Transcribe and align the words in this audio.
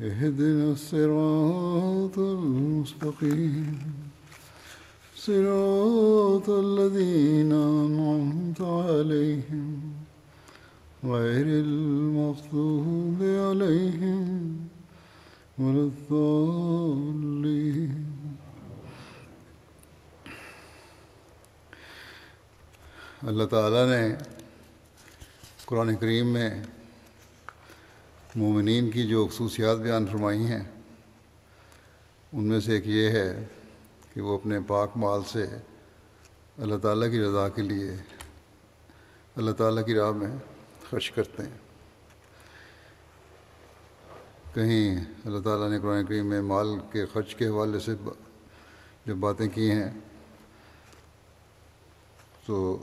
اهدنا 0.00 0.72
الصراط 0.72 2.18
المستقيم. 2.18 3.78
صراط 5.16 6.50
الذين 6.50 7.52
أنعمت 7.52 8.60
عليهم 8.60 9.92
غير 11.04 11.46
المغضوب 11.46 13.22
عليهم 13.48 14.22
ولا 15.58 15.82
الضالين. 15.88 17.18
اللہ 23.22 23.44
تعالیٰ 23.44 23.86
نے 23.88 24.14
قرآن 25.64 25.96
کریم 25.96 26.26
میں 26.32 26.50
مومنین 28.36 28.90
کی 28.90 29.06
جو 29.06 29.26
خصوصیات 29.26 29.78
بیان 29.78 30.06
فرمائی 30.06 30.46
ہیں، 30.46 30.62
ان 32.32 32.44
میں 32.44 32.60
سے 32.60 32.72
ایک 32.72 32.86
یہ 32.86 33.08
ہے 33.08 33.46
کہ 34.14 34.20
وہ 34.20 34.34
اپنے 34.34 34.58
پاک 34.66 34.96
مال 34.96 35.20
سے 35.28 35.46
اللہ 36.58 36.76
تعالیٰ 36.76 37.10
کی 37.10 37.20
رضا 37.20 37.48
کے 37.48 37.62
لیے، 37.62 37.90
اللہ 39.36 39.50
تعالیٰ 39.50 39.86
کی 39.86 39.94
راہ 39.94 40.10
میں 40.10 40.36
خرچ 40.90 41.10
کرتے 41.10 41.42
ہیں۔ 41.42 41.58
کہیں 44.54 45.04
اللہ 45.24 45.38
تعالیٰ 45.38 45.70
نے 45.70 45.78
قرآن 45.80 46.06
کریم 46.06 46.26
میں 46.26 46.42
مال 46.42 46.68
کے 46.92 47.06
خرچ 47.06 47.34
کے 47.34 47.46
حوالے 47.46 47.78
سے 47.78 47.94
جو 49.06 49.14
باتیں 49.14 49.48
کی 49.48 49.70
ہیں، 49.70 49.90
تو 52.46 52.78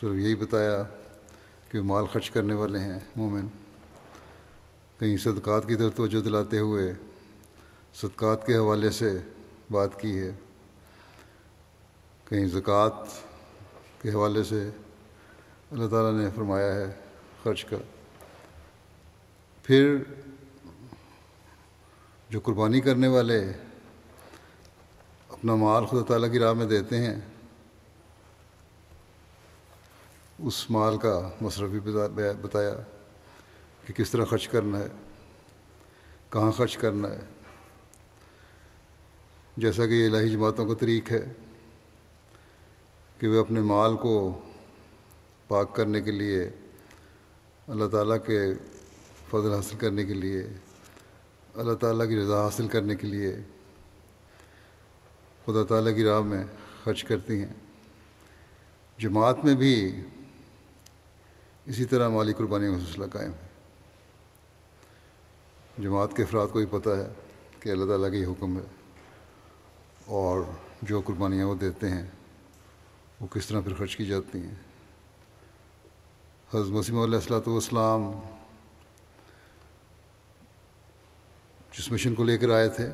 صرف 0.00 0.14
یہی 0.14 0.34
بتایا 0.34 0.82
کہ 1.68 1.82
مال 1.82 2.04
خرچ 2.12 2.30
کرنے 2.30 2.54
والے 2.54 2.78
ہیں 2.78 2.98
مومن۔ 3.16 3.46
کہیں 5.02 5.16
صدقات 5.16 5.68
کی 5.68 5.76
طرف 5.76 5.94
توجہ 5.96 6.20
دلاتے 6.20 6.58
ہوئے 6.58 6.92
صدقات 7.94 8.46
کے 8.46 8.56
حوالے 8.56 8.90
سے 8.90 9.18
بات 9.70 10.00
کی 10.00 10.18
ہے۔ 10.18 10.30
کہیں 12.24 12.46
زکوٰۃ 12.46 13.02
کے 14.02 14.10
حوالے 14.10 14.44
سے 14.44 14.70
اللہ 15.70 15.88
تعالیٰ 15.88 16.20
نے 16.20 16.30
فرمایا 16.34 16.74
ہے، 16.74 16.84
خرچ 17.42 17.64
کا 17.64 17.76
پھر 19.62 19.96
جو 22.30 22.40
قربانی 22.40 22.80
کرنے 22.80 23.08
والے 23.08 23.52
اپنا 25.28 25.54
مال 25.54 25.86
خدا 25.86 26.04
تعالیٰ 26.08 26.32
کی 26.32 26.38
راہ 26.38 26.52
میں 26.52 26.66
دیتے 26.66 26.98
ہیں، 26.98 27.20
اس 30.38 30.70
مال 30.70 30.98
کا 30.98 31.30
مصرف 31.40 31.70
بھی 31.70 31.80
بتایا۔ 32.42 32.74
کہ 33.86 33.92
کس 33.92 34.10
طرح 34.10 34.24
خرچ 34.24 34.48
کرنا 34.48 34.78
ہے، 34.78 34.86
کہاں 36.30 36.52
خرچ 36.52 36.76
کرنا 36.76 37.08
ہے۔ 37.08 37.20
جیسا 39.56 39.86
کہ 39.86 39.92
یہ 39.92 40.06
الہی 40.06 40.30
جماعتوں 40.30 40.66
کا 40.66 40.74
طریق 40.74 41.12
ہے 41.12 41.32
کہ 43.18 43.28
وہ 43.28 43.40
اپنے 43.40 43.60
مال 43.60 43.96
کو 43.96 44.40
پاک 45.48 45.76
کرنے 45.76 46.00
کے 46.00 46.10
لیے، 46.10 46.50
اللہ 47.68 47.86
تعالیٰ 47.86 48.16
کے 48.26 48.54
فضل 49.30 49.54
حاصل 49.54 49.76
کرنے 49.76 50.04
کے 50.04 50.14
لیے، 50.14 50.42
اللہ 51.54 51.72
تعالیٰ 51.72 52.08
کی 52.08 52.16
رضا 52.16 52.44
حاصل 52.44 52.68
کرنے 52.68 52.96
کے 52.96 53.06
لیے 53.06 53.36
خدا 55.46 55.64
تعالیٰ 55.68 55.94
کی 55.94 56.04
راہ 56.04 56.20
میں 56.20 56.44
خرچ 56.84 57.04
کرتی 57.04 57.38
ہیں۔ 57.38 57.52
جماعت 58.98 59.44
میں 59.44 59.54
بھی 59.54 60.00
اسی 61.66 61.84
طرح 61.84 62.08
مالی 62.08 62.32
قربانی 62.32 62.66
کا 62.66 62.80
سلسلہ 62.80 63.06
قائم۔ 63.06 63.30
ہے 63.30 63.41
جماعت 65.78 66.16
کے 66.16 66.22
افراد 66.22 66.46
کو 66.52 66.58
بھی 66.58 66.66
پتہ 66.66 66.90
ہے 66.90 67.08
کہ 67.60 67.70
اللہ 67.70 67.84
تعالیٰ 67.84 68.10
کا 68.10 68.16
یہ 68.16 68.26
حکم 68.26 68.58
ہے 68.58 68.62
اور 70.06 70.40
جو 70.82 71.00
قربانیاں 71.00 71.46
وہ 71.46 71.54
دیتے 71.54 71.90
ہیں، 71.90 72.06
وہ 73.20 73.26
کس 73.26 73.46
طرح 73.46 73.60
پھر 73.60 73.74
خرچ 73.74 73.96
کی 73.96 74.06
جاتی 74.06 74.38
ہیں؟ 74.38 74.54
حضرت 76.54 76.66
مسیم 76.66 76.98
علیہ 76.98 77.14
السلاۃ 77.14 77.40
والسلام 77.46 78.12
جس 81.78 81.92
مشن 81.92 82.14
کو 82.14 82.24
لے 82.24 82.38
کر 82.38 82.50
آئے 82.50 82.68
تھے 82.68 82.88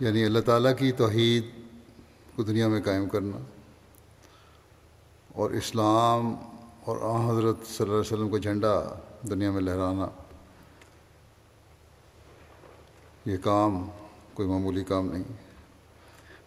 یعنی 0.00 0.24
اللہ 0.24 0.38
تعالیٰ 0.38 0.72
کی 0.78 0.92
توحید 0.92 1.44
کو 2.36 2.42
دنیا 2.42 2.68
میں 2.68 2.82
قائم 2.82 3.08
کرنا 3.08 3.36
اور 5.34 5.50
اسلام 5.50 6.34
اور 6.84 6.96
آ 7.02 7.32
حضرت 7.32 7.56
صلی 7.66 7.84
اللہ 7.84 7.92
علیہ 7.92 8.12
وسلم 8.12 8.30
کا 8.30 8.38
جھنڈا 8.38 8.94
دنیا 9.30 9.50
میں 9.50 9.60
لہرانا 9.60 10.08
یہ 13.28 13.36
کام 13.36 13.90
کوئی 14.34 14.48
معمولی 14.48 14.84
کام 14.84 15.06
نہیں، 15.06 15.22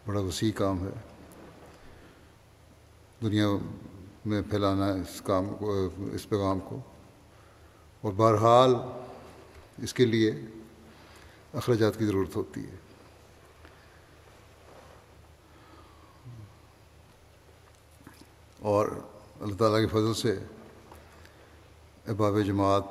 بڑا 0.06 0.20
وسیع 0.20 0.52
کام 0.52 0.88
ہے۔ 0.88 0.94
دنیا 3.22 3.48
میں 4.26 4.42
پھیلانا 4.50 4.86
ہے 4.86 4.92
اس 4.92 5.22
کام 5.22 5.46
کو، 5.60 5.90
اس 6.14 6.30
پیغام 6.30 6.60
کو۔ 6.60 6.80
اور 8.02 8.14
بہرحال 8.14 8.76
اس 9.78 9.94
کے 9.94 10.06
لیے 10.06 10.32
اخراجات 11.54 12.00
کی 12.00 12.06
ضرورت 12.06 12.36
ہوتی 12.36 12.62
ہے۔ 12.62 12.76
اور 18.60 18.88
اللہ 19.42 19.56
تعالیٰ 19.56 19.80
کے 19.80 19.88
فضل 19.88 20.14
سے 20.14 20.40
احباب 22.08 22.34
جماعت 22.46 22.84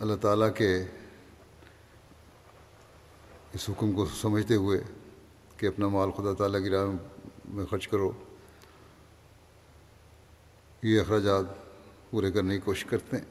اللہ 0.00 0.14
تعالیٰ 0.14 0.54
کے 0.54 0.84
اس 3.58 3.70
حکم 3.70 3.92
کو 3.92 4.06
سمجھتے 4.06 4.54
ہوئے 4.54 4.82
کہ 5.56 5.66
اپنا 5.66 5.88
مال 5.88 6.10
خدا 6.10 6.32
تعالیٰ 6.32 6.62
کی 6.62 6.70
راہ 6.70 6.86
میں 7.48 7.66
خرچ 7.66 7.88
کرو۔ 7.88 8.12
یہ 10.82 11.00
اخراجات 11.00 11.44
پورے 12.10 12.30
کرنے 12.30 12.54
کی 12.54 12.60
کوشش 12.60 12.84
کرتے 12.84 13.16
ہیں۔ 13.16 13.24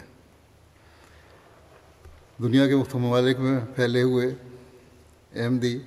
دنیا 2.42 2.68
کے 2.68 2.76
مختلف 2.76 2.96
ممالک 2.96 3.40
میں 3.40 3.60
پھیلے 3.76 4.02
ہوئے 4.04 4.36
احمدی 5.36 5.80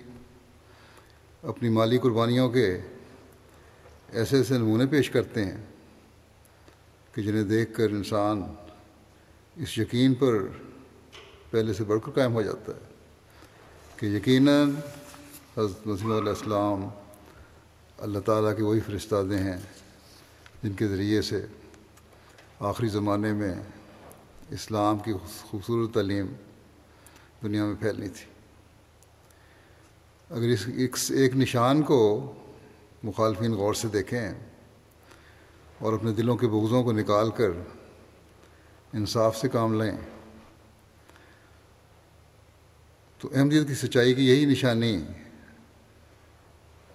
اپنی 1.42 1.68
مالی 1.68 1.98
قربانیوں 1.98 2.50
کے 2.50 2.80
ایسے 4.12 4.36
ایسے 4.36 4.58
نمونے 4.58 4.86
پیش 4.86 5.10
کرتے 5.10 5.44
ہیں 5.44 5.64
کہ 7.14 7.22
جنہیں 7.22 7.44
دیکھ 7.44 7.74
کر 7.74 7.90
انسان 7.90 8.42
اس 9.56 9.78
یقین 9.78 10.14
پر 10.14 10.34
پہلے 11.50 11.72
سے 11.72 11.84
بڑھ 11.84 12.00
کر 12.04 12.10
قائم 12.10 12.32
ہو 12.32 12.42
جاتا 12.42 12.72
ہے۔ 12.72 12.89
کہ 14.00 14.06
یقیناً 14.06 14.74
حضرت 15.56 15.86
مسیم 15.86 16.12
علیہ 16.12 16.28
السلام 16.28 16.88
اللہ 17.98 18.18
تعالیٰ 18.18 18.56
کے 18.56 18.62
وہی 18.62 18.80
فرستادے 18.80 19.38
ہیں 19.38 19.56
جن 20.62 20.72
کے 20.72 20.88
ذریعے 20.88 21.22
سے 21.22 21.46
آخری 22.60 22.88
زمانے 22.88 23.32
میں 23.32 23.54
اسلام 24.50 24.98
کی 24.98 25.12
خوبصورت 25.42 25.94
تعلیم 25.94 26.26
دنیا 27.42 27.64
میں 27.64 27.74
پھیلنی 27.80 28.08
تھی۔ 28.08 28.24
اگر 30.30 30.48
اس 30.76 31.10
ایک 31.10 31.36
نشان 31.36 31.82
کو 31.82 32.32
مخالفین 33.02 33.52
غور 33.52 33.74
سے 33.74 33.88
دیکھیں 33.88 34.34
اور 35.78 35.92
اپنے 35.92 36.12
دلوں 36.12 36.36
کے 36.36 36.46
بغضوں 36.46 36.84
کو 36.84 36.92
نکال 36.92 37.30
کر 37.30 37.50
انصاف 38.92 39.36
سے 39.36 39.48
کام 39.48 39.82
لیں 39.82 39.96
تو 43.20 43.28
احمدیت 43.34 43.68
کی 43.68 43.74
سچائی 43.74 44.14
کی 44.14 44.28
یہی 44.28 44.44
نشانی 44.44 45.02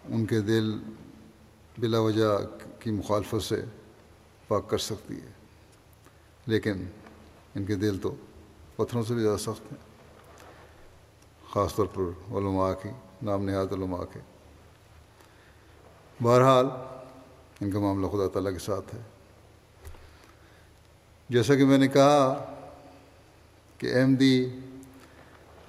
ان 0.06 0.26
کے 0.26 0.42
دل 0.42 0.78
بلا 1.78 2.00
وجہ 2.00 2.40
کی 2.80 2.92
مخالفت 2.92 3.44
سے 3.44 3.62
پاک 4.48 4.70
کر 4.70 4.78
سکتی 4.78 5.14
ہے۔ 5.14 5.32
لیکن 6.46 6.86
ان 7.56 7.66
کے 7.66 7.76
دل 7.76 7.98
تو 7.98 8.16
پتھروں 8.76 9.04
سے 9.04 9.14
بھی 9.14 9.22
زیادہ 9.22 9.38
سخت 9.38 9.72
ہیں۔ 9.72 9.78
خاص 11.54 11.76
طور 11.76 11.86
پر 11.86 12.02
علماء 12.32 12.74
کی، 12.74 12.90
نام 13.22 13.46
نہاد 13.46 13.74
علماء 13.74 14.04
کے۔ 14.14 14.20
بہرحال 16.24 16.66
ان 17.62 17.72
کا 17.72 17.80
معاملہ 17.80 18.08
خدا 18.08 18.28
تعالیٰ 18.28 18.54
کے 18.54 18.60
ساتھ 18.60 18.96
ہے۔ 18.96 19.02
جیسا 21.30 21.56
کہ 21.56 21.66
میں 21.66 21.78
نے 21.78 21.88
کہا 21.88 22.54
کہ 23.78 24.00
احمدی 24.00 24.50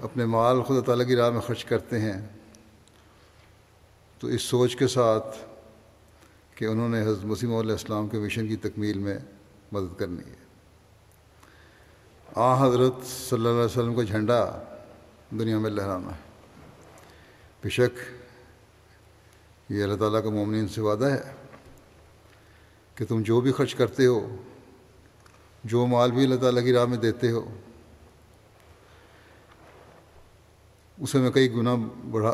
اپنے 0.03 0.25
مال 0.25 0.63
خدا 0.63 0.81
تعالیٰ 0.81 1.07
کی 1.07 1.17
راہ 1.17 1.31
میں 1.31 1.41
خرچ 1.41 1.65
کرتے 1.65 2.01
ہیں، 2.01 2.29
تو 4.19 4.27
اس 4.27 4.43
سوچ 4.43 4.77
کے 4.77 4.87
ساتھ 4.87 5.37
کہ 6.55 6.65
انہوں 6.65 6.89
نے 6.89 7.03
حضرت 7.03 7.25
مسیم 7.25 7.55
علیہ 7.55 7.71
السلام 7.71 8.09
کے 8.09 8.19
مشن 8.19 8.49
کی 8.49 8.57
تکمیل 8.57 8.99
میں 8.99 9.19
مدد 9.73 9.99
کرنی 9.99 10.31
ہے۔ 10.31 10.47
آ 12.35 12.67
حضرت 12.67 13.07
صلی 13.07 13.39
اللہ 13.39 13.49
علیہ 13.49 13.65
وسلم 13.65 13.95
کا 13.95 14.03
جھنڈا 14.03 14.63
دنیا 15.31 15.59
میں 15.59 15.71
لہرانا 15.71 16.11
ہے۔ 16.11 16.21
بے 17.63 17.69
شک 17.69 17.99
یہ 19.73 19.83
اللہ 19.83 19.97
تعالیٰ 19.97 20.23
کا 20.23 20.31
مومنین 20.31 20.69
سے 20.69 20.81
وعدہ 20.81 21.05
ہے 21.05 21.35
کہ 22.95 23.05
تم 23.05 23.23
جو 23.23 23.41
بھی 23.41 23.53
خرچ 23.53 23.75
کرتے 23.75 24.07
ہو، 24.07 24.37
جو 25.65 25.87
مال 25.87 26.11
بھی 26.11 26.25
اللہ 26.25 26.37
تعالیٰ 26.37 26.65
کی 26.65 26.73
راہ 26.73 26.85
میں 26.85 26.99
دیتے 26.99 27.31
ہو 27.31 27.55
اسے 31.01 31.19
میں 31.19 31.31
کئی 31.31 31.53
گنا 31.53 31.75
بڑھا 32.11 32.33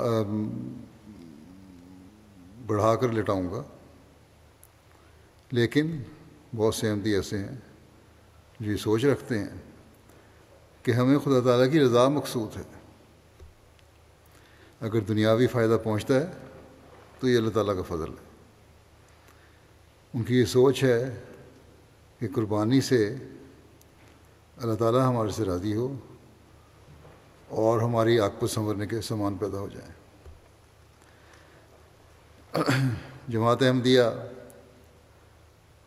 بڑھا 2.67 2.95
کر 2.95 3.13
لٹاؤں 3.13 3.51
گا۔ 3.51 3.63
لیکن 5.51 6.03
بہت 6.57 6.75
سے 6.75 6.91
احمدی 6.91 7.15
ایسے 7.15 7.39
ہیں 7.39 7.57
جو 8.61 8.71
یہ 8.71 8.77
سوچ 8.77 9.05
رکھتے 9.05 9.39
ہیں 9.39 9.49
کہ 10.83 10.91
ہمیں 10.91 11.19
خدا 11.19 11.41
تعالیٰ 11.45 11.73
کی 11.73 11.81
رضا 11.81 12.09
مقصود 12.09 12.57
ہے۔ 12.57 12.63
اگر 14.81 15.01
دنیاوی 15.01 15.47
فائدہ 15.47 15.79
پہنچتا 15.85 16.15
ہے 16.15 16.27
تو 17.21 17.29
یہ 17.29 17.37
اللہ 17.37 17.51
تعالیٰ 17.51 17.77
کا 17.77 17.83
فضل 17.83 18.09
ہے۔ 18.09 18.31
ان 20.15 20.23
کی 20.23 20.41
یہ 20.41 20.45
سوچ 20.45 20.85
ہے 20.85 21.23
کہ 22.19 22.29
قربانی 22.35 22.81
سے 22.81 23.17
اللہ 24.57 24.75
تعالیٰ 24.75 25.09
ہمارے 25.09 25.31
سے 25.31 25.45
راضی 25.45 25.75
ہو۔ 25.75 25.95
اور 27.53 27.81
ہماری 27.81 28.21
آگ 28.21 28.31
کو 28.39 28.47
سنورنے 28.47 28.87
کے 28.87 29.01
سامان 29.01 29.37
پیدا 29.37 29.59
ہو 29.59 29.69
جائیں۔ 29.69 29.93
جماعت 33.29 33.63
احمدیہ 33.63 34.03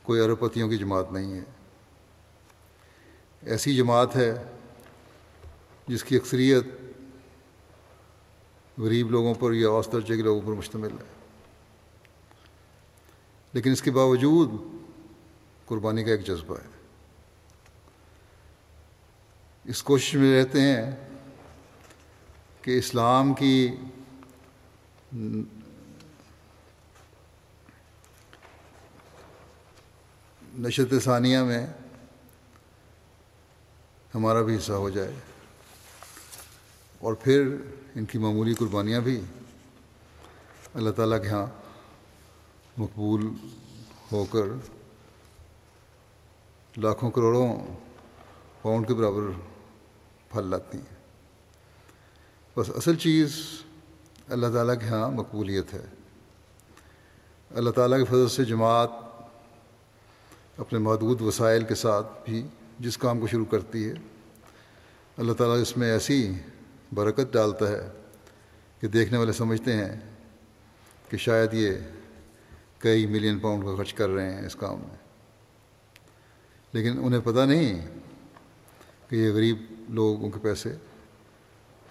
کوئی 0.03 0.21
اربپتیوں 0.21 0.69
کی 0.69 0.77
جماعت 0.77 1.11
نہیں 1.11 1.33
ہے۔ 1.33 1.43
ایسی 3.41 3.75
جماعت 3.75 4.15
ہے 4.15 4.33
جس 5.87 6.03
کی 6.03 6.15
اکثریت 6.15 6.63
غریب 8.77 9.11
لوگوں 9.11 9.33
پر 9.33 9.53
یا 9.53 9.69
اوس 9.69 9.91
درجے 9.91 10.15
کے 10.15 10.21
لوگوں 10.21 10.41
پر 10.41 10.53
مشتمل 10.53 10.91
ہے۔ 10.91 11.25
لیکن 13.53 13.71
اس 13.71 13.81
کے 13.81 13.91
باوجود 13.91 14.51
قربانی 15.65 16.03
کا 16.03 16.11
ایک 16.11 16.27
جذبہ 16.27 16.57
ہے۔ 16.57 16.69
اس 19.63 19.83
کوشش 19.83 20.15
میں 20.15 20.39
رہتے 20.39 20.61
ہیں 20.61 21.14
کہ 22.65 22.77
اسلام 22.77 23.33
کی 23.33 23.75
نشت 30.57 30.93
ثانیہ 31.03 31.37
میں 31.37 31.67
ہمارا 34.15 34.41
بھی 34.41 34.57
حصہ 34.57 34.71
ہو 34.71 34.89
جائے 34.89 35.13
اور 36.99 37.13
پھر 37.13 37.55
ان 37.95 38.05
کی 38.05 38.17
معمولی 38.17 38.53
قربانیاں 38.53 39.01
بھی 39.01 39.21
اللہ 40.73 40.89
تعالیٰ 40.89 41.21
کے 41.21 41.29
ہاں 41.29 41.45
مقبول 42.77 43.29
ہو 44.11 44.25
کر 44.25 44.47
لاکھوں 46.77 47.11
کروڑوں 47.11 47.57
پاؤنڈ 48.61 48.87
کے 48.87 48.93
برابر 48.93 49.31
پھل 50.31 50.47
لاتی 50.47 50.77
ہیں۔ 50.77 50.94
بس 52.57 52.71
اصل 52.75 52.95
چیز 52.95 53.31
اللہ 54.27 54.47
تعالیٰ 54.53 54.79
کے 54.79 54.85
ہاں 54.85 55.11
مقبولیت 55.11 55.73
ہے۔ 55.73 55.85
اللہ 57.55 57.69
تعالیٰ 57.69 57.97
کے 57.97 58.05
فضل 58.05 58.27
سے 58.27 58.45
جماعت 58.45 58.89
اپنے 60.57 60.79
محدود 60.79 61.21
وسائل 61.21 61.63
کے 61.63 61.75
ساتھ 61.75 62.07
بھی 62.25 62.47
جس 62.79 62.97
کام 62.97 63.19
کو 63.19 63.27
شروع 63.27 63.45
کرتی 63.45 63.89
ہے، 63.89 63.93
اللہ 65.17 65.33
تعالیٰ 65.33 65.61
اس 65.61 65.77
میں 65.77 65.91
ایسی 65.91 66.33
برکت 66.93 67.33
ڈالتا 67.33 67.67
ہے 67.67 67.91
کہ 68.79 68.87
دیکھنے 68.87 69.17
والے 69.17 69.31
سمجھتے 69.31 69.73
ہیں 69.73 69.99
کہ 71.09 71.17
شاید 71.17 71.53
یہ 71.53 71.71
کئی 72.77 73.05
ملین 73.05 73.39
پاؤنڈ 73.39 73.63
کا 73.63 73.75
خرچ 73.75 73.93
کر 73.93 74.09
رہے 74.09 74.33
ہیں 74.33 74.45
اس 74.45 74.55
کام 74.55 74.79
میں۔ 74.79 74.97
لیکن 76.73 76.99
انہیں 77.01 77.21
پتہ 77.23 77.39
نہیں 77.39 77.87
کہ 79.09 79.15
یہ 79.15 79.31
غریب 79.31 79.57
لوگوں 79.89 80.29
کے 80.29 80.39
پیسے 80.41 80.75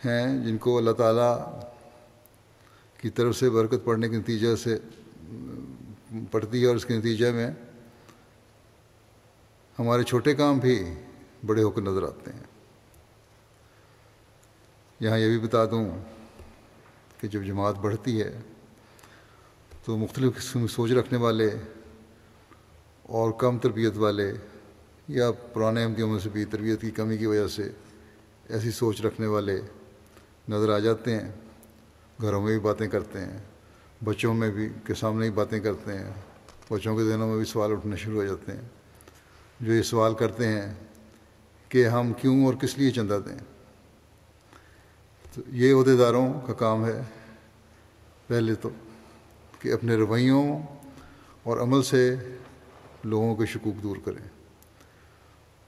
ہیں 0.06 0.44
جن 0.44 0.58
کو 0.58 0.78
اللہ 0.78 0.90
تعالیٰ 0.90 1.60
کی 3.00 3.10
طرف 3.10 3.36
سے 3.36 3.50
برکت 3.50 3.84
پڑنے 3.84 4.08
کے 4.08 4.16
نتیجہ 4.16 4.56
سے 4.56 4.78
پڑتی 6.30 6.62
ہے 6.62 6.66
اور 6.66 6.76
اس 6.76 6.86
کے 6.86 6.98
نتیجے 6.98 7.30
میں 7.30 7.50
ہمارے 9.78 10.02
چھوٹے 10.02 10.34
کام 10.34 10.58
بھی 10.58 10.84
بڑے 11.46 11.62
ہو 11.62 11.70
کر 11.70 11.82
نظر 11.82 12.02
آتے 12.02 12.30
ہیں۔ 12.32 12.42
یہاں 15.00 15.18
یہ 15.18 15.28
بھی 15.28 15.38
بتا 15.38 15.64
دوں 15.64 15.90
کہ 17.20 17.28
جب 17.28 17.42
جماعت 17.44 17.74
بڑھتی 17.74 18.22
ہے 18.22 18.40
تو 19.84 19.96
مختلف 19.96 20.36
قسم 20.36 20.60
کی 20.60 20.74
سوچ 20.74 20.90
رکھنے 20.90 21.18
والے 21.18 21.50
اور 23.02 23.32
کم 23.38 23.58
تربیت 23.58 23.96
والے 23.96 24.32
یا 25.08 25.30
پرانے 25.30 25.82
احمدیوں 25.82 26.18
سے 26.18 26.28
بھی 26.28 26.44
تربیت 26.44 26.80
کی 26.80 26.90
کمی 26.90 27.16
کی 27.16 27.26
وجہ 27.26 27.48
سے 27.48 27.72
ایسی 28.48 28.70
سوچ 28.70 29.00
رکھنے 29.00 29.26
والے 29.26 29.60
نظر 30.48 30.74
آ 30.74 30.79
جاتے 30.79 31.17
ہیں، 31.17 31.32
گھروں 32.22 32.41
میں 32.41 32.53
بھی 32.53 32.58
باتیں 32.58 32.89
کرتے 32.89 33.20
ہیں، 33.20 33.39
بچوں 34.05 34.34
میں 34.34 34.51
بھی 34.51 34.69
کے 34.86 34.94
سامنے 34.94 35.27
ہی 35.27 35.31
باتیں 35.31 35.60
کرتے 35.60 35.98
ہیں، 35.98 36.10
بچوں 36.70 36.96
کے 36.96 37.03
دنوں 37.05 37.29
میں 37.29 37.36
بھی 37.36 37.44
سوال 37.44 37.72
اٹھنے 37.72 37.96
شروع 37.96 38.22
ہو 38.22 38.27
جاتے 38.27 38.53
ہیں۔ 38.53 38.69
جو 39.60 39.72
یہ 39.72 39.82
سوال 39.82 40.15
کرتے 40.15 40.48
ہیں 40.48 40.74
کہ 41.69 41.89
ہم 41.89 42.13
کیوں 42.13 42.46
اور 42.46 42.55
کس 42.55 42.79
لیے 42.79 42.91
چندہ 42.91 43.19
دیں؟ 43.27 43.39
تو 45.34 45.41
یہ 45.46 45.74
عہدے 45.74 45.96
داروں 45.96 46.41
کا 46.41 46.53
کام 46.53 46.86
ہے 46.86 47.03
پہلے 48.27 48.55
تو 48.55 48.69
کہ 49.58 49.72
اپنے 49.72 49.96
رویوں 49.96 50.58
اور 51.43 51.58
عمل 51.58 51.82
سے 51.82 52.15
لوگوں 53.05 53.36
کے 53.36 53.46
شکوک 53.46 53.82
دور 53.82 53.96
کریں۔ 54.05 54.29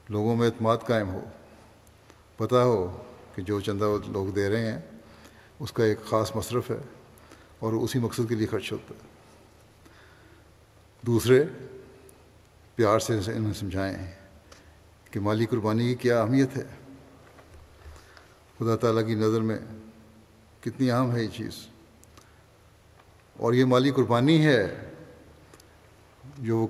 لوگوں 0.09 0.35
میں 0.35 0.47
اعتماد 0.47 0.77
قائم 0.87 1.09
ہو، 1.09 1.23
پتہ 2.37 2.55
ہو 2.55 3.03
کہ 3.37 3.43
جو 3.43 3.59
چندہ 3.59 3.93
لوگ 4.07 4.27
دے 4.27 4.49
رہے 4.49 4.71
ہیں، 4.71 4.81
اس 5.59 5.71
کا 5.71 5.83
ایک 5.83 5.99
خاص 6.05 6.35
مصرف 6.35 6.71
ہے 6.71 6.77
اور 7.59 7.73
اسی 7.73 7.99
مقصد 7.99 8.29
کے 8.29 8.35
لیے 8.35 8.47
خرچ 8.47 8.71
ہوتا 8.71 8.93
ہے۔ 8.95 8.99
دوسرے، 11.01 11.45
پیار 12.75 12.99
سے 12.99 13.19
انہیں 13.35 13.53
سمجھائیں 13.53 14.11
کہ 15.11 15.19
مالی 15.19 15.45
قربانی 15.45 15.87
کی 15.87 15.95
کیا 15.95 16.21
اہمیت 16.21 16.57
ہے۔ 16.57 16.63
خدا 18.59 18.75
تعالیٰ 18.75 19.07
کی 19.07 19.15
نظر 19.15 19.41
میں 19.41 19.59
کتنی 20.61 20.91
اہم 20.91 21.15
ہے 21.15 21.23
یہ 21.23 21.29
چیز۔ 21.33 21.67
اور 23.37 23.53
یہ 23.53 23.65
مالی 23.65 23.91
قربانی 23.91 24.45
ہے 24.45 24.93
جو 26.37 26.67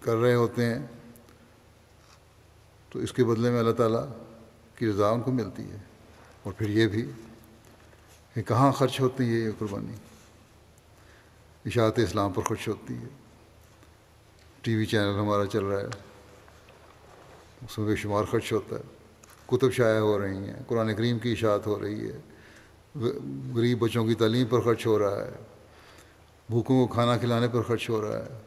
کر 0.00 0.16
رہے 0.16 0.34
ہوتے 0.34 0.64
ہیں۔ 0.64 0.86
تو 2.94 3.00
اس 3.00 3.12
کے 3.12 3.24
بدلے 3.24 3.50
میں 3.50 3.60
اللہ 3.60 3.72
تعالیٰ 3.72 4.06
کی 4.78 4.90
رضا 4.90 5.08
ان 5.08 5.20
کو 5.20 5.32
ملتی 5.32 5.70
ہے۔ 5.70 5.76
اور 6.42 6.52
پھر 6.58 6.68
یہ 6.68 6.86
بھی 6.86 7.10
کہ 8.34 8.42
کہاں 8.42 8.72
خرچ 8.72 9.00
ہوتی 9.00 9.24
ہے 9.24 9.38
یہ 9.38 9.50
قربانی؟ 9.58 9.94
اشاعت 11.66 11.98
اسلام 11.98 12.32
پر 12.32 12.42
خرچ 12.42 12.68
ہوتی 12.68 12.94
ہے۔ 12.94 13.08
ٹی 14.60 14.76
وی 14.76 14.86
چینل 14.86 15.14
ہمارا 15.18 15.46
چل 15.46 15.64
رہا 15.64 15.80
ہے۔ 15.80 15.86
اس 17.62 17.78
میں 17.78 17.86
بے 17.86 17.96
شمار 17.96 18.24
خرچ 18.24 18.52
ہوتا 18.52 18.76
ہے۔ 18.76 18.82
کتب 19.46 19.72
شائع 19.72 20.00
ہو 20.00 20.18
رہی 20.18 20.36
ہیں۔ 20.36 20.62
قرآن 20.66 20.94
کریم 20.94 21.18
کی 21.18 21.32
اشاعت 21.32 21.66
ہو 21.66 21.82
رہی 21.82 22.10
ہے۔ 22.10 22.18
غریب 23.54 23.78
بچوں 23.78 24.06
کی 24.06 24.14
تعلیم 24.14 24.46
پر 24.46 24.60
خرچ 24.60 24.86
ہو 24.86 24.98
رہا 24.98 25.24
ہے۔ 25.24 25.30
بھوکوں 26.48 26.86
کو 26.86 26.92
کھانا 26.92 27.16
کھلانے 27.16 27.48
پر 27.48 27.62
خرچ 27.62 27.90
ہو 27.90 28.02
رہا 28.02 28.18
ہے۔ 28.18 28.40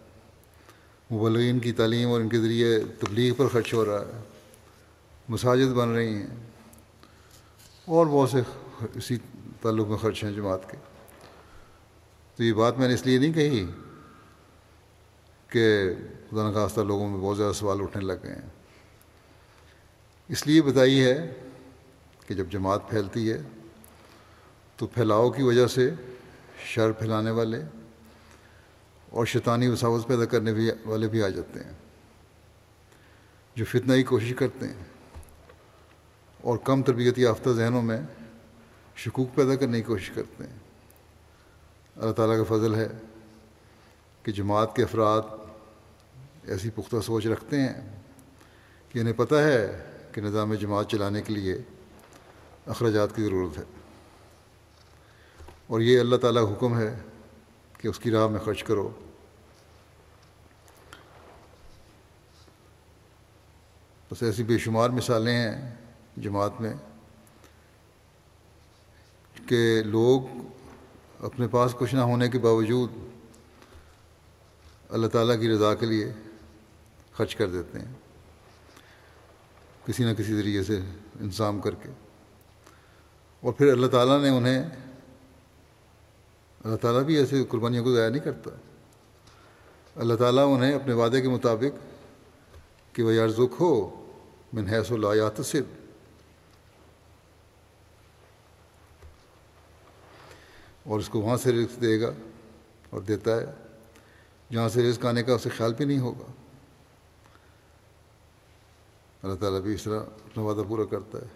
مبلغین 1.15 1.59
کی 1.59 1.71
تعلیم 1.71 2.09
اور 2.09 2.21
ان 2.21 2.29
کے 2.29 2.37
ذریعے 2.37 2.79
تبلیغ 2.79 3.33
پر 3.33 3.47
خرچ 3.47 3.73
ہو 3.73 3.85
رہا 3.85 4.01
ہے۔ 4.01 4.36
مساجد 5.29 5.73
بن 5.73 5.89
رہی 5.89 6.13
ہیں۔ 6.13 6.27
اور 7.85 8.05
بہت 8.05 8.29
سے 8.29 8.41
اسی 8.95 9.17
تعلق 9.61 9.87
میں 9.87 9.97
خرچ 9.97 10.23
ہیں 10.23 10.31
جماعت 10.31 10.71
کے۔ 10.71 10.77
تو 12.35 12.43
یہ 12.43 12.53
بات 12.53 12.77
میں 12.77 12.87
نے 12.87 12.93
اس 12.93 13.05
لیے 13.05 13.17
نہیں 13.19 13.33
کہی 13.33 13.65
کہ 15.49 15.93
خدا 16.29 16.49
نخواستہ 16.49 16.81
لوگوں 16.81 17.09
میں 17.09 17.19
بہت 17.19 17.37
زیادہ 17.37 17.53
سوال 17.53 17.81
اٹھنے 17.81 18.05
لگ 18.05 18.13
گئے 18.23 18.35
ہیں۔ 18.35 18.49
اس 20.27 20.47
لیے 20.47 20.61
بتائی 20.61 21.03
ہے 21.03 21.33
کہ 22.27 22.33
جب 22.33 22.49
جماعت 22.49 22.89
پھیلتی 22.89 23.31
ہے 23.31 23.41
تو 24.75 24.87
پھیلاؤ 24.87 25.29
کی 25.29 25.43
وجہ 25.43 25.67
سے 25.67 25.91
شر 26.65 26.91
پھیلانے 26.91 27.31
والے 27.31 27.61
اور 29.09 29.25
شیطانی 29.25 29.67
وساوت 29.67 30.07
پیدا 30.07 30.25
کرنے 30.25 30.53
بھی 30.53 30.69
والے 30.85 31.07
بھی 31.07 31.23
آ 31.23 31.29
جاتے 31.29 31.59
ہیں، 31.59 31.71
جو 33.55 33.65
فتنہ 33.65 33.93
کی 33.93 34.03
کوشش 34.03 34.33
کرتے 34.37 34.67
ہیں۔ 34.67 34.86
اور 36.41 36.57
کم 36.57 36.83
تربیتی 36.83 37.21
یافتہ 37.21 37.49
ذہنوں 37.49 37.81
میں 37.81 38.01
شکوک 38.95 39.35
پیدا 39.35 39.55
کرنے 39.55 39.77
کی 39.77 39.83
کوشش 39.83 40.09
کرتے 40.09 40.43
ہیں۔ 40.43 40.55
اللہ 41.95 42.11
تعالیٰ 42.11 42.37
کا 42.37 42.43
فضل 42.43 42.75
ہے 42.75 42.87
کہ 44.23 44.31
جماعت 44.31 44.75
کے 44.75 44.83
افراد 44.83 45.21
ایسی 46.43 46.69
پختہ 46.69 46.95
سوچ 47.05 47.27
رکھتے 47.27 47.61
ہیں 47.61 47.95
کہ 48.89 48.99
انہیں 48.99 49.13
پتہ 49.13 49.35
ہے 49.35 49.85
کہ 50.11 50.21
نظام 50.21 50.53
جماعت 50.53 50.89
چلانے 50.89 51.21
کے 51.21 51.33
لیے 51.33 51.57
اخراجات 52.65 53.15
کی 53.15 53.23
ضرورت 53.23 53.57
ہے۔ 53.57 53.63
اور 55.67 55.81
یہ 55.81 55.99
اللہ 55.99 56.15
تعالیٰ 56.15 56.45
کا 56.45 56.53
حکم 56.53 56.79
ہے 56.79 56.97
کہ 57.77 57.87
اس 57.87 57.99
کی 57.99 58.11
راہ 58.11 58.27
میں 58.27 58.39
خرچ 58.39 58.63
کرو۔ 58.63 58.89
بس 64.11 64.23
ایسی 64.23 64.43
بے 64.43 64.57
شمار 64.57 64.89
مثالیں 64.89 65.37
ہیں 65.37 65.76
جماعت 66.17 66.61
میں، 66.61 66.73
کہ 69.47 69.83
لوگ 69.85 70.21
اپنے 71.19 71.47
پاس 71.47 71.75
کچھ 71.77 71.95
نہ 71.95 71.99
ہونے 71.99 72.29
کے 72.29 72.39
باوجود 72.39 72.91
اللہ 74.89 75.07
تعالیٰ 75.07 75.39
کی 75.39 75.49
رضا 75.49 75.75
کے 75.75 75.85
لیے 75.85 76.13
خرچ 77.13 77.35
کر 77.35 77.49
دیتے 77.49 77.79
ہیں، 77.79 77.93
کسی 79.85 80.03
نہ 80.03 80.13
کسی 80.13 80.35
ذریعے 80.35 80.63
سے 80.63 80.79
انتظام 81.19 81.59
کر 81.59 81.75
کے۔ 81.75 81.89
اور 83.41 83.53
پھر 83.53 83.71
اللہ 83.71 83.87
تعالیٰ 83.87 84.21
نے 84.21 84.29
انہیں، 84.29 84.69
اللہ 86.63 86.75
تعالیٰ 86.75 87.03
بھی 87.03 87.15
ایسے 87.15 87.43
قربانیوں 87.49 87.83
کو 87.83 87.95
ضائع 87.95 88.09
نہیں 88.09 88.23
کرتا۔ 88.23 88.49
اللہ 89.95 90.15
تعالیٰ 90.15 90.55
انہیں 90.55 90.73
اپنے 90.73 90.93
وعدے 90.93 91.21
کے 91.21 91.29
مطابق 91.29 91.79
کہ 92.95 93.03
وہ 93.03 93.13
یار 93.13 93.27
ذک 93.27 93.55
ہو 93.59 94.05
من 94.53 94.69
حیث 94.69 94.91
اللہ 94.91 95.41
صرف 95.45 95.65
اور 100.87 100.99
اس 100.99 101.09
کو 101.09 101.21
وہاں 101.21 101.37
سے 101.37 101.51
رزق 101.51 101.81
دے 101.81 102.01
گا 102.01 102.11
اور 102.89 103.01
دیتا 103.01 103.37
ہے۔ 103.37 103.45
جہاں 104.51 104.69
سے 104.69 104.89
رزق 104.89 105.05
آنے 105.05 105.23
کا 105.23 105.33
اسے 105.33 105.49
خیال 105.49 105.73
بھی 105.73 105.85
نہیں 105.85 105.99
ہوگا۔ 105.99 106.31
اللہ 109.23 109.35
تعالیٰ 109.35 109.59
بھی 109.59 109.73
اس 109.73 109.83
طرح 109.83 109.99
اپنا 109.99 110.43
وعدہ 110.43 110.67
پورا 110.67 110.85
کرتا 110.85 111.17
ہے۔ 111.17 111.27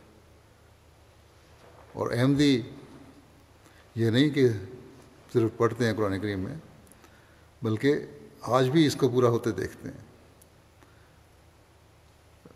اور 1.93 2.12
احمدی 2.12 2.62
یہ 3.96 4.10
نہیں 4.10 4.29
کہ 4.29 4.48
صرف 5.34 5.50
پڑھتے 5.58 5.86
ہیں 5.86 5.93
قرآن 5.93 6.20
کریم 6.20 6.39
میں، 6.39 6.55
بلکہ 7.62 7.96
آج 8.41 8.70
بھی 8.70 8.86
اس 8.86 8.96
کو 8.96 9.10
پورا 9.10 9.27
ہوتے 9.27 9.51
دیکھتے 9.51 9.89
ہیں۔ 9.89 10.05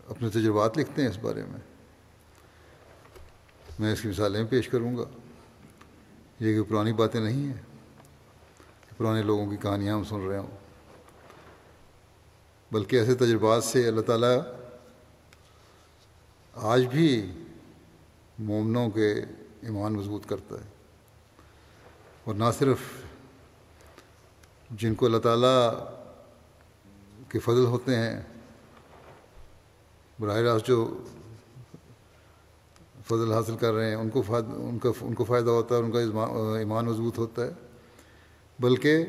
اپنے 0.07 0.29
تجربات 0.29 0.77
لکھتے 0.77 1.01
ہیں 1.01 1.09
اس 1.09 1.17
بارے 1.17 1.43
میں۔ 1.43 1.59
میں 3.79 3.93
اس 3.93 4.01
کی 4.01 4.07
مثالیں 4.07 4.43
پیش 4.43 4.69
کروں 4.69 4.97
گا۔ 4.97 5.03
یہ 6.39 6.53
کہ 6.53 6.71
پرانی 6.71 6.93
باتیں 6.93 7.19
نہیں 7.19 7.47
ہیں 7.47 7.61
پرانے 8.97 9.21
لوگوں 9.21 9.49
کی 9.49 9.57
کہانیاں 9.57 9.95
ہم 9.95 10.03
سن 10.03 10.27
رہے 10.27 10.37
ہوں۔ 10.37 10.57
بلکہ 12.71 12.95
ایسے 12.95 13.15
تجربات 13.15 13.63
سے 13.63 13.87
اللہ 13.87 14.01
تعالیٰ 14.01 14.37
آج 16.53 16.85
بھی 16.85 17.31
مومنوں 18.39 18.89
کے 18.89 19.13
ایمان 19.61 19.93
مضبوط 19.93 20.27
کرتا 20.27 20.55
ہے۔ 20.55 20.69
اور 22.23 22.35
نہ 22.35 22.43
صرف 22.59 22.77
جن 24.71 24.95
کو 24.95 25.05
اللہ 25.05 25.17
تعالیٰ 25.17 25.73
کے 27.29 27.39
فضل 27.39 27.65
ہوتے 27.65 27.95
ہیں، 27.95 28.21
براہ 30.19 30.35
راست 30.35 30.67
جو 30.67 31.03
فضل 33.05 33.33
حاصل 33.33 33.57
کر 33.57 33.73
رہے 33.73 33.89
ہیں، 33.89 33.95
ان 33.95 34.09
کو 34.09 34.23
ان 34.29 34.79
کا، 34.79 34.89
ان 35.01 35.13
کو 35.13 35.23
فائدہ 35.23 35.49
ہوتا 35.49 35.75
ہے 35.75 35.81
ان 35.81 35.91
کا 35.91 35.99
ایمان 36.57 36.85
مضبوط 36.85 37.17
ہوتا 37.17 37.45
ہے۔ 37.45 37.51
بلکہ 38.59 39.05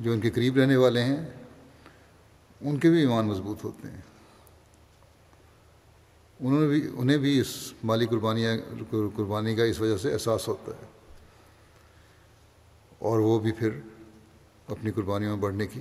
جو 0.00 0.12
ان 0.12 0.20
کے 0.20 0.30
قریب 0.30 0.56
رہنے 0.56 0.76
والے 0.76 1.02
ہیں، 1.02 1.26
ان 2.60 2.78
کے 2.78 2.90
بھی 2.90 3.00
ایمان 3.00 3.26
مضبوط 3.26 3.64
ہوتے 3.64 3.88
ہیں۔ 3.88 4.00
انہوں 6.40 6.60
نے 6.60 6.66
بھی، 6.66 6.90
انہیں 6.96 7.18
بھی 7.18 7.40
اس 7.40 7.72
مالی 7.84 8.06
قربانیاں، 8.06 8.56
قربانی 8.90 9.54
کا 9.54 9.64
اس 9.64 9.80
وجہ 9.80 9.96
سے 9.96 10.12
احساس 10.12 10.48
ہوتا 10.48 10.72
ہے۔ 10.72 10.84
اور 12.98 13.18
وہ 13.18 13.38
بھی 13.38 13.52
پھر 13.52 13.70
اپنی 14.68 14.90
قربانیوں 14.90 15.30
میں 15.30 15.42
بڑھنے 15.42 15.66
کی 15.66 15.80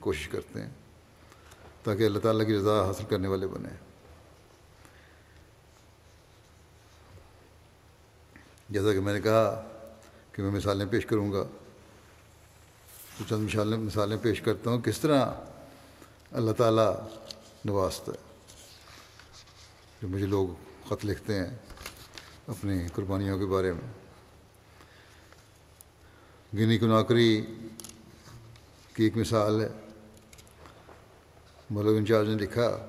کوشش 0.00 0.28
کرتے 0.28 0.62
ہیں، 0.62 0.70
تاکہ 1.82 2.02
اللہ 2.02 2.18
تعالیٰ 2.18 2.46
کی 2.46 2.56
رضا 2.56 2.86
حاصل 2.86 3.04
کرنے 3.08 3.28
والے 3.28 3.46
بنیں۔ 3.46 3.83
جیسا 8.70 8.92
کہ 8.92 9.00
میں 9.00 9.12
نے 9.12 9.20
کہا 9.20 9.68
کہ 10.32 10.42
میں 10.42 10.50
مثالیں 10.50 10.86
پیش 10.86 11.06
کروں 11.06 11.32
گا۔ 11.32 11.44
تو 13.18 13.24
چند 13.28 13.44
مثالیں 13.44 13.78
مثالیں 13.78 14.16
پیش 14.22 14.40
کرتا 14.40 14.70
ہوں۔ 14.70 14.80
کس 14.80 14.98
طرح 14.98 15.26
اللہ 16.32 16.52
تعالیٰ 16.52 16.94
نوازتا 17.64 18.12
ہے۔ 18.12 18.16
جو 20.02 20.08
مجھے 20.08 20.26
لوگ 20.26 20.48
خط 20.88 21.04
لکھتے 21.04 21.34
ہیں 21.34 21.56
اپنی 22.46 22.88
قربانیوں 22.92 23.38
کے 23.38 23.46
بارے 23.46 23.72
میں۔ 23.72 23.92
گنی 26.56 26.78
کو 26.78 26.86
نوکری 26.86 27.46
کی 28.94 29.04
ایک 29.04 29.16
مثال 29.16 29.60
ہے۔ 29.60 29.68
ملک 31.70 31.96
انچارج 31.98 32.28
نے 32.28 32.34
لکھا 32.34 32.86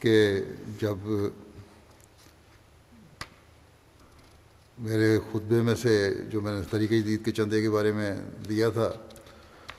کہ 0.00 0.42
جب 0.80 0.96
میرے 4.82 5.18
خطبے 5.30 5.60
میں 5.62 5.74
سے 5.74 5.92
جو 6.28 6.40
میں 6.40 6.52
نے 6.52 6.60
طریقۂ 6.70 7.00
جدید 7.00 7.24
کے 7.24 7.32
چندے 7.32 7.60
کے 7.62 7.70
بارے 7.70 7.92
میں 7.92 8.14
دیا 8.48 8.68
تھا، 8.68 8.90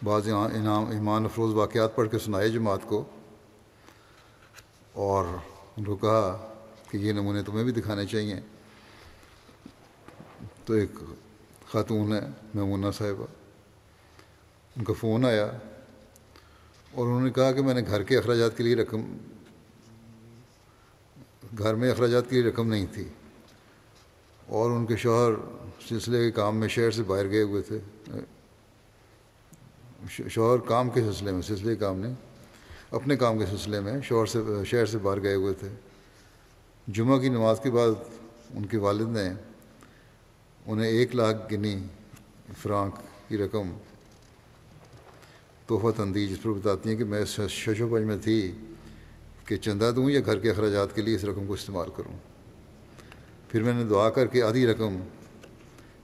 بعض 0.03 0.27
انعام، 0.27 0.85
ایمان 0.91 1.25
افروز 1.25 1.53
واقعات 1.53 1.95
پڑھ 1.95 2.09
کے 2.11 2.19
سنائے 2.19 2.49
جماعت 2.49 2.83
کو، 2.87 3.03
اور 5.05 5.25
ان 5.77 5.83
کو 5.83 5.95
کہا 5.95 6.53
کہ 6.91 6.97
یہ 6.97 7.13
نمونے 7.13 7.41
تمہیں 7.43 7.63
بھی 7.63 7.71
دکھانے 7.71 8.05
چاہیے۔ 8.05 8.39
تو 10.65 10.73
ایک 10.73 10.91
خاتون 11.67 12.13
ہے، 12.13 12.21
میمونہ 12.53 12.91
صاحبہ 12.97 13.25
ان 14.75 14.83
کا 14.83 14.93
فون 14.99 15.25
آیا 15.25 15.45
اور 15.45 17.05
انہوں 17.05 17.21
نے 17.21 17.31
کہا 17.31 17.51
کہ 17.51 17.61
میں 17.61 17.73
نے 17.73 17.81
گھر 17.87 18.03
کے 18.03 18.17
اخراجات 18.17 18.57
کے 18.57 18.63
لیے 18.63 18.75
رقم، 18.75 19.01
گھر 21.57 21.75
میں 21.75 21.91
اخراجات 21.91 22.29
کے 22.29 22.35
لیے 22.35 22.49
رقم 22.49 22.67
نہیں 22.67 22.85
تھی۔ 22.93 23.07
اور 24.47 24.71
ان 24.71 24.85
کے 24.85 24.95
شوہر 24.95 25.33
سلسلے 25.89 26.19
کے 26.19 26.31
کام 26.31 26.57
میں 26.57 26.67
شہر 26.67 26.91
سے 26.91 27.03
باہر 27.03 27.29
گئے 27.29 27.41
ہوئے 27.41 27.61
تھے۔ 27.61 27.79
شوہر 30.09 30.59
کام 30.59 30.89
کے 30.89 31.01
سلسلے 31.01 31.31
میں، 31.31 31.41
سلسلے 31.41 31.75
کام 31.75 31.99
نہیں، 31.99 32.13
اپنے 32.91 33.15
کام 33.15 33.37
کے 33.37 33.45
سلسلے 33.45 33.79
میں 33.79 34.01
شوہر 34.01 34.25
سے، 34.25 34.39
شہر 34.65 34.85
سے 34.85 34.97
باہر 34.97 35.21
گئے 35.23 35.35
ہوئے 35.35 35.53
تھے۔ 35.53 35.67
جمعہ 36.87 37.17
کی 37.17 37.29
نماز 37.29 37.59
کے 37.63 37.71
بعد 37.71 37.91
ان 38.53 38.65
کے 38.65 38.77
والد 38.77 39.07
نے 39.07 39.29
انہیں 40.65 40.87
ایک 40.87 41.15
لاکھ 41.15 41.53
گنی 41.53 41.83
فرانک 42.57 42.95
کی 43.29 43.37
رقم 43.37 43.71
تحفہ 45.67 45.87
تندی، 45.97 46.27
جس 46.27 46.41
پر 46.43 46.51
بتاتی 46.51 46.89
ہیں 46.89 46.97
کہ 46.97 47.03
میں 47.03 47.25
شش 47.25 47.81
و 47.81 47.87
پنج 47.87 48.05
میں 48.05 48.17
تھی 48.17 48.51
کہ 49.45 49.55
چندہ 49.55 49.91
دوں 49.95 50.09
یا 50.09 50.19
گھر 50.25 50.39
کے 50.39 50.51
اخراجات 50.51 50.95
کے 50.95 51.01
لیے 51.01 51.15
اس 51.15 51.23
رقم 51.23 51.47
کو 51.47 51.53
استعمال 51.53 51.89
کروں۔ 51.95 52.32
پھر 53.53 53.63
میں 53.63 53.73
نے 53.73 53.83
دعا 53.83 54.09
کر 54.09 54.27
کے 54.27 54.43
آدھی 54.43 54.67
رقم 54.67 54.97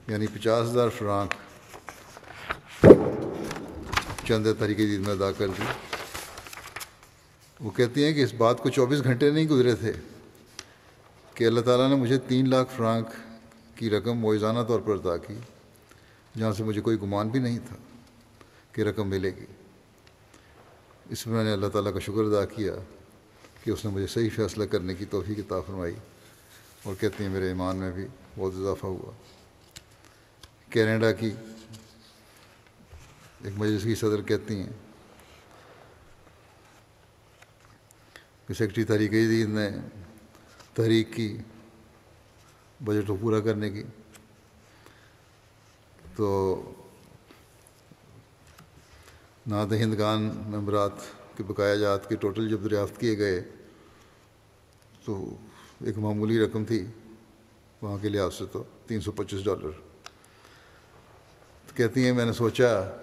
یعنی 0.08 0.26
پچاس 0.26 0.68
ہزار 0.70 0.88
فرانک 0.88 1.32
چند 4.26 4.46
طریقے 4.58 4.86
دید 4.86 5.00
میں 5.00 5.12
ادا 5.12 5.32
کر 5.32 5.46
دی۔ 5.48 5.62
وہ 7.60 7.70
کہتی 7.70 8.04
ہیں 8.04 8.12
کہ 8.12 8.24
اس 8.24 8.34
بات 8.34 8.58
کو 8.58 8.68
چوبیس 8.68 9.04
گھنٹے 9.04 9.30
نہیں 9.30 9.48
گزرے 9.48 9.74
تھے 9.74 9.92
کہ 11.34 11.44
اللہ 11.44 11.60
تعالیٰ 11.60 11.88
نے 11.88 11.94
مجھے 11.94 12.18
تین 12.18 12.50
لاکھ 12.50 12.68
فرانک 12.76 13.06
کی 13.78 13.90
رقم 13.90 14.18
موزانہ 14.18 14.58
طور 14.68 14.80
پر 14.80 14.94
ادا 14.94 15.16
کی، 15.16 15.34
جہاں 16.38 16.52
سے 16.52 16.64
مجھے 16.64 16.80
کوئی 16.80 17.00
گمان 17.02 17.28
بھی 17.28 17.40
نہیں 17.40 17.58
تھا 17.68 17.76
کہ 18.72 18.82
رقم 18.82 19.08
ملے 19.08 19.30
گی۔ 19.30 19.46
اس 21.10 21.26
میں 21.26 21.36
میں 21.36 21.44
نے 21.44 21.52
اللہ 21.52 21.66
تعالیٰ 21.66 21.92
کا 21.92 21.98
شکر 21.98 22.24
ادا 22.24 22.44
کیا 22.44 22.72
کہ 23.64 23.70
اس 23.70 23.84
نے 23.84 23.90
مجھے 23.90 24.06
صحیح 24.06 24.28
فیصلہ 24.36 24.64
کرنے 24.64 24.94
کی 24.94 25.04
توفیق 25.04 25.38
عطا 25.38 25.60
فرمائی۔ 25.60 25.94
اور 26.82 26.94
کہتی 27.00 27.24
ہیں 27.24 27.30
میرے 27.30 27.46
ایمان 27.46 27.76
میں 27.76 27.92
بھی 27.92 28.06
بہت 28.38 28.52
اضافہ 28.56 28.86
ہوا۔ 28.86 29.12
کینیڈا 30.70 31.12
کی 31.12 31.30
ایک 33.44 33.54
مجلس 33.56 33.82
کی 33.82 33.94
صدر 33.94 34.22
کہتی 34.22 34.60
ہیں۔ 34.60 34.68
کہ 38.46 38.54
سیکٹری 38.54 38.84
تحریک 38.84 39.10
جدید 39.10 39.48
نے 39.48 39.70
تحریک 40.74 41.08
کی 41.14 41.38
بجٹ 42.84 43.06
کو 43.06 43.16
پورا 43.20 43.40
کرنے 43.40 43.70
کی۔ 43.70 43.82
تو 46.16 46.62
ناد 49.46 49.66
ہندگان 49.66 50.22
ممبرات 50.24 50.92
کے 51.36 51.42
بقایا 51.42 51.76
جات 51.76 52.08
کے 52.08 52.16
ٹوٹل 52.16 52.48
جب 52.48 52.64
دریافت 52.64 53.00
کیے 53.00 53.18
گئے، 53.18 53.44
تو 55.04 55.36
ایک 55.84 55.98
معمولی 55.98 56.44
رقم 56.44 56.64
تھی، 56.64 56.86
وہاں 57.82 57.98
کے 58.02 58.08
لحاظ 58.08 58.34
سے 58.34 58.44
تو 58.52 58.64
تین 58.86 59.00
سو 59.00 59.12
پچیس 59.12 59.44
ڈالر۔ 59.44 59.70
کہتی 61.76 62.04
ہیں، 62.04 62.12
میں 62.12 62.24
نے 62.24 62.32
سوچا 62.32 62.96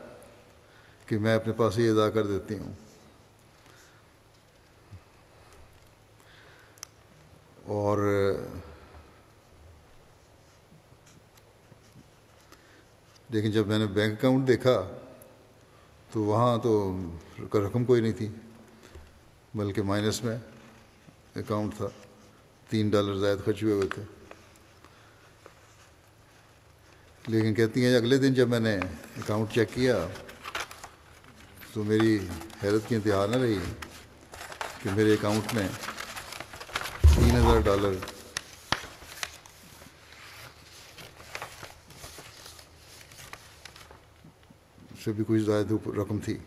کہ 1.06 1.20
میں 1.20 1.36
اپنے 1.36 1.54
پاس 1.54 1.78
ہی 1.78 1.90
ادا 1.90 2.10
کر 2.10 2.28
دیتی 2.28 2.58
ہوں۔ 2.58 2.74
اور 7.66 7.98
لیکن 13.30 13.52
جب 13.52 13.68
میں 13.68 13.80
نے 13.80 13.86
بینک 13.86 14.20
اکاؤنٹ 14.20 14.48
دیکھا 14.48 14.90
تو 16.12 16.24
وہاں 16.24 16.58
تو 16.58 16.98
رقم 17.54 17.86
کوئی 17.86 18.02
نہیں 18.02 18.14
تھی، 18.14 18.30
بلکہ 19.56 19.82
مائنس 19.82 20.24
میں 20.24 20.38
اکاؤنٹ 21.36 21.76
تھا۔ 21.78 22.07
تین 22.70 22.90
ڈالر 22.90 23.16
زائد 23.16 23.38
خرچ 23.46 23.64
ہوئے 23.64 23.74
ہوئے 23.74 23.88
تھے۔ 23.88 24.02
لیکن 27.28 27.54
کہتی 27.54 27.86
ہیں، 27.86 27.96
اگلے 27.96 28.18
دن 28.18 28.34
جب 28.34 28.48
میں 28.48 28.60
نے 28.60 28.76
اکاؤنٹ 29.18 29.54
چیک 29.54 29.74
کیا 29.74 30.08
تو 31.74 31.84
میری 31.84 32.20
حیرت 32.64 32.82
کی 32.88 32.96
انتہا 32.96 33.26
نہ 33.26 33.36
رہی 33.36 33.58
کہ 34.84 34.90
میرے 34.96 35.14
اکاؤنٹ 35.14 35.54
میں 35.54 35.68
تین 37.02 37.36
ہزار 37.36 37.60
ڈالر 37.60 37.94
سے 45.04 45.12
بھی 45.12 45.24
کچھ 45.28 45.42
زائد 45.42 45.72
رقم 45.88 46.20
تھی۔ 46.20 46.38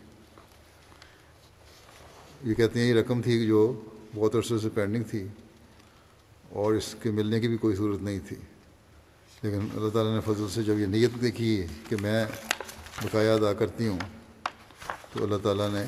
یہ 2.43 2.53
کہتے 2.53 2.79
ہیں، 2.79 2.87
یہ 2.87 2.93
رقم 2.93 3.21
تھی 3.21 3.47
جو 3.47 3.81
بہت 4.15 4.35
عرصے 4.35 4.59
سے 4.59 4.69
پینڈنگ 4.69 5.03
تھی۔ 5.03 5.27
اور 6.53 6.73
اس 6.73 6.95
کے 7.01 7.11
ملنے 7.11 7.39
کی 7.39 7.47
بھی 7.47 7.57
کوئی 7.57 7.75
صورت 7.75 8.01
نہیں 8.01 8.19
تھی۔ 8.27 8.35
لیکن 9.41 9.59
اللہ 9.73 9.89
تعالیٰ 9.89 10.15
نے 10.15 10.33
فضل 10.33 10.49
سے 10.49 10.63
جب 10.63 10.79
یہ 10.79 10.85
نیت 10.85 11.11
دیکھی 11.21 11.65
کہ 11.89 11.95
میں 12.01 12.25
بقایا 13.03 13.33
ادا 13.33 13.53
کرتی 13.53 13.87
ہوں، 13.87 13.99
تو 15.13 15.23
اللہ 15.23 15.35
تعالیٰ 15.43 15.69
نے 15.71 15.83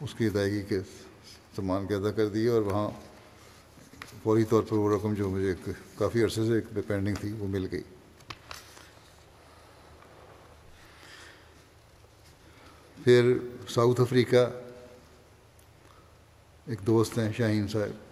اس 0.00 0.14
کی 0.14 0.26
ادائیگی 0.26 0.62
کے 0.62 0.80
سامان 1.56 1.86
کے 1.86 1.94
ادا 1.94 2.10
کر 2.10 2.28
دی 2.28 2.46
اور 2.46 2.62
وہاں 2.62 2.90
فوری 4.22 4.44
طور 4.44 4.62
پر 4.62 4.76
وہ 4.76 4.96
رقم 4.96 5.14
جو 5.14 5.30
مجھے 5.30 5.54
کافی 5.98 6.22
عرصے 6.22 6.46
سے 6.46 6.54
ایک 6.54 6.86
پینڈنگ 6.86 7.14
تھی، 7.14 7.32
وہ 7.32 7.46
مل 7.46 7.68
گئی۔ 7.72 7.82
پھر 13.04 13.38
ساؤتھ 13.68 14.00
افریقہ 14.00 14.50
ایک 16.66 16.78
دوست 16.86 17.18
ہیں 17.18 17.32
شاہین 17.32 17.68
صاحب۔ 17.68 18.09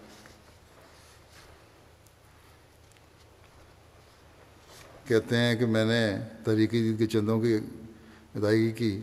کہتے 5.09 5.37
ہیں 5.37 5.55
کہ 5.55 5.65
میں 5.65 5.85
نے 5.85 6.17
تحریکی 6.43 6.81
دید 6.81 6.99
کے 6.99 7.07
چندوں 7.07 7.41
کی 7.41 7.53
ادائیگی 8.35 8.71
کی 8.71 9.01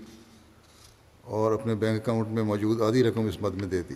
اور 1.20 1.52
اپنے 1.52 1.74
بینک 1.74 2.02
اکاؤنٹ 2.02 2.28
میں 2.28 2.42
موجود 2.42 2.80
آدھی 2.80 3.02
رقم 3.02 3.26
اس 3.26 3.42
مد 3.42 3.54
میں 3.54 3.66
دے 3.66 3.82
دی۔ 3.82 3.94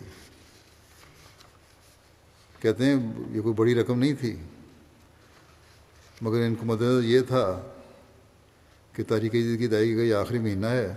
کہتے 2.61 2.85
ہیں 2.85 3.13
یہ 3.31 3.41
کوئی 3.41 3.55
بڑی 3.55 3.75
رقم 3.75 3.99
نہیں 3.99 4.15
تھی۔ 4.15 4.37
مگر 6.21 6.41
ان 6.41 6.55
کو 6.55 6.67
مدد 6.67 7.05
یہ 7.05 7.21
تھا 7.21 7.73
کہ 8.93 9.03
تاریخ 9.09 9.33
جدید 9.33 9.59
کی 9.59 9.65
ادائیگی 9.65 9.97
کا 9.97 10.03
یہ 10.03 10.15
آخری 10.15 10.39
مہینہ 10.39 10.67
ہے 10.67 10.95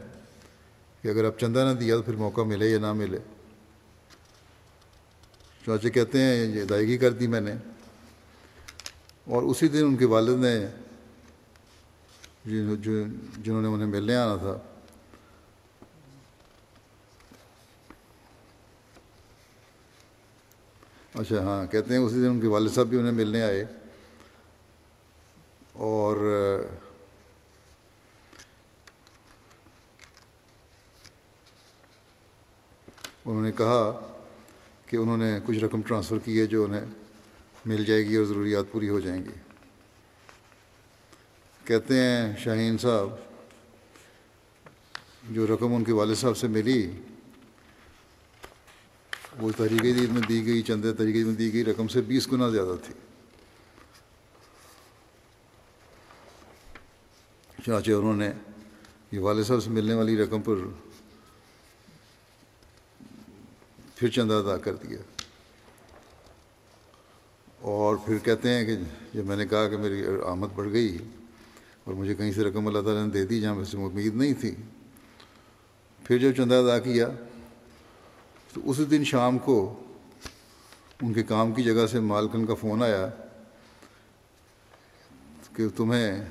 کہ 1.01 1.07
اگر 1.07 1.25
آپ 1.25 1.39
چندہ 1.39 1.73
نہ 1.73 1.79
دیا 1.79 1.95
تو 1.95 2.01
پھر 2.01 2.15
موقع 2.15 2.41
ملے 2.41 2.69
یا 2.69 2.79
نہ 2.79 2.93
ملے۔ 2.93 3.17
چانچے 5.65 5.89
کہتے 5.89 6.21
ہیں 6.21 6.45
یہ 6.45 6.61
ادائیگی 6.61 6.97
کر 6.97 7.11
دی 7.11 7.27
میں 7.27 7.41
نے 7.41 7.53
اور 9.25 9.43
اسی 9.43 9.67
دن 9.67 9.85
ان 9.85 9.95
کے 9.95 10.05
والد 10.05 10.43
نے 10.43 10.82
جنہوں 12.45 13.61
نے 13.61 13.67
انہیں 13.67 13.87
ملنے 13.87 14.15
آنا 14.15 14.35
تھا۔ 14.35 14.57
اچھا 21.13 21.41
ہاں 21.43 21.65
کہتے 21.65 21.93
ہیں 21.93 22.01
اسی 22.01 22.15
دن 22.15 22.29
ان 22.29 22.41
کے 22.41 22.47
والد 22.47 22.71
صاحب 22.71 22.87
بھی 22.87 22.97
انہیں 22.99 23.11
ملنے 23.11 23.41
آئے۔ 23.41 23.65
اور، 25.73 26.17
انہوں 33.25 33.41
نے 33.41 33.51
کہا 33.51 34.13
کہ 34.85 34.97
انہوں 34.97 35.17
نے 35.17 35.39
کچھ 35.45 35.57
رقم 35.57 35.81
ٹرانسفر 35.81 36.19
کی 36.19 36.41
ہے 36.41 36.45
جو 36.45 36.63
انہیں 36.63 36.85
مل 37.65 37.85
جائے 37.85 38.05
گی 38.05 38.15
اور 38.15 38.25
ضروریات 38.25 38.65
پوری 38.71 38.89
ہو 38.89 38.99
جائیں 38.99 39.25
گی۔ 39.25 39.52
کہتے 41.65 41.93
ہیں 41.99 42.37
شاہین 42.37 42.77
صاحب، 42.77 43.09
جو 45.29 45.47
رقم 45.47 45.75
ان 45.75 45.83
کے 45.83 45.91
والد 45.91 46.15
صاحب 46.15 46.37
سے 46.37 46.47
ملی، 46.47 46.91
وہ 49.39 49.51
طریقے 49.57 49.93
دید 49.93 50.09
میں 50.09 50.21
دی 50.21 50.45
گئی، 50.45 50.61
چند 50.61 50.85
طریقے 50.97 51.23
میں 51.23 51.35
دی 51.35 51.53
گئی، 51.53 51.65
رقم 51.65 51.87
سے 51.87 52.01
بیس 52.01 52.31
گنا 52.31 52.49
زیادہ 52.49 52.75
تھی۔ 52.85 52.93
چنانچہ 57.65 57.91
انہوں 57.91 58.15
نے 58.15 58.31
یہ 59.11 59.19
والد 59.19 59.43
صاحب 59.43 59.63
سے 59.63 59.69
ملنے 59.69 59.93
والی 59.93 60.17
رقم 60.17 60.41
پر 60.41 60.55
پھر 63.95 64.07
چندہ 64.07 64.33
ادا 64.33 64.57
کر 64.57 64.75
دیا۔ 64.75 64.97
اور 67.59 67.95
پھر 67.95 68.17
کہتے 68.17 68.49
ہیں 68.49 68.65
کہ 68.65 68.75
جب 69.13 69.25
میں 69.25 69.35
نے 69.35 69.45
کہا 69.45 69.69
کہ 69.69 69.77
میری 69.77 70.03
آمد 70.25 70.47
بڑھ 70.55 70.71
گئی 70.71 70.97
اور 71.83 71.93
مجھے 71.93 72.15
کہیں 72.15 72.31
سے 72.31 72.43
رقم 72.43 72.67
اللہ 72.67 72.79
تعالیٰ 72.79 73.05
نے 73.05 73.11
دے 73.11 73.25
دی 73.25 73.41
جہاں 73.41 73.63
سے 73.63 73.77
امید 73.77 74.15
نہیں 74.15 74.33
تھی۔ 74.33 74.55
پھر 76.03 76.17
جب 76.17 76.31
چندہ 76.37 76.55
ادا 76.55 76.79
کیا، 76.79 77.07
تو 78.53 78.61
اس 78.63 78.79
دن 78.91 79.03
شام 79.03 79.37
کو 79.37 79.83
ان 81.01 81.13
کے 81.13 81.23
کام 81.23 81.51
کی 81.51 81.63
جگہ 81.63 81.87
سے 81.87 81.99
مالکن 81.99 82.45
کا 82.45 82.53
فون 82.53 82.83
آیا 82.83 83.09
کہ 85.55 85.67
تمہیں 85.75 86.25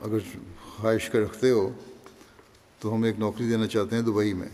اگر 0.00 0.18
خواہش 0.76 1.10
کر 1.10 1.18
رکھتے 1.18 1.50
ہو 1.50 1.70
تو 2.80 2.94
ہم 2.94 3.02
ایک 3.02 3.18
نوکری 3.18 3.48
دینا 3.48 3.66
چاہتے 3.66 3.96
ہیں 3.96 4.02
دبئی 4.02 4.32
میں۔ 4.32 4.48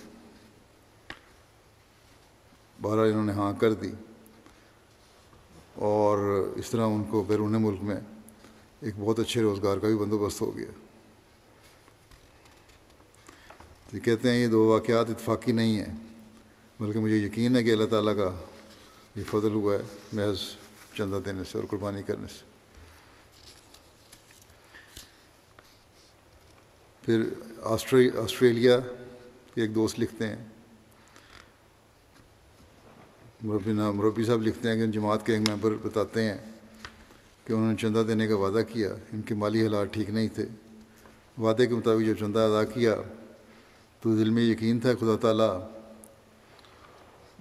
بارہ 2.83 3.01
انہوں 3.01 3.25
نے 3.25 3.33
ہاں 3.33 3.53
کر 3.61 3.73
دی 3.73 3.91
اور 5.75 6.19
اس 6.57 6.71
طرح 6.71 6.87
ان 6.87 7.05
کو 7.05 7.23
بیرون 7.23 7.63
ملک 7.63 7.83
میں 7.83 8.01
ایک 8.85 8.95
بہت 8.99 9.19
اچھے 9.19 9.43
روزگار 9.43 9.79
کا 9.79 9.87
بھی 9.87 9.97
بندوبست 9.97 10.41
ہو 10.41 10.57
گیا۔ 10.57 10.71
یہ 13.93 14.01
کہتے 14.01 14.31
ہیں 14.31 14.37
یہ 14.37 14.49
دو 14.49 14.67
واقعات 14.67 15.11
اتفاقی 15.11 15.53
نہیں 15.53 15.79
ہیں، 15.79 15.95
بلکہ 16.81 16.99
مجھے 16.99 17.17
یقین 17.17 17.57
ہے 17.57 17.65
کہ 17.65 17.73
اللہ 17.73 17.85
تعالیٰ 17.85 18.17
کا 18.17 18.41
یہ 19.17 19.25
فضل 19.31 19.53
ہوا 19.53 19.75
ہے 19.75 19.83
محض 20.13 20.39
چندہ 20.99 21.19
دینے 21.25 21.45
سے 21.45 21.59
اور 21.59 21.67
قربانی 21.71 22.03
کرنے 22.03 22.27
سے۔ 22.29 22.43
پھر 27.03 27.23
آسٹریلیا 27.63 28.79
کے 29.55 29.61
ایک 29.61 29.75
دوست 29.75 30.01
لکھتے 30.01 30.27
ہیں۔ 30.27 30.45
مربی 33.43 33.73
نام 33.73 33.97
مربی 33.97 34.25
صاحب 34.25 34.43
لکھتے 34.43 34.69
ہیں 34.69 34.77
کہ 34.77 34.87
جماعت 34.87 35.27
کے 35.27 35.35
ایک 35.35 35.49
ممبر 35.51 35.75
بتاتے 35.83 36.23
ہیں 36.23 36.39
کہ 37.45 37.53
انہوں 37.53 37.71
نے 37.71 37.77
چندہ 37.77 38.03
دینے 38.09 38.27
کا 38.27 38.37
وعدہ 38.37 38.63
کیا، 38.73 38.95
ان 39.13 39.23
کے 39.23 39.35
مالی 39.35 39.63
حالات 39.63 39.87
ٹھیک 39.93 40.11
نہیں 40.11 40.29
تھے۔ 40.29 40.47
وعدے 41.39 41.67
کے 41.67 41.75
مطابق 41.75 42.07
جب 42.07 42.15
چندہ 42.21 42.39
ادا 42.39 42.65
کیا 42.65 42.95
تو 44.01 44.17
دل 44.17 44.31
میں 44.31 44.43
یقین 44.43 44.81
تھا، 44.81 44.95
خدا 45.01 45.17
تعالیٰ 45.17 45.69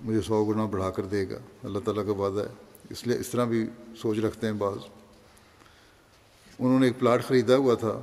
مجھے 0.03 0.21
سو 0.21 0.45
گنا 0.45 0.65
بڑھا 0.65 0.89
کر 0.89 1.03
دے 1.03 1.29
گا۔ 1.29 1.37
اللہ 1.63 1.79
تعالیٰ 1.79 2.05
کا 2.05 2.11
وعدہ 2.11 2.47
ہے۔ 2.49 2.53
اس 2.89 3.07
لیے 3.07 3.17
اس 3.17 3.27
طرح 3.27 3.45
بھی 3.45 3.65
سوچ 3.97 4.19
رکھتے 4.19 4.47
ہیں 4.47 4.53
بعض۔ 4.53 4.77
انہوں 6.59 6.79
نے 6.79 6.85
ایک 6.85 6.99
پلاٹ 6.99 7.25
خریدا 7.25 7.55
ہوا 7.55 7.73
تھا 7.73 8.01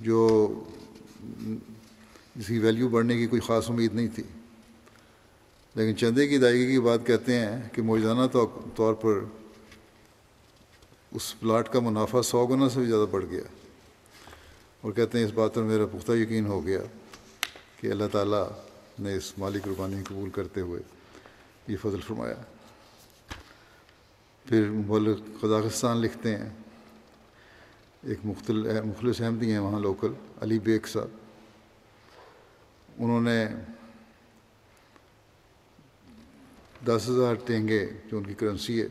جو 0.00 0.48
جس 2.36 2.46
کی 2.46 2.58
ویلیو 2.58 2.88
بڑھنے 2.88 3.16
کی 3.16 3.26
کوئی 3.26 3.40
خاص 3.40 3.70
امید 3.70 3.94
نہیں 3.94 4.08
تھی۔ 4.14 4.22
لیکن 5.74 5.96
چندے 5.96 6.28
کی 6.28 6.34
ادائیگی 6.34 6.72
کی 6.72 6.80
بات 6.80 7.06
کہتے 7.06 7.38
ہیں 7.38 7.68
کہ 7.72 7.82
موجودانہ 7.82 8.26
طور 8.76 8.94
پر 8.94 9.12
اس 11.12 11.40
پلاٹ 11.40 11.68
کا 11.68 11.80
منافع 11.80 12.22
سو 12.22 12.46
گنا 12.46 12.68
سے 12.68 12.78
بھی 12.78 12.86
زیادہ 12.86 13.06
بڑھ 13.10 13.24
گیا۔ 13.30 13.42
اور 14.80 14.92
کہتے 14.92 15.18
ہیں 15.18 15.24
اس 15.24 15.32
بات 15.32 15.54
پر 15.54 15.62
میرا 15.62 15.86
پختہ 15.86 16.12
یقین 16.12 16.46
ہو 16.46 16.66
گیا 16.66 16.80
کہ 17.76 17.86
اللہ 17.86 18.04
تعالیٰ 18.12 18.48
نے 18.98 19.14
اس 19.14 19.38
مالی 19.38 19.58
قربانی 19.64 20.02
قبول 20.08 20.30
کرتے 20.30 20.60
ہوئے 20.60 20.82
یہ 21.68 21.76
فضل 21.82 22.00
فرمایا۔ 22.00 22.34
پھر 24.44 24.68
ملک 24.68 25.40
قزاقستان 25.40 25.96
لکھتے 25.96 26.36
ہیں۔ 26.36 26.50
ایک 28.02 28.18
مختلف 28.24 28.84
مخلص 28.84 29.20
احمدی 29.20 29.52
ہیں 29.52 29.58
وہاں 29.58 29.80
لوکل، 29.80 30.12
علی 30.40 30.58
بیگ 30.58 30.86
صاحب۔ 30.86 31.08
انہوں 32.98 33.20
نے 33.20 33.46
دس 36.86 37.08
ہزار 37.08 37.34
ٹینگے 37.34 37.86
جو 38.06 38.18
ان 38.18 38.24
کی 38.24 38.34
کرنسی 38.34 38.82
ہے۔ 38.82 38.86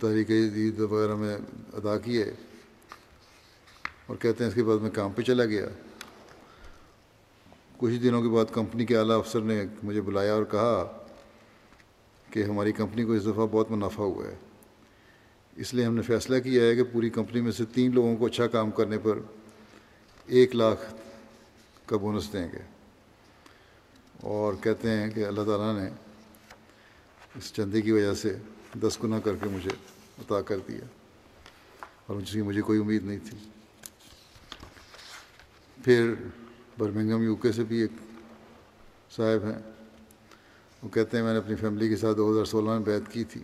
تحریک 0.00 0.30
عید 0.30 0.80
وغیرہ 0.80 1.14
میں 1.14 1.36
ادا 1.72 1.98
کیے 1.98 2.24
اور 4.06 4.16
کہتے 4.16 4.44
ہیں 4.44 4.48
اس 4.48 4.54
کے 4.54 4.62
بعد 4.62 4.78
میں 4.78 4.90
کام 4.90 5.12
پہ 5.12 5.22
چلا 5.22 5.44
گیا۔ 5.44 5.66
کچھ 7.76 7.94
دنوں 7.94 8.22
کے 8.22 8.28
بعد 8.28 8.44
کمپنی 8.52 8.86
کے 8.86 8.96
اعلیٰ 8.96 9.18
افسر 9.18 9.40
نے 9.40 9.64
مجھے 9.82 10.00
بلایا 10.00 10.32
اور 10.32 10.44
کہا 10.44 11.06
کہ 12.30 12.42
ہماری 12.42 12.72
کمپنی 12.72 13.04
کو 13.04 13.12
اس 13.12 13.22
دفعہ 13.22 13.46
بہت 13.46 13.70
منافع 13.70 14.02
ہوا 14.02 14.26
ہے۔ 14.26 14.36
اس 15.56 15.74
لیے 15.74 15.84
ہم 15.84 15.94
نے 15.94 16.02
فیصلہ 16.02 16.38
کیا 16.38 16.62
ہے 16.62 16.76
کہ 16.76 16.82
پوری 16.84 17.10
کمپنی 17.10 17.40
میں 17.40 17.52
سے 17.52 17.64
تین 17.74 17.94
لوگوں 17.94 18.16
کو 18.16 18.26
اچھا 18.26 18.46
کام 18.46 18.70
کرنے 18.70 18.98
پر 18.98 19.18
ایک 20.26 20.54
لاکھ 20.54 20.94
کا 21.86 21.96
بونس 21.96 22.32
دیں 22.32 22.48
گے۔ 22.52 22.71
اور 24.22 24.54
کہتے 24.60 24.90
ہیں 24.90 25.10
کہ 25.10 25.26
اللہ 25.26 25.40
تعالیٰ 25.40 25.78
نے 25.78 25.90
اس 27.34 27.52
چندے 27.52 27.82
کی 27.82 27.92
وجہ 27.92 28.14
سے 28.14 28.36
دس 28.80 28.98
گنا 29.04 29.20
کر 29.20 29.36
کے 29.36 29.48
مجھے 29.48 29.70
عطا 30.18 30.42
کر 30.42 30.58
دیا 30.68 30.80
اور 32.06 32.20
جس 32.20 32.32
کی 32.32 32.42
مجھے 32.42 32.62
کوئی 32.62 32.80
امید 32.80 33.04
نہیں 33.04 33.18
تھی۔ 33.30 33.38
پھر 35.84 36.14
برمنگم 36.78 37.22
یو 37.22 37.36
کے 37.36 37.52
سے 37.52 37.64
بھی 37.64 37.80
ایک 37.80 37.92
صاحب 39.16 39.44
ہیں، 39.44 39.58
وہ 40.82 40.88
کہتے 40.88 41.16
ہیں 41.16 41.24
میں 41.24 41.32
نے 41.32 41.38
اپنی 41.38 41.54
فیملی 41.54 41.88
کے 41.88 41.96
ساتھ 41.96 42.16
دو 42.16 42.32
ہزار 42.32 42.44
سولہ 42.44 42.70
میں 42.70 42.78
بیت 42.78 43.02
کی 43.12 43.24
تھی۔ 43.24 43.42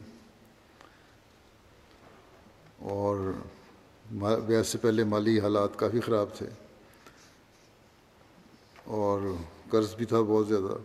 اور 2.79 3.33
بیت 4.47 4.67
سے 4.67 4.79
پہلے 4.79 5.05
مالی 5.05 5.41
حالات 5.41 5.69
کافی 5.77 6.01
خراب 6.01 6.27
تھے۔ 6.35 6.47
اور 8.85 9.21
قرض 9.71 9.95
بھی 9.95 10.05
تھا 10.05 10.21
بہت 10.21 10.49
زیادہ۔ 10.49 10.77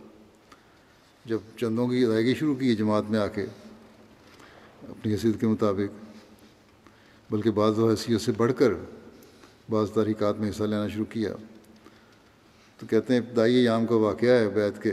جب 1.24 1.38
چندوں 1.56 1.88
کی 1.88 2.04
ادائیگی 2.04 2.34
شروع 2.34 2.54
کی 2.54 2.76
جماعت 2.76 3.04
میں 3.08 3.18
آ 3.18 3.26
کے 3.26 3.46
اپنی 4.82 5.12
حیثیت 5.12 5.40
کے 5.40 5.46
مطابق، 5.46 6.04
بلکہ 7.32 7.50
بعض 7.50 7.78
و 7.78 7.90
حیثیت 7.90 8.20
سے 8.20 8.32
بڑھ 8.36 8.52
کر 8.58 8.72
بعض 9.70 9.90
تحریکات 9.90 10.38
میں 10.38 10.50
حصہ 10.50 10.62
لینا 10.62 10.88
شروع 10.88 11.04
کیا۔ 11.04 11.34
تو 12.78 12.86
کہتے 12.86 13.14
ہیں، 13.14 13.20
ابتدائی 13.20 13.54
ایام 13.54 13.86
کا 13.86 13.94
واقعہ 13.94 14.28
ہے 14.28 14.48
بیت 14.48 14.82
کے، 14.82 14.92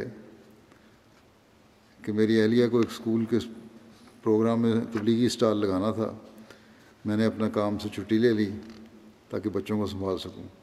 کہ 2.05 2.11
میری 2.11 2.41
اہلیہ 2.41 2.67
کو 2.67 2.77
ایک 2.77 2.87
اسکول 2.91 3.25
کے 3.25 3.37
پروگرام 4.23 4.61
میں 4.61 4.73
تبلیغی 4.93 5.25
اسٹال 5.25 5.57
لگانا 5.57 5.91
تھا۔ 5.91 6.17
میں 7.05 7.17
نے 7.17 7.25
اپنا 7.25 7.49
کام 7.49 7.77
سے 7.77 7.89
چھٹی 7.89 8.17
لے 8.17 8.33
لی 8.33 8.49
تاکہ 9.29 9.49
بچوں 9.49 9.79
کو 9.79 9.87
سنبھال 9.87 10.17
سکوں۔ 10.17 10.60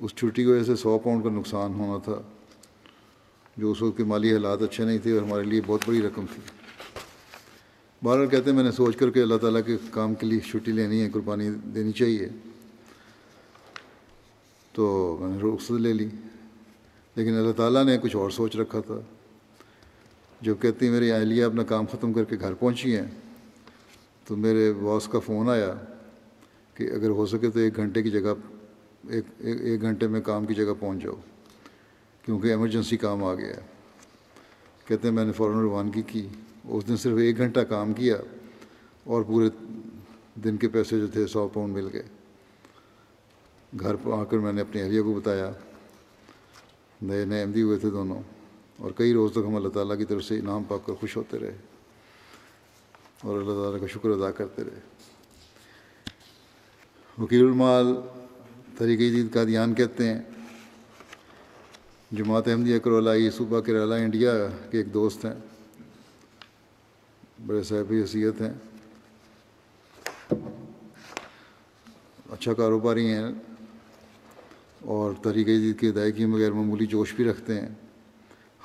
اس 0.00 0.10
چھٹی 0.14 0.42
کی 0.42 0.50
وجہ 0.50 0.64
سے 0.64 0.76
سو 0.76 0.98
پاؤنڈ 0.98 1.24
کا 1.24 1.30
نقصان 1.30 1.74
ہونا 1.74 1.98
تھا، 2.04 2.22
جو 3.56 3.70
اس 3.70 3.82
وقت 3.82 3.96
کے 3.96 4.04
مالی 4.04 4.32
حالات 4.32 4.62
اچھے 4.62 4.84
نہیں 4.84 4.98
تھے 4.98 5.12
اور 5.12 5.22
ہمارے 5.22 5.44
لیے 5.44 5.60
بہت 5.66 5.80
بڑی 5.86 6.02
رقم 6.02 6.24
تھی۔ 6.34 6.42
بار 8.02 8.18
بار 8.18 8.26
کہتے 8.26 8.50
ہیں، 8.50 8.56
میں 8.56 8.64
نے 8.64 8.72
سوچ 8.72 8.96
کر 8.96 9.10
کے 9.10 9.22
اللہ 9.22 9.36
تعالیٰ 9.36 9.60
کے 9.66 9.76
کام 9.90 10.14
کے 10.14 10.26
لیے 10.26 10.40
چھٹی 10.40 10.72
لینی 10.72 11.02
ہے، 11.02 11.10
قربانی 11.10 11.50
دینی 11.50 11.92
چاہیے۔ 11.92 12.28
تو 14.72 15.16
میں 15.20 15.28
نے 15.28 15.54
رخصت 15.54 15.72
لے 15.72 15.92
لی۔ 15.92 16.08
لیکن 17.14 17.34
اللہ 17.34 17.52
تعالیٰ 17.52 17.84
نے 17.84 17.98
کچھ 17.98 18.16
اور 18.16 18.30
سوچ 18.30 18.56
رکھا 18.56 18.80
تھا۔ 18.80 19.00
جو 20.40 20.54
کہتی 20.54 20.88
میری 20.88 21.12
اہلیہ 21.12 21.44
اپنا 21.44 21.62
کام 21.62 21.86
ختم 21.86 22.12
کر 22.12 22.24
کے 22.24 22.36
گھر 22.40 22.54
پہنچی 22.54 22.96
ہیں، 22.96 23.06
تو 24.24 24.36
میرے 24.36 24.72
باس 24.72 25.08
کا 25.08 25.18
فون 25.18 25.48
آیا 25.48 25.74
کہ 26.74 26.82
اگر 26.82 27.08
ہو 27.08 27.26
سکے 27.26 27.50
تو 27.50 27.58
ایک 27.58 27.76
گھنٹے 27.76 28.02
کی 28.02 28.10
جگہ 28.10 28.34
ایک 29.08 29.24
ایک 29.38 29.80
گھنٹے 29.82 30.06
میں 30.06 30.20
کام 30.20 30.46
کی 30.46 30.54
جگہ 30.54 30.72
پہنچ 30.80 31.02
جاؤ، 31.02 31.14
کیونکہ 32.24 32.48
ایمرجنسی 32.48 32.96
کام 32.96 33.24
آ 33.24 33.34
گیا 33.34 33.56
ہے۔ 33.56 33.62
کہتے 34.86 35.08
ہیں 35.08 35.14
میں 35.14 35.24
نے 35.24 35.32
فوراً 35.32 35.60
روانگی 35.60 36.02
کی 36.02 36.26
اس 36.64 36.88
دن 36.88 36.96
صرف 36.96 37.18
ایک 37.18 37.36
گھنٹہ 37.36 37.60
کام 37.60 37.92
کیا 37.92 38.16
اور 39.04 39.22
پورے 39.22 39.48
دن 40.44 40.56
کے 40.56 40.68
پیسے 40.68 40.98
جو 41.00 41.06
تھے 41.06 41.26
سو 41.26 41.46
پاؤنڈ 41.48 41.74
مل 41.74 41.88
گئے۔ 41.92 42.02
گھر 43.72 43.96
پہ 43.96 44.10
آ 44.12 44.22
کر 44.24 44.38
میں 44.38 44.52
نے 44.52 44.60
اپنی 44.60 44.80
اہلیہ 44.82 45.02
کو 45.02 45.12
بتایا، 45.14 45.50
نئے 47.00 47.24
نئے 47.24 47.40
احمدی 47.42 47.62
ہوئے 47.62 47.78
تھے 47.78 47.90
دونوں، 47.90 48.20
اور 48.76 48.90
کئی 48.96 49.12
روز 49.12 49.32
تک 49.32 49.46
ہم 49.46 49.56
اللہ 49.56 49.68
تعالیٰ 49.68 49.98
کی 49.98 50.04
طرف 50.04 50.24
سے 50.24 50.38
انعام 50.38 50.62
پا 50.68 50.76
کر 50.76 50.92
خوش 51.00 51.16
ہوتے 51.16 51.38
رہے 51.38 51.56
اور 53.22 53.40
اللہ 53.40 53.62
تعالیٰ 53.62 53.80
کا 53.80 53.86
شکر 53.86 54.10
ادا 54.10 54.30
کرتے 54.30 54.64
رہے۔ 54.64 54.80
وکیل 57.18 57.44
المال 57.46 57.94
طریقہ 58.80 59.02
جدید 59.02 59.34
کا 59.34 59.44
دھیان 59.44 59.74
کہتے 59.74 60.14
ہیں۔ 60.14 60.22
جماعت 62.12 62.48
احمدیہ 62.48 62.78
کرولائی 62.78 63.30
صوبہ 63.30 63.60
کیرلا 63.60 63.94
انڈیا 63.94 64.32
کے 64.70 64.78
ایک 64.78 64.94
دوست 64.94 65.24
ہیں۔ 65.24 65.34
بڑے 67.46 67.62
صاحب 67.62 67.92
حیثیت 67.92 68.40
ہیں۔ 68.40 68.54
اچھا 72.30 72.52
کاروباری 72.52 73.06
ہیں 73.06 73.28
اور 74.80 75.12
طریقہ 75.22 75.50
جدید 75.50 75.80
کی 75.80 75.88
ادائیگی 75.88 76.26
میں 76.26 76.38
غیر 76.38 76.52
معمولی 76.52 76.86
جوش 76.86 77.14
بھی 77.14 77.24
رکھتے 77.24 77.60
ہیں۔ 77.60 77.68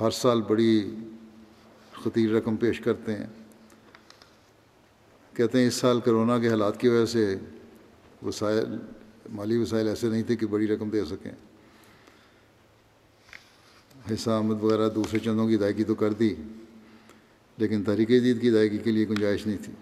ہر 0.01 0.11
سال 0.11 0.41
بڑی 0.41 0.95
خطیر 2.03 2.31
رقم 2.31 2.55
پیش 2.55 2.79
کرتے 2.79 3.13
ہیں۔ 3.13 3.27
کہتے 5.33 5.59
ہیں 5.59 5.67
اس 5.67 5.73
سال 5.73 5.99
کرونا 5.99 6.39
کے 6.39 6.49
حالات 6.49 6.79
کی 6.79 6.87
وجہ 6.87 7.05
سے 7.05 7.35
وسائل 8.25 8.77
مالی 9.29 9.57
وسائل 9.57 9.87
ایسے 9.87 10.09
نہیں 10.09 10.23
تھے 10.23 10.35
کہ 10.35 10.45
بڑی 10.45 10.67
رقم 10.67 10.89
دے 10.89 11.05
سکیں۔ 11.05 11.31
حصہ، 14.13 14.29
آمد 14.29 14.63
وغیرہ 14.63 14.89
دوسرے 14.89 15.19
چندوں 15.19 15.47
کی 15.47 15.53
ادائیگی 15.53 15.83
تو 15.83 15.95
کر 15.95 16.13
دی، 16.13 16.35
لیکن 17.57 17.83
تحریک 17.83 18.09
جدید 18.09 18.41
کی 18.41 18.47
ادائیگی 18.47 18.77
کے 18.77 18.91
لیے 18.91 19.07
گنجائش 19.09 19.45
نہیں 19.47 19.57
تھی۔ 19.63 19.73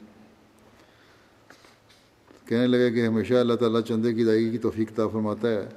کہنے 2.45 2.67
لگے 2.67 2.91
کہ 2.91 3.07
ہمیشہ 3.07 3.33
اللہ 3.33 3.53
تعالیٰ 3.53 3.81
چندے 3.81 4.13
کی 4.13 4.21
ادائیگی 4.21 4.49
کی 4.51 4.57
توفیق 4.57 4.91
عطا 4.91 5.07
فرماتا 5.07 5.49
ہے۔ 5.49 5.69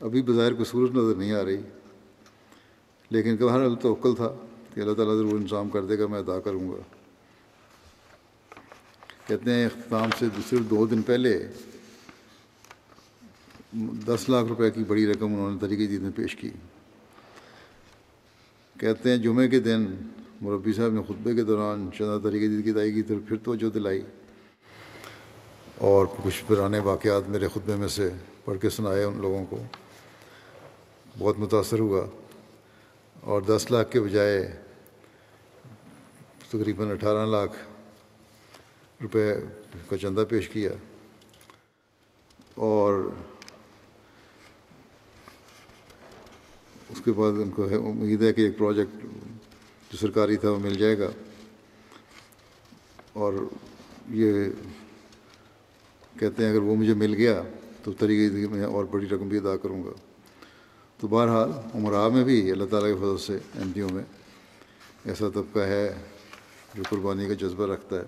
ابھی 0.00 0.22
بظاہر 0.22 0.54
کو 0.54 0.64
صورت 0.64 0.90
نظر 0.90 1.14
نہیں 1.14 1.32
آ 1.32 1.44
رہی، 1.44 1.60
لیکن 3.10 3.36
کہ 3.36 3.44
ہر 3.44 3.74
توقل 3.74 4.14
تھا 4.14 4.36
کہ 4.74 4.80
اللہ 4.80 4.94
تعالیٰ 4.94 5.16
ضرور 5.16 5.32
انتظام 5.32 5.68
کر 5.68 5.84
دے 5.84 5.98
گا، 5.98 6.06
میں 6.06 6.18
ادا 6.18 6.40
کروں 6.40 6.68
گا۔ 6.68 6.82
کہتے 9.26 9.50
ہیں 9.50 9.66
اختتام 9.66 10.10
سے 10.18 10.26
صرف 10.50 10.70
دو 10.70 10.86
دن 10.86 11.02
پہلے 11.02 11.48
دس 13.72 14.28
لاکھ 14.28 14.48
روپے 14.48 14.70
کی 14.70 14.84
بڑی 14.84 15.06
رقم 15.06 15.26
انہوں 15.26 15.50
نے 15.50 15.58
طریقے 15.60 15.86
جدید 15.86 16.00
میں 16.00 16.10
پیش 16.16 16.36
کی۔ 16.36 16.50
کہتے 18.80 19.10
ہیں 19.10 19.16
جمعے 19.16 19.48
کے 19.48 19.60
دن 19.60 19.86
مربی 20.40 20.72
صاحب 20.72 20.92
نے 20.92 21.02
خطبے 21.02 21.34
کے 21.34 21.44
دوران 21.44 21.90
چندہ 21.98 22.18
طریقے 22.22 22.46
جدید 22.46 22.64
کی 22.64 22.70
ادائیگی 22.70 23.02
تو 23.02 23.14
پھر 23.28 23.36
توجہ 23.36 23.70
دلائی۔ 23.70 24.02
اور 25.78 26.06
کچھ 26.24 26.44
پرانے 26.46 26.78
واقعات 26.78 27.28
میرے 27.28 27.48
خطبے 27.48 27.76
میں 27.76 27.88
سے 27.88 28.10
پڑھ 28.44 28.58
کے 28.60 28.70
سنائے 28.70 29.04
ان 29.04 29.20
لوگوں 29.20 29.46
کو۔ 29.50 29.62
بہت 31.18 31.38
متاثر 31.38 31.78
ہوا۔ 31.78 32.06
اور 33.20 33.42
دس 33.42 33.70
لاکھ 33.70 33.92
کے 33.92 34.00
بجائے 34.00 34.62
تقریباً 36.48 36.90
اٹھارہ 36.90 37.26
لاکھ 37.26 37.52
روپے 39.02 39.34
کا 39.88 39.98
چندہ 39.98 40.24
پیش 40.28 40.48
کیا۔ 40.48 40.70
اور 42.54 43.10
اس 46.90 47.00
کے 47.04 47.12
بعد 47.12 47.32
ان 47.32 47.50
کو 47.50 47.70
ہے 47.70 47.74
امید 47.74 48.22
ہے 48.22 48.32
کہ 48.32 48.40
ایک 48.40 48.58
پروجیکٹ 48.58 49.02
جو 49.90 49.98
سرکاری 49.98 50.36
تھا 50.36 50.50
وہ 50.50 50.58
مل 50.58 50.74
جائے 50.74 50.98
گا۔ 50.98 51.10
اور 53.12 53.34
یہ 54.10 54.32
کہتے 56.20 56.44
ہیں 56.44 56.50
اگر 56.50 56.62
وہ 56.62 56.76
مجھے 56.76 56.94
مل 56.94 57.14
گیا 57.14 57.42
تو 57.84 57.92
طریقے 57.92 58.46
میں 58.48 58.64
اور 58.64 58.84
بڑی 58.84 59.06
رقم 59.06 59.28
بھی 59.28 59.36
ادا 59.36 59.56
کروں 59.56 59.84
گا۔ 59.84 59.90
تو 61.00 61.08
بہرحال 61.08 61.50
عمرہ 61.74 62.08
میں 62.08 62.24
بھی 62.24 62.50
اللہ 62.50 62.64
تعالیٰ 62.70 62.88
کے 62.88 62.94
فضل 62.94 63.18
سے 63.18 63.38
ایم 63.54 63.72
پیوں 63.72 63.88
میں 63.92 64.04
ایسا 65.04 65.28
طبقہ 65.28 65.58
ہے 65.58 65.94
جو 66.74 66.82
قربانی 66.90 67.26
کا 67.26 67.34
جذبہ 67.34 67.66
رکھتا 67.66 67.96
ہے 67.96 68.04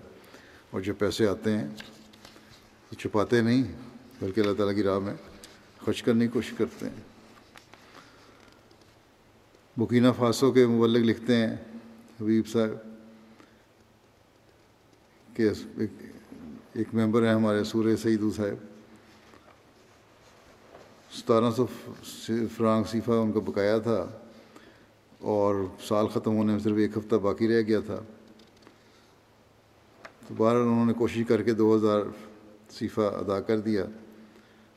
اور 0.71 0.81
جو 0.81 0.93
پیسے 0.93 1.27
آتے 1.27 1.57
ہیں 1.57 1.67
تو 2.89 2.95
چھپاتے 2.95 3.41
نہیں 3.41 3.63
بلکہ 4.21 4.41
اللہ 4.41 4.53
تعالیٰ 4.53 4.75
کی 4.75 4.83
راہ 4.83 4.99
میں 4.99 5.13
خرچ 5.85 6.03
کرنے 6.03 6.25
کی 6.25 6.31
کوشش 6.33 6.53
کرتے 6.57 6.85
ہیں۔ 6.85 7.10
بکینہ 9.77 10.07
فاسو 10.17 10.51
کے 10.51 10.65
مبلک 10.67 11.05
لکھتے 11.05 11.35
ہیں، 11.35 11.55
حبیب 12.21 12.47
صاحب، 12.47 12.71
کہ 15.35 15.49
ایک 16.73 16.93
ممبر 16.93 17.25
ہیں 17.25 17.33
ہمارے 17.33 17.63
سورہ 17.63 17.95
سعیدو 17.95 18.31
صاحب۔ 18.31 18.65
ستارہ 21.17 21.51
سو 21.55 21.65
فرانک 22.57 22.87
صیفہ 22.87 23.11
ان 23.11 23.31
کا 23.31 23.39
بقایا 23.39 23.77
تھا 23.77 24.05
اور 25.19 25.55
سال 25.87 26.07
ختم 26.07 26.35
ہونے 26.37 26.51
میں 26.51 26.59
صرف 26.59 26.77
ایک 26.77 26.97
ہفتہ 26.97 27.15
باقی 27.15 27.47
رہ 27.47 27.61
گیا 27.61 27.79
تھا۔ 27.85 27.99
تو 30.27 30.33
بہر 30.37 30.55
انہوں 30.55 30.85
نے 30.85 30.93
کوشش 30.93 31.23
کر 31.27 31.43
کے 31.43 31.53
دو 31.53 31.75
ہزار 31.75 32.01
صیفہ 32.69 33.01
ادا 33.01 33.39
کر 33.39 33.59
دیا، 33.59 33.85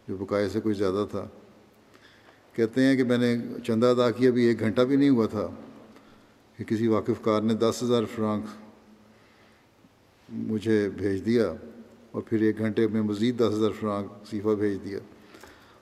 جو 0.09 0.17
بقائے 0.17 0.49
سے 0.49 0.61
کچھ 0.65 0.79
زیادہ 0.79 1.07
تھا۔ 1.11 1.27
کہتے 2.55 2.83
ہیں 2.83 2.97
کہ 2.97 3.05
میں 3.05 3.19
نے 3.19 3.37
چندہ 3.67 3.87
ادا 3.87 4.11
کیا، 4.11 4.29
ابھی 4.31 4.45
ایک 4.45 4.61
گھنٹہ 4.61 4.83
بھی 4.83 4.97
نہیں 4.97 5.11
ہوا 5.11 5.27
تھا 5.27 5.47
کہ 6.59 6.65
کسی 6.65 6.87
واقف 6.89 7.23
کار 7.23 7.43
نے 7.43 7.55
دس 7.55 7.83
ہزار 7.83 8.03
فرانک 8.15 8.45
مجھے 10.29 10.89
بھیج 10.97 11.25
دیا 11.27 11.53
اور 12.11 12.23
پھر 12.23 12.41
ایک 12.41 12.59
گھنٹے 12.59 12.87
میں 12.87 13.03
مزید 13.03 13.39
دس 13.39 13.55
ہزار 13.55 13.71
فرانک 13.81 14.27
صیفہ 14.31 14.55
بھیج 14.59 14.79
دیا 14.85 14.99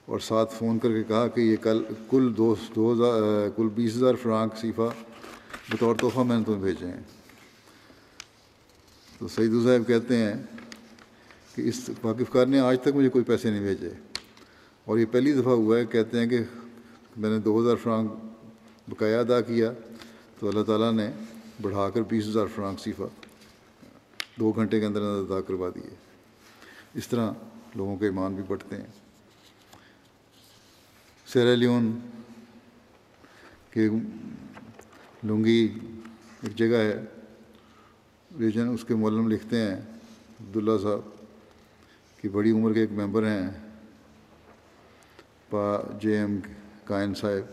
اور 0.07 0.19
ساتھ 0.19 0.55
فون 0.55 0.79
کر 0.79 0.93
کے 0.93 1.03
کہا 1.09 1.27
کہ 1.29 1.41
یہ 1.41 1.57
کل 1.63 1.83
کل 2.11 2.33
دو 2.37 2.55
دو 2.77 2.93
ہزار، 2.93 3.49
کل 3.57 3.69
بیس 3.75 3.97
ہزار 3.97 4.15
فرانک 4.23 4.57
صیفہ 4.61 4.89
بطور 5.73 5.95
تحفہ 5.95 6.21
میں 6.21 6.39
نے 6.39 6.45
تمہیں 6.45 6.63
بھیجے 6.63 6.87
ہیں۔ 6.87 7.03
تو 9.19 9.29
سعید 9.29 9.53
صاحب 9.65 9.87
کہتے 9.87 10.17
ہیں 10.17 10.35
کہ 11.55 11.63
اس 11.69 11.89
واقف 12.03 12.33
کار 12.33 12.47
نے 12.47 12.61
آج 12.61 12.81
تک 12.83 12.97
مجھے 12.97 13.09
کوئی 13.09 13.25
پیسے 13.25 13.51
نہیں 13.51 13.61
بھیجے 13.61 13.91
اور 14.87 14.99
یہ 14.99 15.05
پہلی 15.11 15.33
دفعہ 15.33 15.53
ہوا 15.53 15.79
ہے، 15.79 15.85
کہتے 15.87 16.19
ہیں 16.19 16.27
کہ 16.27 16.39
میں 17.17 17.31
نے 17.31 17.39
دو 17.39 17.61
ہزار 17.61 17.77
فرانک 17.77 18.11
بقایا 18.89 19.21
ادا 19.21 19.41
کیا 19.41 19.73
تو 20.39 20.49
اللہ 20.49 20.63
تعالیٰ 20.63 20.93
نے 20.93 21.11
بڑھا 21.63 21.91
کر 21.91 22.03
بیس 22.03 22.27
ہزار 22.27 22.47
فرانک 22.55 22.81
صیفہ 22.81 23.03
دو 24.41 24.53
گھنٹے 24.53 24.81
کے 24.81 24.87
اندر 24.87 25.01
اندر 25.01 25.33
ادا 25.33 25.41
کروا 25.41 25.71
دیے۔ 25.75 25.95
اس 26.95 27.09
طرح 27.09 27.33
لوگوں 27.75 27.97
کے 27.97 28.05
ایمان 28.05 28.35
بھی 28.35 28.43
بڑھتے 28.49 28.77
ہیں۔ 28.77 28.87
سیرالیون 31.27 31.99
کے 33.71 33.89
لنگی 35.25 35.79
ایک 36.43 36.57
جگہ 36.57 36.77
ہے۔ 36.77 37.05
ریجن 38.39 38.69
اس 38.69 38.85
کے 38.85 38.95
مولم 38.95 39.29
لکھتے 39.29 39.57
ہیں۔ 39.57 39.77
عبداللہ 40.41 40.79
صاحب 40.83 41.01
کہ 42.23 42.29
بڑی 42.29 42.51
عمر 42.51 42.73
کے 42.73 42.81
ایک 42.81 42.93
ممبر 42.93 43.23
ہیں۔ 43.23 43.51
پا 45.51 45.77
جے 46.01 46.19
ایم 46.19 46.41
کے 46.41 46.62
کائن 46.85 47.15
صاحب، 47.15 47.53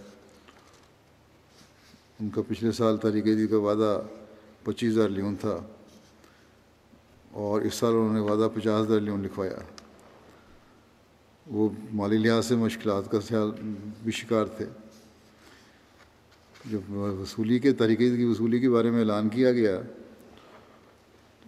ان 2.20 2.30
کا 2.30 2.42
پچھلے 2.48 2.72
سال 2.72 2.98
تاریخ 2.98 3.26
دی 3.26 3.48
کا 3.48 3.58
وعدہ 3.58 4.02
پچیس 4.64 4.94
ہزار 4.94 5.10
لیون 5.10 5.36
تھا 5.36 5.60
اور 7.32 7.62
اس 7.62 7.74
سال 7.74 7.92
انہوں 7.92 8.14
نے 8.14 8.20
وعدہ 8.20 8.50
پچاس 8.54 8.86
ہزار 8.86 9.00
لیون 9.00 9.24
لکھوایا۔ 9.24 9.58
وہ 11.48 11.70
مالی 11.94 12.18
لحاظ 12.18 12.46
سے 12.46 12.56
مشکلات 12.56 13.12
کا 13.12 13.20
خیال 13.20 13.52
بھی 14.04 14.12
شکار 14.12 14.46
تھے۔ 14.46 14.66
جب 16.66 16.92
وصولی 16.92 17.60
کے 17.60 17.74
طریقے 17.74 18.18
کی 18.18 18.24
وصولی 18.24 18.60
کے 18.60 18.70
بارے 18.70 18.92
میں 18.92 19.00
اعلان 19.00 19.30
کیا 19.30 19.52
گیا 19.52 19.82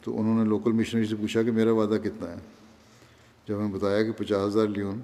تو 0.04 0.20
انہوں 0.20 0.44
نے 0.44 0.50
لوکل 0.50 0.72
مشنری 0.72 1.06
سے 1.06 1.16
پوچھا 1.16 1.44
کہ 1.44 1.52
میرا 1.52 1.72
وعدہ 1.72 1.98
کتنا 2.04 2.32
ہے؟ 2.32 2.38
جب 3.48 3.58
ہمیں 3.58 3.80
بتایا 3.80 4.04
کہ 4.04 4.12
پچاس 4.12 4.48
ہزار 4.48 4.68
لیون 4.68 5.02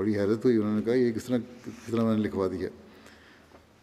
بڑی 0.00 0.16
حیرت 0.16 0.44
ہوئی، 0.44 0.56
انہوں 0.56 0.76
نے 0.76 0.82
کہا، 0.82 0.94
یہ 0.94 1.12
کس 1.12 1.24
طرح 1.24 1.38
کس 1.64 1.92
طرح 1.92 2.02
میں 2.02 2.16
نے 2.16 2.22
لکھوا 2.22 2.48
دیا 2.48 2.68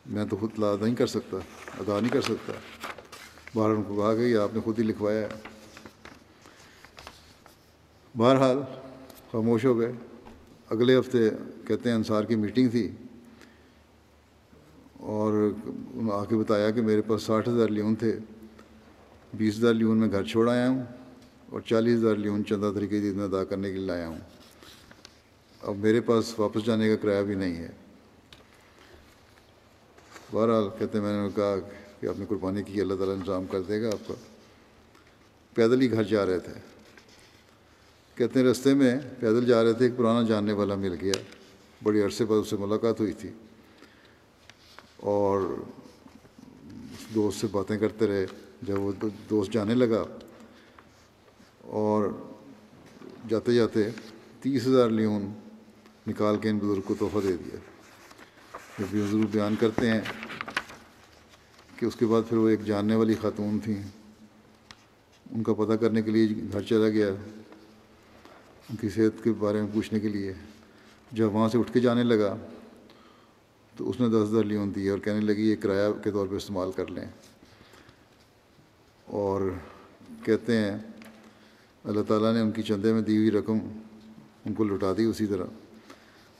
میں 0.05 0.25
تو 0.25 0.37
خود 0.37 0.63
ادا 0.63 0.85
نہیں 0.85 0.95
کر 0.95 1.07
سکتا، 1.07 1.37
ادا 1.79 1.99
نہیں 1.99 2.13
کر 2.13 2.21
سکتا۔ 2.21 2.53
باہر 3.55 3.69
ان 3.69 3.83
کو 3.83 3.95
کہا 3.95 4.15
کہ 4.15 4.19
یہ 4.19 4.37
آپ 4.37 4.49
نے 4.53 4.59
خود 4.59 4.79
ہی 4.79 4.83
لکھوایا 4.83 5.21
ہے۔ 5.21 5.27
بہرحال 8.17 8.57
خاموش 9.31 9.65
ہو 9.65 9.79
گئے۔ 9.79 9.91
اگلے 10.69 10.99
ہفتے 10.99 11.29
کہتے 11.67 11.89
ہیں 11.89 11.95
انصار 11.95 12.23
کی 12.23 12.35
میٹنگ 12.35 12.69
تھی۔ 12.69 12.91
اور 14.99 15.51
انہوں 15.93 16.19
آ 16.19 16.25
کے 16.25 16.35
بتایا 16.35 16.71
کہ 16.71 16.81
میرے 16.81 17.01
پاس 17.01 17.23
ساٹھ 17.23 17.49
ہزار 17.49 17.67
لیون 17.67 17.95
تھے۔ 17.95 18.19
بیس 19.33 19.57
ہزار 19.57 19.73
لیون 19.73 19.97
میں 19.97 20.11
گھر 20.11 20.23
چھوڑ 20.23 20.49
آیا 20.49 20.69
ہوں 20.69 20.83
اور 21.49 21.61
چالیس 21.61 21.99
ہزار 21.99 22.15
لیون 22.15 22.45
چندہ 22.45 22.71
طریقے 22.75 22.99
میں 22.99 23.25
ادا 23.25 23.43
کرنے 23.43 23.71
کے 23.71 23.77
لیے 23.77 23.85
لایا 23.85 24.07
ہوں۔ 24.07 24.36
اب 25.61 25.77
میرے 25.77 26.01
پاس 26.01 26.39
واپس 26.39 26.65
جانے 26.65 26.89
کا 26.89 26.95
کرایہ 26.95 27.23
بھی 27.23 27.35
نہیں 27.35 27.55
ہے۔ 27.55 27.69
بہرحال 30.31 30.63
کہتے 30.79 30.97
ہیں 30.97 31.05
میں 31.05 31.23
نے 31.23 31.29
کہا 31.35 31.55
کہ 31.99 32.05
آپ 32.05 32.19
نے 32.19 32.25
قربانی 32.29 32.63
کی، 32.63 32.81
اللہ 32.81 32.93
تعالیٰ 32.93 33.15
انتظام 33.15 33.45
کر 33.45 33.61
دے 33.61 33.81
گا 33.81 33.87
آپ 33.87 34.07
کا۔ 34.07 34.13
پیدل 35.53 35.81
ہی 35.81 35.91
گھر 35.91 36.03
جا 36.03 36.25
رہے 36.25 36.39
تھے۔ 36.39 36.53
کہتے 38.15 38.39
ہیں 38.39 38.47
رستے 38.47 38.73
میں 38.73 38.95
پیدل 39.19 39.45
جا 39.45 39.63
رہے 39.63 39.73
تھے، 39.73 39.85
ایک 39.85 39.97
پرانا 39.97 40.27
جاننے 40.27 40.53
والا 40.53 40.75
مل 40.75 40.95
گیا۔ 41.01 41.13
بڑی 41.83 42.01
عرصے 42.01 42.25
پر 42.25 42.35
اس 42.35 42.49
سے 42.49 42.57
ملاقات 42.57 42.99
ہوئی 42.99 43.13
تھی۔ 43.13 43.29
اور 44.97 45.55
دوست 47.15 47.41
سے 47.41 47.47
باتیں 47.51 47.77
کرتے 47.77 48.07
رہے، 48.07 48.25
جب 48.61 48.79
وہ 48.79 48.91
دوست 49.29 49.51
جانے 49.51 49.75
لگا۔ 49.75 50.03
اور 51.61 52.09
جاتے 53.29 53.53
جاتے 53.53 53.89
تیس 54.41 54.67
ہزار 54.67 54.89
لیون 54.89 55.31
نکال 56.07 56.37
کے 56.37 56.49
ان 56.49 56.57
بزرگ 56.57 56.81
کو 56.81 56.95
تحفہ 56.99 57.27
دے 57.27 57.35
دیا۔ 57.45 57.57
جب 58.79 58.95
یہ 58.95 59.03
بزرگ 59.07 59.27
بیان 59.31 59.55
کرتے 59.59 59.89
ہیں 59.89 60.01
کہ 61.77 61.85
اس 61.85 61.95
کے 61.95 62.05
بعد 62.05 62.21
پھر 62.29 62.37
وہ 62.37 62.49
ایک 62.49 62.65
جاننے 62.65 62.95
والی 62.95 63.15
خاتون 63.21 63.59
تھیں، 63.59 63.83
ان 65.31 65.43
کا 65.43 65.53
پتہ 65.53 65.73
کرنے 65.73 66.01
کے 66.01 66.11
لیے 66.11 66.27
گھر 66.51 66.61
چلا 66.61 66.89
گیا، 66.89 67.07
ان 68.69 68.75
کی 68.75 68.89
صحت 68.89 69.23
کے 69.23 69.31
بارے 69.31 69.61
میں 69.61 69.67
پوچھنے 69.73 69.99
کے 69.99 70.07
لیے۔ 70.07 70.33
جب 71.11 71.35
وہاں 71.35 71.49
سے 71.49 71.57
اٹھ 71.57 71.73
کے 71.73 71.79
جانے 71.79 72.03
لگا 72.03 72.37
تو 73.75 73.89
اس 73.89 73.99
نے 73.99 74.07
دس 74.07 74.29
ہزار 74.29 74.43
لیون 74.43 74.75
دی 74.75 74.89
اور 74.89 74.99
کہنے 74.99 75.19
لگی، 75.19 75.49
یہ 75.49 75.55
کرایہ 75.55 76.03
کے 76.03 76.11
طور 76.11 76.27
پہ 76.27 76.35
استعمال 76.35 76.71
کر 76.71 76.87
لیں۔ 76.87 77.05
اور 79.05 79.41
کہتے 80.23 80.57
ہیں، 80.57 80.77
اللہ 81.83 82.01
تعالیٰ 82.07 82.33
نے 82.33 82.39
ان 82.39 82.51
کی 82.51 82.61
چندے 82.61 82.93
میں 82.93 83.01
دی 83.01 83.17
ہوئی 83.17 83.31
رقم 83.31 83.57
ان 84.45 84.53
کو 84.53 84.63
لٹا 84.63 84.93
دی 84.97 85.03
اسی 85.03 85.25
طرح۔ 85.25 85.45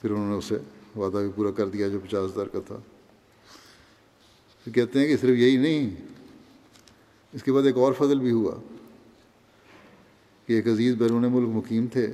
پھر 0.02 0.12
انہوں 0.12 0.30
نے 0.30 0.36
اسے 0.36 0.58
وعدہ 1.00 1.18
بھی 1.18 1.30
پورا 1.36 1.52
کر 1.52 1.70
دیا 1.70 1.88
جو 1.88 2.00
پچاس 2.00 2.32
ہزار 2.32 2.46
کا 2.46 2.60
تھا۔ 2.68 2.78
پھر 4.64 4.72
کہتے 4.72 5.00
ہیں 5.00 5.08
کہ 5.08 5.18
صرف 5.18 5.38
یہی 5.38 5.58
نہیں، 5.58 5.96
اس 7.34 7.44
کے 7.44 7.52
بعد 7.52 7.64
ایک 7.64 7.76
اور 7.76 7.94
فضل 7.94 8.20
بھی 8.20 8.32
ہوا 8.32 8.56
کہ 10.46 10.54
ایک 10.54 10.68
عزیز 10.68 10.96
بیرون 10.96 11.22
ملک 11.22 11.50
مقیم 11.54 11.88
تھے۔ 11.88 12.08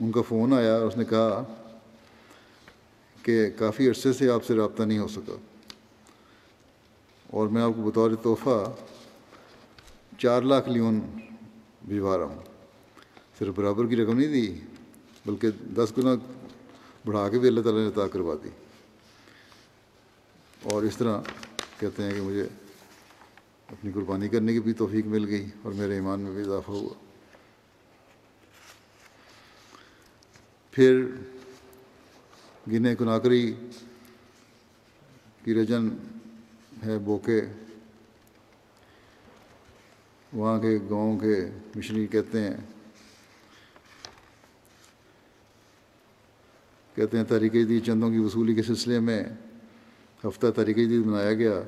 ان 0.00 0.12
کا 0.12 0.20
فون 0.28 0.52
آیا 0.52 0.76
اور 0.76 0.86
اس 0.86 0.96
نے 0.96 1.04
کہا 1.04 1.44
کہ 3.22 3.50
کافی 3.58 3.88
عرصے 3.88 4.12
سے 4.12 4.30
آپ 4.30 4.44
سے 4.44 4.54
رابطہ 4.54 4.82
نہیں 4.82 4.98
ہو 4.98 5.08
سکا۔ 5.08 5.36
اور 7.26 7.46
میں 7.48 7.62
آپ 7.62 7.72
کو 7.76 7.82
بطور 7.82 8.10
تحفہ 8.22 8.72
چار 10.18 10.42
لاکھ 10.42 10.68
لیون 10.68 11.00
بھجوا 11.84 12.18
رہا 12.18 12.24
ہوں۔ 12.24 12.42
صرف 13.38 13.54
برابر 13.56 13.86
کی 13.86 13.96
رقم 13.96 14.18
نہیں 14.18 14.32
دی، 14.32 14.60
بلکہ 15.26 15.48
دس 15.50 15.92
گنا 15.98 16.10
بڑھا 17.06 17.28
کے 17.28 17.38
بھی 17.38 17.48
اللہ 17.48 17.60
تعالیٰ 17.60 17.82
نے 17.82 17.88
عطا 17.88 18.06
کروا 18.06 18.34
دی۔ 18.44 18.48
اور 20.62 20.82
اس 20.82 20.96
طرح 20.96 21.20
کہتے 21.78 22.02
ہیں 22.02 22.14
کہ 22.14 22.20
مجھے 22.20 22.48
اپنی 23.66 23.92
قربانی 23.92 24.28
کرنے 24.28 24.52
کی 24.52 24.60
بھی 24.60 24.72
توفیق 24.72 25.06
مل 25.06 25.28
گئی 25.28 25.48
اور 25.62 25.72
میرے 25.72 25.94
ایمان 25.94 26.20
میں 26.20 26.32
بھی 26.32 26.40
اضافہ 26.40 26.70
ہوا۔ 26.70 26.94
پھر 30.70 31.04
گنے 32.72 32.96
کناکری 32.96 33.54
کی 35.44 35.54
رجن 35.54 35.88
ہے 36.86 36.98
بوکے۔ 36.98 37.42
وہاں 40.32 40.58
کے 40.58 40.78
گاؤں 40.90 41.18
کے 41.18 41.44
مشنری 41.76 42.06
کہتے 42.06 42.40
ہیں 42.40 42.56
کہتے 46.94 47.16
ہیں 47.16 47.24
تحریک 47.24 47.52
دی 47.52 47.80
چندوں 47.80 48.10
کی 48.10 48.18
وصولی 48.18 48.54
کے 48.54 48.62
سلسلے 48.62 49.00
میں 49.00 49.24
ہفتہ 50.24 50.46
تحریک 50.56 50.76
دی 50.76 51.00
بنایا 51.00 51.32
گیا۔ 51.34 51.62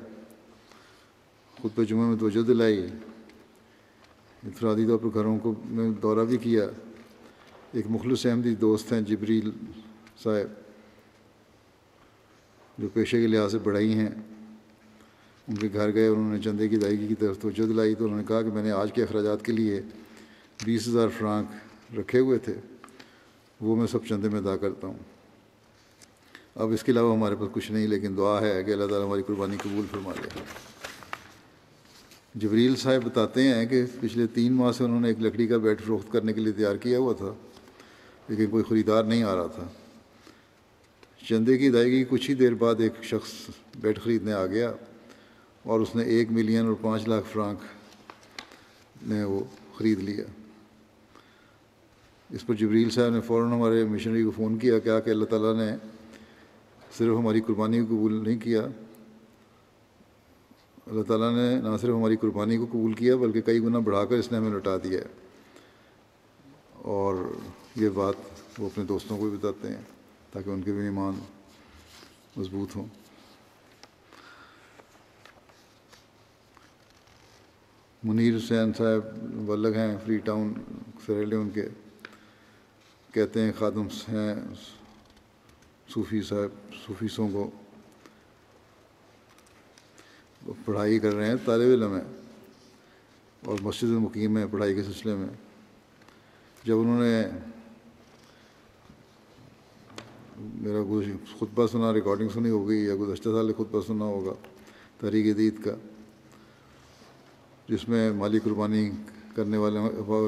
خود 1.61 1.75
پہ 1.75 1.83
جمعہ 1.83 2.07
میں 2.07 2.17
توجہ 2.17 2.41
دلائی۔ 2.41 2.87
انفرادی 4.43 4.85
طور 4.85 4.97
پر 4.97 5.09
گھروں 5.13 5.39
کو 5.39 5.53
میں 5.65 5.89
دورہ 5.89 6.25
بھی 6.25 6.37
کیا۔ 6.37 6.65
ایک 7.71 7.85
مخلص 7.89 8.25
احمدی 8.25 8.55
دوست 8.55 8.93
ہیں 8.93 9.01
جبریل 9.01 9.51
صاحب، 10.23 10.47
جو 12.77 12.87
پیشے 12.93 13.21
کے 13.21 13.27
لحاظ 13.27 13.51
سے 13.51 13.57
بڑھائی 13.57 13.93
ہیں۔ 13.93 14.09
ان 15.47 15.55
کے 15.55 15.69
گھر 15.73 15.93
گئے 15.93 16.07
انہوں 16.07 16.33
نے 16.33 16.41
چندے 16.41 16.67
کی 16.67 16.75
ادائیگی 16.75 17.07
کی 17.07 17.15
طرف 17.15 17.39
توجہ 17.39 17.63
دلائی 17.63 17.95
تو 17.95 18.05
انہوں 18.05 18.17
نے 18.17 18.23
کہا 18.27 18.41
کہ 18.41 18.49
میں 18.49 18.63
نے 18.63 18.71
آج 18.71 18.93
کے 18.93 19.03
اخراجات 19.03 19.45
کے 19.45 19.51
لیے 19.51 19.81
بیس 20.65 20.87
ہزار 20.87 21.07
فرانک 21.07 21.47
رکھے 21.99 22.19
ہوئے 22.19 22.37
تھے۔ 22.37 22.53
وہ 23.61 23.75
میں 23.75 23.87
سب 23.87 24.05
چندے 24.05 24.29
میں 24.29 24.39
ادا 24.39 24.57
کرتا 24.57 24.87
ہوں۔ 24.87 25.14
اب 26.55 26.71
اس 26.71 26.83
کے 26.83 26.91
علاوہ 26.91 27.15
ہمارے 27.15 27.35
پاس 27.35 27.49
کچھ 27.53 27.71
نہیں، 27.71 27.87
لیکن 27.87 28.15
دعا 28.17 28.39
ہے 28.41 28.63
کہ 28.63 28.71
اللہ 28.71 28.85
تعالیٰ 28.87 29.05
ہماری 29.07 29.21
قربانی 29.27 29.57
قبول 29.63 29.85
فرما 29.91 30.11
لے 30.21 30.29
جبریل 32.35 32.75
صاحب 32.75 33.05
بتاتے 33.05 33.43
ہیں 33.43 33.65
کہ 33.65 33.83
پچھلے 34.01 34.25
تین 34.33 34.53
ماہ 34.53 34.71
سے 34.71 34.83
انہوں 34.83 34.99
نے 34.99 35.07
ایک 35.07 35.19
لکڑی 35.21 35.47
کا 35.47 35.57
بیٹ 35.57 35.81
فروخت 35.85 36.11
کرنے 36.11 36.33
کے 36.33 36.41
لیے 36.41 36.53
تیار 36.53 36.75
کیا 36.75 36.99
ہوا 36.99 37.13
تھا، 37.17 37.33
لیکن 38.29 38.45
کوئی 38.51 38.63
خریدار 38.69 39.03
نہیں 39.03 39.23
آ 39.23 39.35
رہا 39.35 39.47
تھا۔ 39.55 39.67
چندے 41.27 41.57
کی 41.57 41.67
ادائیگی 41.67 42.03
کچھ 42.09 42.29
ہی 42.29 42.35
دیر 42.35 42.53
بعد 42.53 42.79
ایک 42.79 43.03
شخص 43.03 43.31
بیٹ 43.81 43.99
خریدنے 44.03 44.33
آ 44.33 44.45
گیا 44.45 44.71
اور 45.65 45.79
اس 45.79 45.95
نے 45.95 46.03
ایک 46.03 46.31
ملین 46.31 46.65
اور 46.65 46.75
پانچ 46.81 47.07
لاکھ 47.07 47.25
فرانک 47.31 49.03
نے 49.07 49.23
وہ 49.23 49.43
خرید 49.77 49.99
لیا۔ 49.99 50.25
اس 52.29 52.45
پر 52.45 52.55
جبریل 52.55 52.89
صاحب 52.89 53.13
نے 53.13 53.21
فوراً 53.21 53.51
ہمارے 53.51 53.83
مشنری 53.85 54.23
کو 54.23 54.31
فون 54.35 54.57
کیا 54.59 54.79
کیا 54.79 54.99
کہ 54.99 55.09
اللہ 55.09 55.25
تعالیٰ 55.25 55.55
نے 55.55 55.75
صرف 56.97 57.17
ہماری 57.17 57.41
قربانی 57.41 57.79
کو 57.79 57.85
قبول 57.85 58.23
نہیں 58.23 58.39
کیا۔ 58.39 58.61
اللہ 60.87 61.03
تعالیٰ 61.03 61.35
نے 61.35 61.61
نہ 61.61 61.77
صرف 61.81 61.95
ہماری 61.95 62.15
قربانی 62.15 62.57
کو 62.57 62.65
قبول 62.65 62.93
کیا، 62.93 63.15
بلکہ 63.15 63.41
کئی 63.41 63.59
گنا 63.59 63.79
بڑھا 63.79 64.05
کر 64.05 64.15
اس 64.15 64.31
نے 64.31 64.37
ہمیں 64.37 64.49
لوٹا 64.49 64.77
دیا 64.77 64.99
ہے۔ 64.99 65.05
اور 66.73 67.15
یہ 67.75 67.89
بات 67.89 68.13
وہ 68.57 68.65
اپنے 68.65 68.83
دوستوں 68.83 69.17
کو 69.17 69.29
بھی 69.29 69.37
بتاتے 69.37 69.67
ہیں 69.67 69.81
تاکہ 70.31 70.49
ان 70.49 70.61
کے 70.61 70.71
بھی 70.71 70.81
ایمان 70.81 71.19
مضبوط 72.37 72.75
ہوں۔ 72.75 72.85
منیر 78.03 78.37
حسین 78.37 78.73
صاحب 78.73 79.49
ولگ 79.49 79.67
ہیں، 79.67 79.97
فری 80.05 80.17
ٹاؤن 80.17 80.53
سریلے 81.05 81.35
ان 81.35 81.49
کے 81.49 81.69
کہتے 83.13 83.41
ہیں 83.41 83.51
خادم 83.59 83.87
ہیں۔ 83.87 84.35
صوفی 85.89 86.21
صاحب، 86.21 86.73
صوفیسوں 86.85 87.27
کو 87.29 87.49
پڑھائی 90.65 90.99
کر 90.99 91.13
رہے 91.15 91.27
ہیں، 91.27 91.35
طالب 91.45 91.71
علم 91.73 91.93
ہیں 91.95 92.03
اور 93.43 93.59
مسجد 93.61 93.89
مقیم 94.01 94.37
ہے 94.37 94.45
پڑھائی 94.51 94.75
کے 94.75 94.83
سلسلے 94.83 95.15
میں۔ 95.15 95.29
جب 96.63 96.79
انہوں 96.79 97.01
نے 97.03 97.21
میرا 100.37 100.81
کچھ 100.89 101.07
خطبہ 101.39 101.67
سنا 101.71 101.93
ریکارڈنگ 101.93 102.29
سنی 102.29 102.49
ہوگی 102.49 102.77
یا 102.77 102.95
گزشتہ 102.95 103.29
سال 103.29 103.51
خطبہ 103.57 103.81
سنا 103.87 104.05
ہوگا 104.05 104.33
تحریک 104.99 105.37
دید 105.37 105.63
کا، 105.63 105.75
جس 107.69 107.87
میں 107.89 108.11
مالی 108.13 108.39
قربانی 108.43 108.89
کرنے 109.35 109.57
والے 109.57 109.79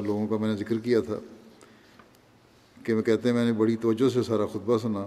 لوگوں 0.06 0.26
کا 0.28 0.36
میں 0.36 0.48
نے 0.48 0.56
ذکر 0.56 0.78
کیا 0.84 1.00
تھا 1.00 1.18
کہ 2.84 2.94
میں 2.94 3.02
کہتے 3.02 3.28
ہیں 3.28 3.36
میں 3.36 3.44
نے 3.44 3.52
بڑی 3.52 3.76
توجہ 3.76 4.08
سے 4.08 4.22
سارا 4.22 4.46
خطبہ 4.46 4.78
سنا۔ 4.78 5.06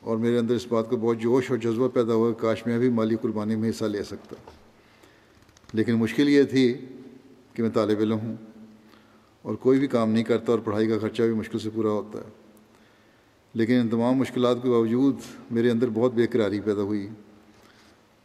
اور 0.00 0.16
میرے 0.16 0.38
اندر 0.38 0.54
اس 0.54 0.66
بات 0.66 0.90
کو 0.90 0.96
بہت 0.96 1.18
جوش 1.18 1.50
اور 1.50 1.58
جذبہ 1.58 1.88
پیدا 1.88 2.12
ہوا 2.12 2.32
کاش 2.32 2.66
میں 2.66 2.78
بھی 2.78 2.88
مالی 2.88 3.16
قربانی 3.22 3.56
میں 3.56 3.70
حصہ 3.70 3.84
لے 3.84 4.02
سکتا۔ 4.02 4.34
لیکن 5.72 5.94
مشکل 5.94 6.28
یہ 6.28 6.42
تھی 6.42 6.74
کہ 7.54 7.62
میں 7.62 7.70
طالب 7.70 7.98
علم 7.98 8.18
ہوں 8.18 8.36
اور 9.42 9.54
کوئی 9.54 9.78
بھی 9.78 9.86
کام 9.86 10.10
نہیں 10.10 10.24
کرتا 10.24 10.52
اور 10.52 10.60
پڑھائی 10.60 10.88
کا 10.88 10.98
خرچہ 10.98 11.22
بھی 11.22 11.32
مشکل 11.32 11.58
سے 11.58 11.70
پورا 11.74 11.88
ہوتا 11.88 12.18
ہے۔ 12.18 12.28
لیکن 13.54 13.74
ان 13.74 13.88
تمام 13.88 14.14
مشکلات 14.14 14.56
کے 14.62 14.70
باوجود 14.70 15.16
میرے 15.50 15.70
اندر 15.70 15.86
بہت 15.94 16.14
بے 16.14 16.26
قراری 16.26 16.60
پیدا 16.60 16.82
ہوئی۔ 16.82 17.08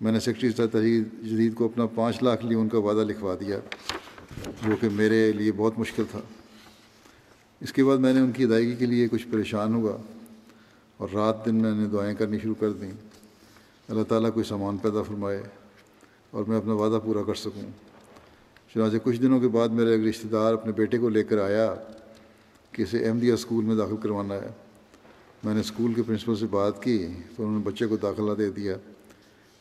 میں 0.01 0.11
نے 0.11 0.19
سیکٹری 0.19 0.49
تحریر 0.49 1.03
جدید 1.23 1.55
کو 1.55 1.65
اپنا 1.65 1.85
پانچ 1.85 2.23
لاکھ 2.23 2.45
لیے 2.45 2.57
ان 2.57 2.69
کا 2.69 2.77
وعدہ 2.77 3.07
لکھوا 3.07 3.35
دیا، 3.39 3.59
جو 4.67 4.75
کہ 4.81 4.89
میرے 4.89 5.31
لیے 5.31 5.51
بہت 5.51 5.79
مشکل 5.79 6.03
تھا۔ 6.11 6.19
اس 7.61 7.73
کے 7.73 7.83
بعد 7.83 7.97
میں 7.97 8.13
نے 8.13 8.19
ان 8.19 8.31
کی 8.31 8.43
ادائیگی 8.43 8.75
کے 8.75 8.85
لیے 8.85 9.07
کچھ 9.07 9.27
پریشان 9.31 9.73
ہوا۔ 9.73 9.97
اور 11.03 11.09
رات 11.13 11.45
دن 11.45 11.55
میں 11.55 11.71
نے 11.71 11.85
دعائیں 11.85 12.15
کرنی 12.15 12.39
شروع 12.39 12.55
کر 12.59 12.71
دیں۔ 12.71 12.91
اللہ 13.89 14.03
تعالیٰ 14.03 14.33
کوئی 14.33 14.43
سامان 14.43 14.77
پیدا 14.77 15.01
فرمائے 15.01 15.43
اور 16.31 16.43
میں 16.43 16.57
اپنا 16.57 16.73
وعدہ 16.73 16.99
پورا 17.05 17.23
کر 17.23 17.33
سکوں۔ 17.33 17.61
چنانچہ 18.73 18.97
کچھ 19.03 19.21
دنوں 19.21 19.39
کے 19.39 19.47
بعد 19.47 19.69
میرا 19.69 19.89
ایک 19.89 20.07
رشتہ 20.07 20.27
دار 20.27 20.53
اپنے 20.53 20.71
بیٹے 20.71 20.97
کو 20.97 21.09
لے 21.09 21.23
کر 21.23 21.37
آیا 21.37 21.75
کہ 22.71 22.81
اسے 22.81 23.07
احمدیہ 23.07 23.33
اسکول 23.33 23.65
میں 23.65 23.75
داخل 23.75 23.97
کروانا 23.97 24.33
ہے۔ 24.33 24.49
میں 25.43 25.53
نے 25.53 25.59
اسکول 25.59 25.93
کے 25.93 26.03
پرنسپل 26.03 26.35
سے 26.35 26.45
بات 26.45 26.83
کی 26.83 27.07
تو 27.35 27.43
انہوں 27.43 27.57
نے 27.57 27.63
بچے 27.63 27.87
کو 27.87 27.97
داخلہ 27.97 28.31
دے 28.33 28.49
دیا۔ 28.49 28.75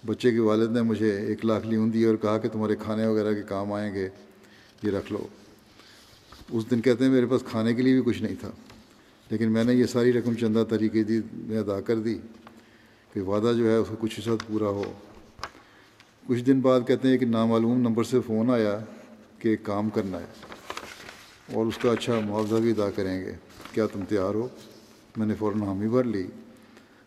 بچے 0.07 0.31
کے 0.31 0.39
والد 0.39 0.71
نے 0.71 0.83
مجھے 0.83 1.21
ایک 1.21 1.45
لاکھ 1.45 1.67
لیون 1.67 1.93
دی 1.93 2.05
اور 2.05 2.17
کہا 2.17 2.39
کہ 2.39 2.49
تمہارے 2.49 2.77
کھانے 2.77 3.07
وغیرہ 3.07 3.33
کے 3.35 3.43
کام 3.43 3.73
آئیں 3.73 3.95
گے، 3.95 4.09
یہ 4.83 4.91
رکھ 4.91 5.13
لو۔ 5.13 5.27
اس 6.51 6.71
دن 6.71 6.81
کہتے 6.81 7.05
ہیں 7.05 7.11
میرے 7.11 7.27
پاس 7.27 7.43
کھانے 7.51 7.75
کے 7.75 7.83
لیے 7.83 7.93
بھی 7.93 8.03
کچھ 8.03 8.23
نہیں 8.23 8.35
تھا۔ 8.41 8.51
لیکن 9.33 9.53
میں 9.53 9.65
نے 9.65 9.75
یہ 9.75 9.85
ساری 9.85 10.13
رقم 10.13 10.35
چندہ 10.35 10.65
طریقے 10.69 11.05
دی، 11.05 11.21
میں 11.35 11.59
ادا 11.59 11.81
کر 11.81 11.97
دی 11.97 12.19
کہ 13.13 13.21
وعدہ 13.21 13.53
جو 13.57 13.71
ہے، 13.71 13.77
اس 13.77 13.89
کو 13.89 13.97
کچھ 14.01 14.21
حصہ 14.21 14.31
پورا 14.47 14.69
ہو۔ 14.69 14.93
کچھ 16.27 16.43
دن 16.43 16.61
بعد 16.61 16.81
کہتے 16.87 17.09
ہیں 17.09 17.19
کہ 17.19 17.27
نامعلوم 17.27 17.81
نمبر 17.81 18.05
سے 18.05 18.21
فون 18.27 18.51
آیا 18.51 18.79
کہ 19.39 19.49
ایک 19.49 19.63
کام 19.63 19.91
کرنا 19.91 20.19
ہے 20.21 20.25
اور 21.53 21.67
اس 21.67 21.79
کا 21.79 21.93
اچھا 21.93 22.21
معاوضہ 22.21 22.55
بھی 22.55 22.71
ادا 22.71 22.91
کریں 22.91 23.21
گے۔ 23.21 23.33
کیا 23.73 23.87
تم 23.87 24.01
تیار 24.09 24.35
ہو؟ 24.35 24.49
میں 25.17 25.27
نے 25.27 25.35
فوراً 25.35 25.63
حامی 25.63 25.89
بھر 25.89 26.05
لی 26.05 26.27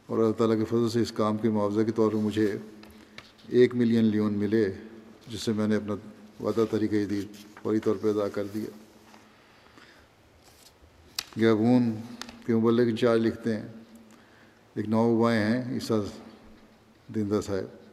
اور 0.05 0.17
اللہ 0.17 0.31
تعالیٰ 0.31 0.57
کے 0.57 0.65
فضل 0.65 0.89
سے 0.89 1.01
اس 1.01 1.11
کام 1.11 1.37
کے 1.37 1.49
معاوضہ 1.49 1.81
کے 1.81 1.91
طور 1.91 2.11
پر 2.11 2.17
مجھے 2.17 2.57
ایک 3.47 3.75
ملین 3.75 4.03
لیون 4.03 4.33
ملے، 4.33 4.71
جس 5.27 5.41
سے 5.41 5.53
میں 5.53 5.67
نے 5.67 5.75
اپنا 5.75 5.93
وعدہ 6.43 6.65
طریقہ 6.71 7.05
دی 7.09 7.21
فوری 7.63 7.79
طور 7.79 7.95
پہ 8.01 8.07
ادا 8.07 8.27
کر 8.27 8.43
دیا۔ 8.53 8.65
گیبون 11.39 11.91
کے 12.45 12.55
مبلغ 12.55 12.81
انچارج 12.81 13.21
لکھتے 13.21 13.55
ہیں۔ 13.55 13.67
ایک 14.75 14.89
نو 14.89 15.21
بائیں 15.21 15.43
ہیں 15.43 15.73
عیسیٰ 15.73 15.99
دیندہ 17.15 17.39
صاحب۔ 17.45 17.85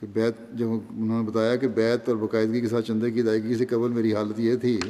کہ 0.00 0.06
بیت، 0.06 0.58
جب 0.58 0.66
انہوں 0.90 1.22
نے 1.22 1.30
بتایا 1.30 1.56
کہ 1.56 1.68
بیت 1.68 2.08
اور 2.08 2.16
باقاعدگی 2.16 2.60
کے 2.60 2.68
ساتھ 2.68 2.86
چندے 2.86 3.10
کی 3.10 3.20
ادائیگی 3.20 3.54
سے 3.54 3.66
قبل 3.66 3.88
میری 3.88 4.14
حالت 4.14 4.40
یہ 4.40 4.56
تھی 4.56 4.80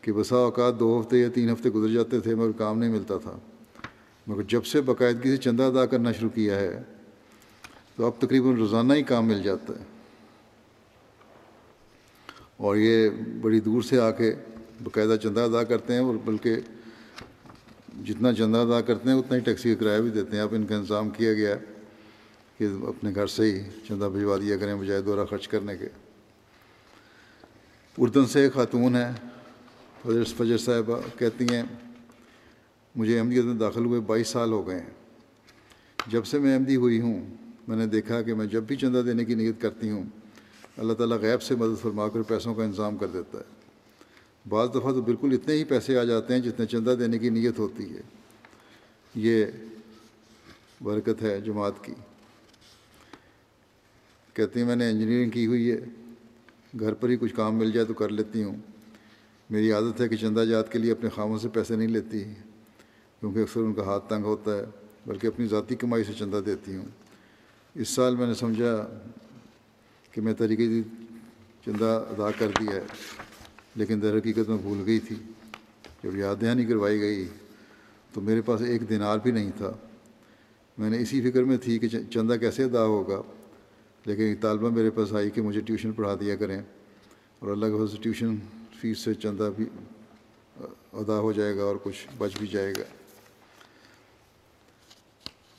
کہ 0.00 0.12
بسا 0.12 0.36
اوقات 0.36 0.80
دو 0.80 1.00
ہفتے 1.00 1.18
یا 1.18 1.28
تین 1.34 1.50
ہفتے 1.50 1.70
گزر 1.70 1.94
جاتے 1.94 2.20
تھے، 2.20 2.34
مگر 2.34 2.52
کام 2.52 2.78
نہیں 2.78 2.90
ملتا 2.90 3.18
تھا۔ 3.18 3.38
مگر 4.26 4.42
جب 4.42 4.64
سے 4.64 4.80
باقاعدگی 4.80 5.30
سے 5.30 5.36
چندہ 5.36 5.62
ادا 5.62 5.86
کرنا 5.86 6.12
شروع 6.12 6.30
کیا 6.30 6.56
ہے، 6.56 6.82
تو 7.96 8.06
اب 8.06 8.12
تقریباً 8.18 8.54
روزانہ 8.54 8.92
ہی 8.92 9.02
کام 9.02 9.26
مل 9.26 9.42
جاتا 9.42 9.72
ہے۔ 9.72 9.84
اور 12.56 12.76
یہ 12.76 13.10
بڑی 13.42 13.60
دور 13.60 13.82
سے 13.82 14.00
آ 14.00 14.10
کے 14.10 14.34
باقاعدہ 14.82 15.16
چندہ 15.22 15.40
ادا 15.40 15.62
کرتے 15.62 15.92
ہیں 15.92 16.00
اور 16.00 16.14
بلکہ 16.24 16.56
جتنا 18.04 18.32
چندہ 18.32 18.58
ادا 18.58 18.80
کرتے 18.80 19.10
ہیں، 19.10 19.16
اتنا 19.16 19.36
ہی 19.36 19.40
ٹیکسی 19.40 19.74
کا 19.74 19.80
کرایہ 19.80 20.00
بھی 20.00 20.10
دیتے 20.10 20.36
ہیں۔ 20.36 20.42
اب 20.42 20.54
ان 20.54 20.66
کا 20.66 20.76
انتظام 20.76 21.10
کیا 21.10 21.32
گیا 21.32 21.50
ہے 21.50 21.60
کہ 22.58 22.66
اپنے 22.82 23.10
گھر 23.14 23.26
سے 23.26 23.52
ہی 23.52 23.62
چندہ 23.88 24.04
بھجوا 24.04 24.36
دیا 24.36 24.56
کریں 24.56 24.74
بجائے 24.74 25.02
دورہ 25.02 25.24
خرچ 25.24 25.48
کرنے 25.48 25.76
کے۔ 25.76 25.88
اردن 27.98 28.26
سے 28.26 28.40
ایک 28.40 28.52
خاتون 28.52 28.96
ہے 28.96 29.12
فجر 30.02 30.24
فجر 30.36 30.58
صاحبہ 30.58 31.18
کہتی 31.18 31.44
ہیں، 31.44 31.62
مجھے 32.94 33.18
احمدیت 33.18 33.44
میں 33.44 33.54
داخل 33.54 33.84
ہوئے 33.84 34.00
بائیس 34.00 34.28
سال 34.28 34.52
ہو 34.52 34.66
گئے 34.66 34.80
ہیں۔ 34.80 34.90
جب 36.06 36.26
سے 36.26 36.38
میں 36.38 36.54
احمدی 36.54 36.76
ہوئی 36.76 37.00
ہوں، 37.00 37.26
میں 37.68 37.76
نے 37.76 37.86
دیکھا 37.86 38.22
کہ 38.22 38.34
میں 38.34 38.46
جب 38.46 38.62
بھی 38.62 38.76
چندہ 38.76 38.98
دینے 38.98 39.24
کی 39.24 39.34
نیت 39.34 39.60
کرتی 39.60 39.90
ہوں، 39.90 40.04
اللہ 40.76 40.92
تعالیٰ 40.92 41.18
غیب 41.20 41.42
سے 41.42 41.54
مدد 41.54 41.82
فرما 41.82 42.08
کر 42.08 42.22
پیسوں 42.22 42.54
کا 42.54 42.64
انتظام 42.64 42.96
کر 42.96 43.06
دیتا 43.06 43.38
ہے۔ 43.38 43.55
بعض 44.48 44.68
دفعہ 44.70 44.92
تو 44.92 45.02
بالکل 45.02 45.28
اتنے 45.32 45.54
ہی 45.54 45.64
پیسے 45.64 45.98
آ 45.98 46.04
جاتے 46.04 46.34
ہیں 46.34 46.40
جتنے 46.40 46.66
چندہ 46.66 46.94
دینے 46.98 47.18
کی 47.18 47.30
نیت 47.30 47.58
ہوتی 47.58 47.94
ہے۔ 47.94 48.00
یہ 49.14 49.44
برکت 50.82 51.22
ہے 51.22 51.40
جماعت 51.40 51.72
کی۔ 51.82 51.92
کہتی 54.34 54.60
ہیں 54.60 54.66
میں 54.66 54.76
نے 54.76 54.90
انجینئرنگ 54.90 55.30
کی 55.30 55.46
ہوئی 55.46 55.70
ہے، 55.70 55.80
گھر 56.80 56.94
پر 56.94 57.08
ہی 57.08 57.16
کچھ 57.16 57.34
کام 57.34 57.56
مل 57.56 57.72
جائے 57.72 57.86
تو 57.86 57.94
کر 57.94 58.08
لیتی 58.08 58.42
ہوں۔ 58.42 58.56
میری 59.50 59.72
عادت 59.72 60.00
ہے 60.00 60.08
کہ 60.08 60.16
چندہ 60.16 60.40
جات 60.40 60.72
کے 60.72 60.78
لیے 60.78 60.92
اپنے 60.92 61.08
خاموں 61.08 61.38
سے 61.38 61.48
پیسے 61.48 61.76
نہیں 61.76 61.88
لیتی۔ 61.88 62.24
کیونکہ 63.20 63.38
اکثر 63.38 63.60
ان 63.60 63.74
کا 63.74 63.84
ہاتھ 63.84 64.08
تنگ 64.08 64.24
ہوتا 64.24 64.56
ہے، 64.56 64.62
بلکہ 65.06 65.26
اپنی 65.26 65.46
ذاتی 65.46 65.74
کمائی 65.74 66.04
سے 66.04 66.12
چندہ 66.12 66.40
دیتی 66.46 66.76
ہوں۔ 66.76 66.86
اس 67.74 67.88
سال 67.88 68.16
میں 68.16 68.26
نے 68.26 68.34
سمجھا 68.34 68.88
کہ 70.12 70.20
میں 70.20 70.34
طریقے 70.34 70.66
کی 70.66 70.82
چندہ 71.66 72.04
ادا 72.10 72.30
کر 72.38 72.48
دیا 72.60 72.74
ہے۔ 72.74 73.25
لیکن 73.76 74.02
در 74.02 74.18
حقیقت 74.18 74.48
میں 74.48 74.56
بھول 74.56 74.82
گئی 74.86 74.98
تھی۔ 74.98 75.16
جب 76.02 76.16
یاد 76.16 76.36
دہانی 76.40 76.64
کروائی 76.64 77.00
گئی 77.00 77.28
تو 78.12 78.20
میرے 78.20 78.40
پاس 78.40 78.60
ایک 78.60 78.88
دینار 78.88 79.18
بھی 79.18 79.30
نہیں 79.30 79.50
تھا۔ 79.56 79.72
میں 80.78 80.90
نے 80.90 80.98
اسی 80.98 81.30
فکر 81.30 81.42
میں 81.42 81.56
تھی 81.56 81.78
کہ 81.78 81.88
چندہ 81.88 82.36
کیسے 82.40 82.64
ادا 82.64 82.84
ہوگا۔ 82.84 83.22
لیکن 84.04 84.22
ایک 84.22 84.40
طالبہ 84.40 84.70
میرے 84.70 84.90
پاس 84.90 85.12
آئی 85.12 85.30
کہ 85.30 85.42
مجھے 85.42 85.60
ٹیوشن 85.60 85.92
پڑھا 85.92 86.14
دیا 86.14 86.36
کریں 86.36 86.62
اور 87.38 87.50
اللہ 87.50 87.66
کے 87.66 87.86
سے 87.86 88.02
ٹیوشن 88.02 88.36
فیس 88.80 88.98
سے 88.98 89.14
چندہ 89.14 89.50
بھی 89.56 89.64
ادا 90.92 91.18
ہو 91.18 91.32
جائے 91.32 91.56
گا 91.56 91.62
اور 91.62 91.76
کچھ 91.82 92.06
بچ 92.18 92.38
بھی 92.38 92.46
جائے 92.46 92.72
گا۔ 92.72 92.82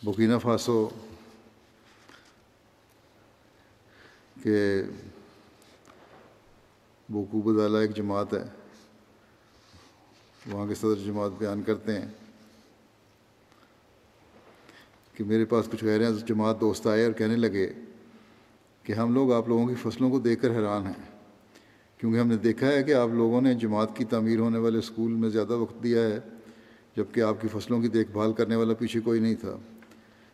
بکینہ 0.03 0.37
فاسو 0.37 0.89
کہ 4.43 4.83
بوکو 7.09 7.41
بدالہ 7.41 7.77
ایک 7.77 7.95
جماعت 7.95 8.33
ہے۔ 8.33 8.43
وہاں 10.51 10.67
کے 10.67 10.75
صدر 10.75 10.95
جماعت 11.05 11.31
بیان 11.37 11.61
کرتے 11.61 11.99
ہیں 11.99 12.07
کہ 15.13 15.23
میرے 15.23 15.45
پاس 15.45 15.65
کچھ 15.71 15.85
غیر 15.85 16.11
جماعت 16.11 16.61
دوست 16.61 16.87
آئے 16.87 17.05
اور 17.05 17.13
کہنے 17.13 17.35
لگے 17.35 17.73
کہ 18.83 18.93
ہم 18.93 19.13
لوگ 19.13 19.33
آپ 19.33 19.49
لوگوں 19.49 19.67
کی 19.67 19.75
فصلوں 19.75 20.09
کو 20.09 20.19
دیکھ 20.19 20.41
کر 20.41 20.51
حیران 20.51 20.85
ہیں۔ 20.85 21.17
کیونکہ 21.97 22.19
ہم 22.19 22.27
نے 22.27 22.37
دیکھا 22.37 22.67
ہے 22.67 22.83
کہ 22.83 22.93
آپ 22.93 23.09
لوگوں 23.09 23.41
نے 23.41 23.53
جماعت 23.53 23.95
کی 23.95 24.05
تعمیر 24.05 24.39
ہونے 24.39 24.57
والے 24.57 24.77
اسکول 24.77 25.11
میں 25.11 25.29
زیادہ 25.29 25.53
وقت 25.53 25.83
دیا 25.83 26.03
ہے 26.03 26.19
جبکہ 26.97 27.21
آپ 27.21 27.41
کی 27.41 27.47
فصلوں 27.51 27.81
کی 27.81 27.87
دیکھ 27.87 28.11
بھال 28.11 28.33
کرنے 28.33 28.55
والا 28.55 28.73
پیچھے 28.73 28.99
کوئی 28.99 29.19
نہیں 29.19 29.35
تھا۔ 29.35 29.57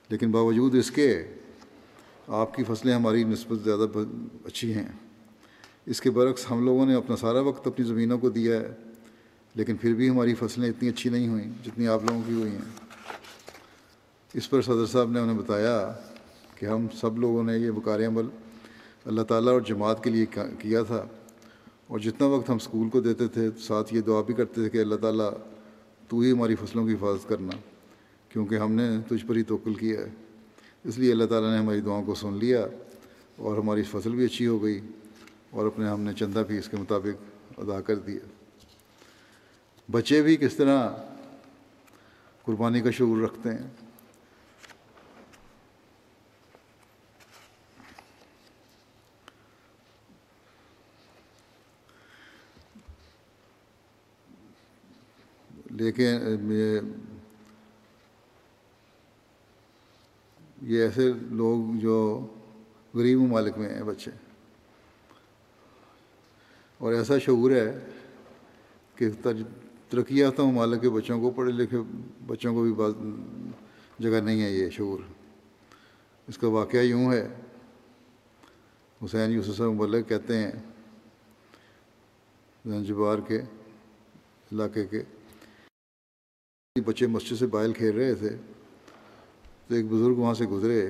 لیکن 0.09 0.31
باوجود 0.31 0.75
اس 0.75 0.91
کے 0.91 1.33
آپ 2.27 2.55
کی 2.55 2.63
فصلیں 2.63 2.93
ہماری 2.93 3.23
نسبت 3.23 3.59
زیادہ 3.59 3.85
اچھی 4.45 4.73
ہیں۔ 4.73 5.02
اس 5.85 6.01
کے 6.01 6.11
برعکس 6.11 6.51
ہم 6.51 6.65
لوگوں 6.65 6.85
نے 6.85 6.93
اپنا 6.93 7.15
سارا 7.15 7.39
وقت 7.39 7.67
اپنی 7.67 7.85
زمینوں 7.85 8.17
کو 8.17 8.29
دیا 8.29 8.59
ہے، 8.59 8.71
لیکن 9.55 9.75
پھر 9.77 9.93
بھی 9.93 10.09
ہماری 10.09 10.33
فصلیں 10.33 10.69
اتنی 10.69 10.89
اچھی 10.89 11.09
نہیں 11.09 11.27
ہوئیں 11.27 11.51
جتنی 11.65 11.87
آپ 11.87 12.03
لوگوں 12.03 12.21
کی 12.27 12.33
ہوئی 12.33 12.51
ہیں۔ 12.51 12.93
اس 14.33 14.49
پر 14.49 14.61
صدر 14.61 14.85
صاحب 14.85 15.11
نے 15.11 15.19
انہیں 15.19 15.37
بتایا 15.37 15.93
کہ 16.55 16.65
ہم 16.65 16.87
سب 17.01 17.17
لوگوں 17.17 17.43
نے 17.43 17.57
یہ 17.57 17.71
بکار 17.71 17.99
عمل 17.99 18.25
اللہ 19.05 19.21
تعالیٰ 19.21 19.53
اور 19.53 19.61
جماعت 19.61 20.03
کے 20.03 20.09
لیے 20.09 20.25
کیا 20.59 20.83
تھا۔ 20.83 21.05
اور 21.87 21.99
جتنا 21.99 22.27
وقت 22.27 22.49
ہم 22.49 22.55
اسکول 22.55 22.89
کو 22.89 23.01
دیتے 23.01 23.27
تھے، 23.27 23.49
ساتھ 23.59 23.93
یہ 23.93 24.01
دعا 24.01 24.21
بھی 24.21 24.33
کرتے 24.33 24.53
تھے 24.53 24.69
کہ 24.69 24.77
اللہ 24.77 24.95
تعالیٰ 24.95 25.31
تو 26.07 26.19
ہی 26.19 26.31
ہماری 26.31 26.55
فصلوں 26.55 26.87
کی 26.87 26.93
حفاظت 26.93 27.29
کرنا، 27.29 27.57
کیونکہ 28.29 28.55
ہم 28.55 28.71
نے 28.71 28.89
تجھ 29.07 29.25
پر 29.25 29.35
ہی 29.35 29.43
توقل 29.43 29.73
کیا 29.73 29.99
ہے۔ 29.99 30.09
اس 30.83 30.97
لیے 30.97 31.11
اللہ 31.11 31.23
تعالیٰ 31.23 31.51
نے 31.51 31.57
ہماری 31.57 31.81
دعاؤں 31.81 32.03
کو 32.03 32.15
سن 32.15 32.33
لیا 32.33 32.67
اور 33.37 33.57
ہماری 33.57 33.83
فصل 33.83 34.09
بھی 34.09 34.25
اچھی 34.25 34.47
ہو 34.47 34.63
گئی۔ 34.63 34.79
اور 35.53 35.65
اپنے 35.65 35.87
ہم 35.87 36.01
نے 36.01 36.13
چندہ 36.13 36.43
بھی 36.47 36.57
اس 36.57 36.69
کے 36.69 36.77
مطابق 36.77 37.59
ادا 37.59 37.81
کر 37.81 37.95
دیا۔ 37.95 38.19
بچے 39.91 40.21
بھی 40.21 40.37
کس 40.37 40.55
طرح 40.55 40.89
قربانی 42.43 42.81
کا 42.81 42.91
شعور 42.91 43.21
رکھتے 43.21 43.49
ہیں؟ 43.49 43.67
لیکن 55.69 56.51
یہ 60.61 60.81
ایسے 60.83 61.11
لوگ 61.13 61.79
جو 61.79 62.27
غریب 62.93 63.19
ممالک 63.19 63.57
میں 63.57 63.69
ہیں 63.69 63.83
بچے۔ 63.83 64.32
اور 66.83 66.93
ایسا 66.93 67.17
شعور 67.17 67.51
ہے 67.51 67.79
کہ 68.95 69.09
ترقی 69.89 70.19
یافتہ 70.19 70.41
ممالک 70.41 70.81
کے 70.81 70.89
بچوں 70.89 71.21
کو 71.21 71.31
پڑھے 71.31 71.51
لکھے 71.51 71.77
بچوں 72.27 72.53
کو 72.53 72.63
بھی 72.63 72.73
بعض 72.73 72.91
جگہ 73.99 74.21
نہیں 74.21 74.41
ہے 74.41 74.51
یہ 74.51 74.69
شعور۔ 74.69 74.99
اس 76.27 76.37
کا 76.37 76.47
واقعہ 76.47 76.79
یوں 76.79 77.13
ہے۔ 77.13 77.27
حسین 79.05 79.31
یوسف 79.31 79.61
مبلک 79.61 80.09
کہتے 80.09 80.37
ہیں، 80.37 80.51
زنجبار 82.65 83.17
کے 83.27 83.41
علاقے 84.51 84.87
کے 84.87 85.03
بچے 86.85 87.07
مسجد 87.07 87.39
سے 87.39 87.47
بائل 87.47 87.73
کھیل 87.73 87.95
رہے 87.95 88.13
تھے۔ 88.13 88.29
تو 89.67 89.75
ایک 89.75 89.85
بزرگ 89.85 90.15
وہاں 90.15 90.33
سے 90.33 90.45
گزرے۔ 90.45 90.89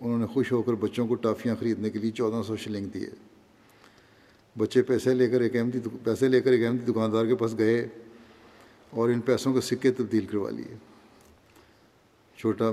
انہوں 0.00 0.18
نے 0.18 0.26
خوش 0.26 0.52
ہو 0.52 0.62
کر 0.62 0.72
بچوں 0.72 1.06
کو 1.06 1.14
ٹافیاں 1.14 1.56
خریدنے 1.60 1.90
کے 1.90 1.98
لیے 1.98 2.10
چودہ 2.10 2.42
سو 2.42 2.56
شلنگ 2.56 2.86
دیے۔ 2.86 3.21
بچے 4.58 4.82
پیسے 4.82 5.14
لے 5.14 5.28
کر 5.28 5.40
ایک 5.40 5.56
احمدی 5.56 5.78
پیسے 6.04 6.28
لے 6.28 6.40
کر 6.40 6.52
ایک 6.52 6.64
احمدی 6.64 6.92
دکاندار 6.92 7.26
کے 7.26 7.34
پاس 7.34 7.58
گئے 7.58 7.88
اور 8.90 9.08
ان 9.08 9.20
پیسوں 9.20 9.52
کے 9.52 9.60
سکے 9.60 9.90
تبدیل 9.90 10.26
کروا 10.26 10.50
لیے۔ 10.50 10.74
چھوٹا 12.36 12.70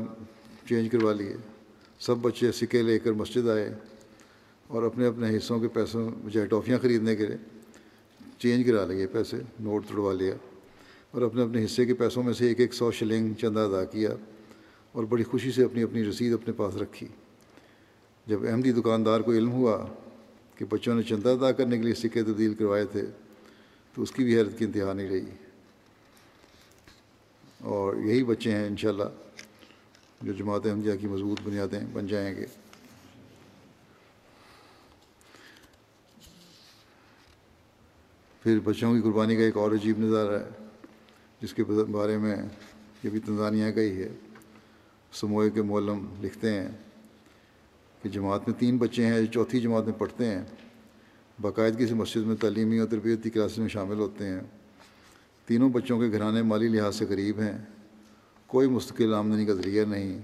چینج 0.69 0.91
کروا 0.91 1.13
لیے۔ 1.13 1.35
سب 1.99 2.17
بچے 2.17 2.51
سکے 2.51 2.81
لے 2.81 2.99
کر 2.99 3.11
مسجد 3.11 3.49
آئے 3.49 3.73
اور 4.67 4.83
اپنے 4.83 5.05
اپنے 5.05 5.37
حصوں 5.37 5.59
کے 5.59 5.67
پیسوں، 5.67 6.09
بجائے 6.25 6.47
ٹافیاں 6.47 6.79
خریدنے 6.81 7.15
کے 7.15 7.25
لیے 7.25 7.37
چینج 8.37 8.67
کرا 8.67 8.85
لیے، 8.85 9.07
پیسے 9.07 9.37
نوٹ 9.59 9.87
توڑوا 9.87 10.13
لیا 10.13 10.35
اور 11.11 11.21
اپنے 11.21 11.41
اپنے 11.41 11.65
حصے 11.65 11.85
کے 11.85 11.93
پیسوں 11.93 12.23
میں 12.23 12.33
سے 12.33 12.47
ایک 12.47 12.59
ایک 12.59 12.73
سو 12.73 12.91
شلنگ 12.91 13.33
چندہ 13.33 13.59
ادا 13.59 13.83
کیا 13.83 14.09
اور 14.91 15.03
بڑی 15.03 15.23
خوشی 15.23 15.51
سے 15.51 15.63
اپنی 15.63 15.83
اپنی 15.83 16.03
رسید 16.03 16.33
اپنے 16.33 16.53
پاس 16.53 16.75
رکھی۔ 16.75 17.07
جب 18.27 18.39
احمدی 18.47 18.71
دکاندار 18.71 19.21
کو 19.21 19.31
علم 19.31 19.51
ہوا 19.51 19.85
کہ 20.59 20.65
بچوں 20.65 20.95
نے 20.95 21.03
چندہ 21.03 21.29
ادا 21.29 21.51
کرنے 21.51 21.77
کے 21.77 21.83
لیے 21.83 21.93
سکے 21.93 22.23
تبدیل 22.23 22.53
کروائے 22.53 22.85
تھے، 22.85 23.05
تو 23.93 24.01
اس 24.01 24.11
کی 24.11 24.23
بھی 24.23 24.35
حیرت 24.35 24.59
کی 24.59 24.65
انتہا 24.65 24.93
نہیں 24.93 25.09
رہی۔ 25.09 25.25
اور 27.59 27.95
یہی 27.95 28.23
بچے 28.23 28.51
ہیں 28.51 28.65
انشاءاللہ، 28.65 29.03
جو 30.21 30.33
جماعت 30.33 30.65
احمدیہ 30.65 30.95
کی 31.01 31.07
مضبوط 31.07 31.41
بنیادیں 31.43 31.79
بن 31.93 32.07
جائیں 32.07 32.35
گے۔ 32.35 32.45
پھر 38.43 38.59
بچوں 38.59 38.95
کی 38.95 39.01
قربانی 39.01 39.35
کا 39.35 39.41
ایک 39.41 39.57
اور 39.57 39.71
عجیب 39.71 39.99
نظارہ 39.99 40.39
ہے، 40.39 40.65
جس 41.41 41.53
کے 41.53 41.63
بارے 41.63 42.17
میں 42.17 42.35
یہ 43.03 43.09
بھی 43.09 43.19
تنزانیہ 43.19 43.71
کا 43.71 43.81
ہی 43.81 44.03
ہے۔ 44.03 44.09
سموئے 45.13 45.49
کے 45.49 45.61
مولم 45.61 46.15
لکھتے 46.21 46.53
ہیں 46.53 46.69
کہ 48.03 48.09
جماعت 48.09 48.47
میں 48.47 48.59
تین 48.59 48.77
بچے 48.77 49.05
ہیں 49.05 49.19
جو 49.19 49.25
چوتھی 49.25 49.59
جماعت 49.59 49.85
میں 49.85 49.93
پڑھتے 49.93 50.25
ہیں 50.25 50.43
باقاعدگی 51.41 51.87
سے 51.87 51.93
مسجد 51.93 52.27
میں 52.27 52.35
تعلیمی 52.35 52.79
اور 52.79 52.87
تربیتی 52.87 53.29
کلاسز 53.29 53.59
میں 53.59 53.67
شامل 53.67 53.99
ہوتے 53.99 54.25
ہیں۔ 54.25 54.39
تینوں 55.45 55.69
بچوں 55.69 55.99
کے 55.99 56.11
گھرانے 56.11 56.41
مالی 56.41 56.67
لحاظ 56.67 56.95
سے 56.95 57.05
قریب 57.05 57.39
ہیں۔ 57.39 57.57
کوئی 58.47 58.67
مستقل 58.67 59.13
آمدنی 59.13 59.45
کا 59.45 59.53
ذریعہ 59.53 59.85
نہیں۔ 59.85 60.19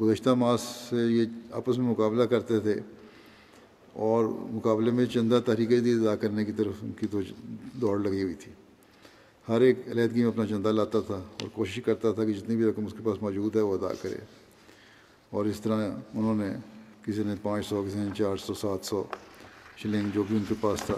گزشتہ 0.00 0.30
ماس 0.30 0.60
سے 0.90 0.96
یہ 0.96 1.24
آپس 1.50 1.78
میں 1.78 1.86
مقابلہ 1.86 2.22
کرتے 2.22 2.60
تھے 2.60 2.74
اور 3.92 4.24
مقابلے 4.50 4.90
میں 4.90 5.06
چندہ 5.06 5.40
تحریک 5.46 5.72
ادا 5.72 6.16
کرنے 6.16 6.44
کی 6.44 6.52
طرف 6.52 6.72
ان 6.82 6.92
کی 6.92 7.06
تو 7.06 7.20
دوڑ 7.80 7.98
لگی 7.98 8.22
ہوئی 8.22 8.34
تھی۔ 8.34 8.52
ہر 9.48 9.60
ایک 9.60 9.78
علیحدگی 9.86 10.20
میں 10.20 10.28
اپنا 10.28 10.46
چندہ 10.46 10.68
لاتا 10.68 11.00
تھا 11.00 11.14
اور 11.14 11.48
کوشش 11.52 11.82
کرتا 11.84 12.12
تھا 12.12 12.24
کہ 12.24 12.32
جتنی 12.32 12.56
بھی 12.56 12.64
رقم 12.64 12.86
اس 12.86 12.92
کے 12.92 12.98
پاس 13.04 13.22
موجود 13.22 13.56
ہے 13.56 13.60
وہ 13.60 13.74
ادا 13.74 13.94
کرے۔ 14.02 14.45
اور 15.30 15.44
اس 15.44 15.60
طرح 15.60 15.90
انہوں 16.14 16.34
نے 16.34 16.54
کسی 17.02 17.22
نے 17.24 17.34
پانچ 17.42 17.66
سو، 17.66 17.84
کسی 17.88 17.98
نے 17.98 18.10
چار 18.18 18.36
سو، 18.36 18.54
سات 18.54 18.84
سو 18.84 19.04
شلنگ 19.76 20.08
جو 20.14 20.22
بھی 20.22 20.36
ان 20.36 20.44
کے 20.48 20.54
پاس 20.60 20.82
تھا 20.82 20.94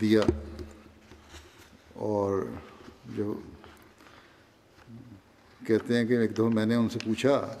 دیا۔ 0.00 0.20
اور 1.92 2.44
جو 3.16 3.40
کہتے 5.66 5.98
ہیں 5.98 6.04
کہ 6.04 6.12
ایک 6.12 6.34
دفعہ 6.34 6.48
میں 6.48 6.66
نے 6.66 6.74
ان 6.74 6.88
سے 6.88 6.98
پوچھا 7.04 7.56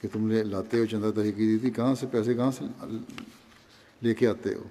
کہ 0.00 0.08
تم 0.12 0.28
نے 0.28 0.42
لاتے 0.42 0.78
ہو، 0.78 0.84
چندہ 0.84 1.10
طریقے 1.16 1.38
دی 1.38 1.58
تھی، 1.58 1.70
کہاں 1.70 1.94
سے، 1.94 2.06
پیسے 2.06 2.34
کہاں 2.34 2.50
سے 2.50 2.64
لے 4.02 4.14
کے 4.14 4.26
آتے 4.26 4.54
ہو؟ 4.54 4.62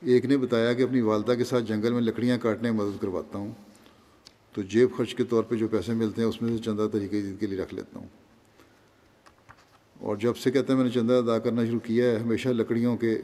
ایک 0.00 0.24
نے 0.24 0.36
بتایا 0.36 0.72
کہ 0.72 0.82
اپنی 0.82 1.00
والدہ 1.00 1.32
کے 1.32 1.44
ساتھ 1.44 1.64
جنگل 1.64 1.92
میں 1.92 2.02
لکڑیاں 2.02 2.38
کاٹنے 2.38 2.70
میں 2.70 2.84
مدد 2.84 3.02
کرواتا 3.02 3.38
ہوں۔ 3.38 3.52
تو 4.52 4.62
جیب 4.62 4.88
خرچ 4.96 5.14
کے 5.14 5.24
طور 5.24 5.44
پہ 5.44 5.54
جو 5.54 5.68
پیسے 5.68 5.92
ملتے 5.92 6.22
ہیں، 6.22 6.28
اس 6.28 6.42
میں 6.42 6.56
سے 6.56 6.62
چندہ 6.62 6.88
طریقے 6.92 7.20
عید 7.20 7.40
کے 7.40 7.46
لیے 7.46 7.58
رکھ 7.58 7.74
لیتا 7.74 7.98
ہوں۔ 7.98 8.06
اور 10.00 10.16
جب 10.16 10.36
سے 10.36 10.50
کہتے 10.50 10.72
ہیں 10.72 10.80
میں 10.80 10.84
نے 10.84 10.90
چندہ 10.90 11.12
ادا 11.12 11.38
کرنا 11.38 11.64
شروع 11.64 11.78
کیا 11.78 12.04
ہے، 12.04 12.18
ہمیشہ 12.18 12.48
لکڑیوں 12.48 12.96
کے 12.96 13.22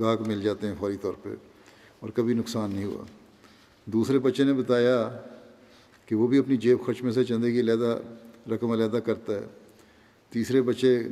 گاہک 0.00 0.20
مل 0.20 0.42
جاتے 0.42 0.66
ہیں 0.66 0.74
فوری 0.78 0.96
طور 0.96 1.12
پہ 1.22 1.28
اور 2.00 2.10
کبھی 2.10 2.34
نقصان 2.34 2.70
نہیں 2.70 2.84
ہوا۔ 2.84 3.04
دوسرے 3.84 4.18
بچے 4.18 4.44
نے 4.44 4.52
بتایا 4.52 5.18
کہ 6.06 6.14
وہ 6.14 6.26
بھی 6.26 6.38
اپنی 6.38 6.56
جیب 6.56 6.78
خرچ 6.86 7.02
میں 7.02 7.12
سے 7.12 7.24
چندے 7.24 7.52
کی 7.52 7.60
علیحدہ 7.60 7.98
رقم 8.50 8.70
علیحدہ 8.70 8.96
کرتا 8.96 9.32
ہے۔ 9.32 9.46
تیسرے 10.30 10.62
بچے 10.62 11.02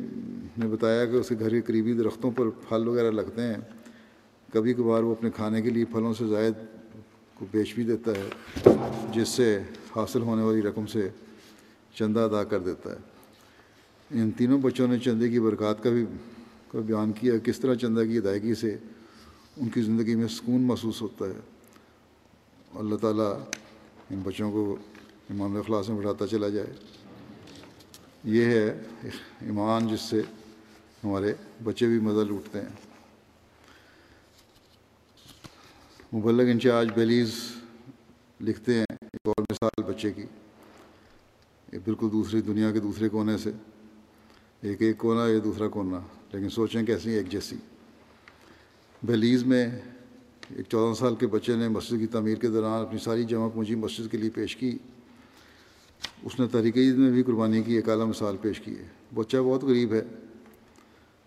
نے 0.58 0.66
بتایا 0.66 1.04
کہ 1.04 1.16
اس 1.16 1.28
کے 1.28 1.34
گھر 1.38 1.50
کے 1.50 1.60
قریبی 1.60 1.92
درختوں 1.92 2.30
پر 2.30 2.50
پھل 2.50 2.88
وغیرہ 2.88 3.10
لگتے 3.10 3.42
ہیں۔ 3.42 3.54
کبھی 4.52 4.74
کبھار 4.74 5.02
وہ 5.02 5.10
اپنے 5.10 5.30
کھانے 5.30 5.62
کے 5.62 5.70
لیے 5.70 5.84
پھلوں 5.84 6.14
سے 6.14 6.26
زائد 6.26 6.54
کو 7.34 7.46
بیچ 7.50 7.74
بھی 7.74 7.84
دیتا 7.84 8.12
ہے، 8.12 8.28
جس 9.12 9.28
سے 9.28 9.62
حاصل 9.96 10.22
ہونے 10.22 10.42
والی 10.42 10.62
رقم 10.62 10.86
سے 10.86 11.08
چندہ 11.94 12.20
ادا 12.20 12.44
کر 12.44 12.58
دیتا 12.58 12.90
ہے۔ 12.90 13.09
ان 14.10 14.30
تینوں 14.30 14.58
بچوں 14.58 14.88
نے 14.88 14.98
چندے 14.98 15.28
کی 15.28 15.40
برکات 15.40 15.82
کا 15.82 15.90
بھی 15.90 16.04
کا 16.68 16.80
بیان 16.80 17.12
کیا، 17.12 17.38
کس 17.38 17.60
طرح 17.60 17.74
چندہ 17.74 18.00
کی 18.00 18.16
ادائیگی 18.16 18.54
سے 18.54 18.76
ان 19.56 19.68
کی 19.68 19.82
زندگی 19.82 20.14
میں 20.14 20.28
سکون 20.28 20.62
محسوس 20.62 21.02
ہوتا 21.02 21.24
ہے۔ 21.24 21.40
اللہ 22.74 22.96
تعالیٰ 22.96 23.38
ان 24.10 24.20
بچوں 24.24 24.52
کو 24.52 24.76
ایمان 25.28 25.56
اخلاص 25.56 25.88
میں 25.88 25.96
بڑھاتا 25.96 26.26
چلا 26.26 26.48
جائے۔ 26.48 26.66
یہ 28.24 28.44
ہے 28.44 28.82
ایمان 29.40 29.88
جس 29.88 30.00
سے 30.00 30.22
ہمارے 31.04 31.34
بچے 31.64 31.86
بھی 31.86 31.98
مزہ 31.98 32.24
لوٹتے 32.24 32.60
ہیں۔ 32.60 32.68
مبلغ 36.16 36.50
انچارج 36.50 36.88
بیلیز 36.94 37.34
لکھتے 38.40 38.74
ہیں، 38.74 38.86
ایک 38.90 39.20
اور 39.24 39.42
مثال 39.50 39.82
بچے 39.82 40.12
کی۔ 40.12 40.24
یہ 41.72 41.78
بالکل 41.84 42.08
دوسری 42.12 42.40
دنیا 42.40 42.72
کے 42.72 42.80
دوسرے 42.80 43.08
کونے 43.08 43.38
سے۔ 43.38 43.50
ایک 44.62 44.82
ایک 44.82 44.98
کونا 44.98 45.28
یا 45.28 45.38
دوسرا 45.44 45.68
کونا۔ 45.68 46.00
لیکن 46.32 46.48
سوچیں 46.48 46.82
کیسی 46.82 47.10
ایک 47.10 47.28
جیسی۔ 47.28 47.56
بیلیز 49.02 49.44
میں 49.44 49.68
ایک 50.56 50.66
چودہ 50.68 50.94
سال 50.94 51.14
کے 51.14 51.26
بچے 51.26 51.56
نے 51.56 51.68
مسجد 51.68 51.98
کی 51.98 52.06
تعمیر 52.06 52.34
کے 52.34 52.48
دوران 52.48 52.82
اپنی 52.82 52.98
ساری 52.98 53.24
جمع 53.24 53.48
پونجی 53.48 53.74
مسجد 53.74 54.10
کے 54.10 54.18
لیے 54.18 54.30
پیش 54.30 54.56
کی۔ 54.56 54.78
اس 56.22 56.40
نے 56.40 56.46
تحریک 56.46 56.76
عید 56.76 56.94
میں 56.94 57.10
بھی 57.10 57.22
قربانی 57.22 57.62
کی، 57.62 57.74
ایک 57.74 57.88
اعلیٰ 57.88 58.06
مثال 58.06 58.36
پیش 58.42 58.60
کی 58.60 58.78
ہے۔ 58.78 58.88
بچہ 59.14 59.36
بہت 59.36 59.62
غریب 59.64 59.92
ہے۔ 59.92 60.02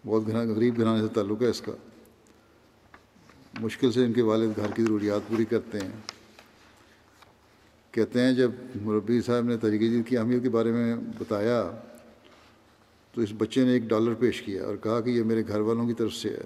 بہت 0.06 0.24
غریب 0.28 0.78
گھرانے 0.78 1.08
سے 1.08 1.14
تعلق 1.14 1.42
ہے 1.42 1.48
اس 1.48 1.62
کا۔ 1.62 1.72
مشکل 3.60 3.92
سے 3.92 4.06
ان 4.06 4.14
کے 4.14 4.22
والد 4.22 4.50
گھر 4.56 4.72
کی 4.76 4.84
ضروریات 4.84 5.22
پوری 5.28 5.46
کرتے 5.46 5.80
ہیں۔ 5.80 5.92
کہتے 7.92 8.22
ہیں، 8.22 8.34
جب 8.34 8.52
مربی 8.82 9.22
صاحب 9.22 9.46
نے 9.46 9.58
تحریک 9.58 9.82
عید 9.82 10.08
کی 10.08 10.18
اہمیت 10.18 10.44
کے 10.44 10.50
بارے 10.50 10.72
میں 10.72 10.96
بتایا 11.20 11.72
تو 13.14 13.22
اس 13.22 13.30
بچے 13.38 13.66
نے 13.66 13.72
ایک 13.72 13.84
ڈالر 13.84 14.14
پیش 14.14 14.42
کیا 14.42 14.64
اور 14.64 14.76
کہا 14.76 15.02
کہ 15.02 15.10
یہ 15.10 15.24
میرے 15.24 15.44
گھر 15.48 15.60
والوں 15.60 15.88
کی 15.88 15.94
طرف 15.94 16.14
سے 16.14 16.30
ہے۔ 16.30 16.42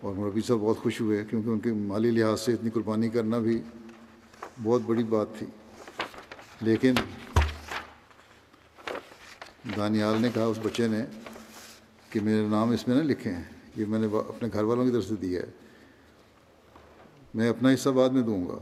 اور 0.00 0.14
مربی 0.14 0.40
صاحب 0.40 0.58
بہت 0.60 0.78
خوش 0.78 1.00
ہوئے 1.00 1.24
کیونکہ 1.30 1.48
ان 1.48 1.60
کے 1.60 1.72
مالی 1.72 2.10
لحاظ 2.10 2.40
سے 2.40 2.52
اتنی 2.52 2.70
قربانی 2.70 3.08
کرنا 3.08 3.38
بھی 3.38 3.62
بہت 4.62 4.82
بڑی 4.86 5.04
بات 5.04 5.26
تھی۔ 5.38 5.46
لیکن 6.60 6.94
دانیال 9.76 10.22
نے 10.22 10.28
کہا 10.34 10.44
اس 10.44 10.58
بچے 10.62 10.88
نے 10.88 11.04
کہ 12.10 12.20
میرے 12.20 12.46
نام 12.48 12.70
اس 12.70 12.88
میں 12.88 12.96
نہ 12.96 13.02
لکھے 13.02 13.32
ہیں، 13.32 13.44
یہ 13.76 13.84
میں 13.88 13.98
نے 13.98 14.06
اپنے 14.12 14.48
گھر 14.52 14.62
والوں 14.62 14.84
کی 14.84 14.90
طرف 14.90 15.04
سے 15.04 15.14
دیا 15.16 15.40
ہے۔ 15.40 15.50
میں 17.34 17.48
اپنا 17.48 17.74
حصہ 17.74 17.88
بعد 17.88 18.08
میں 18.08 18.22
دوں 18.22 18.48
گا۔ 18.48 18.58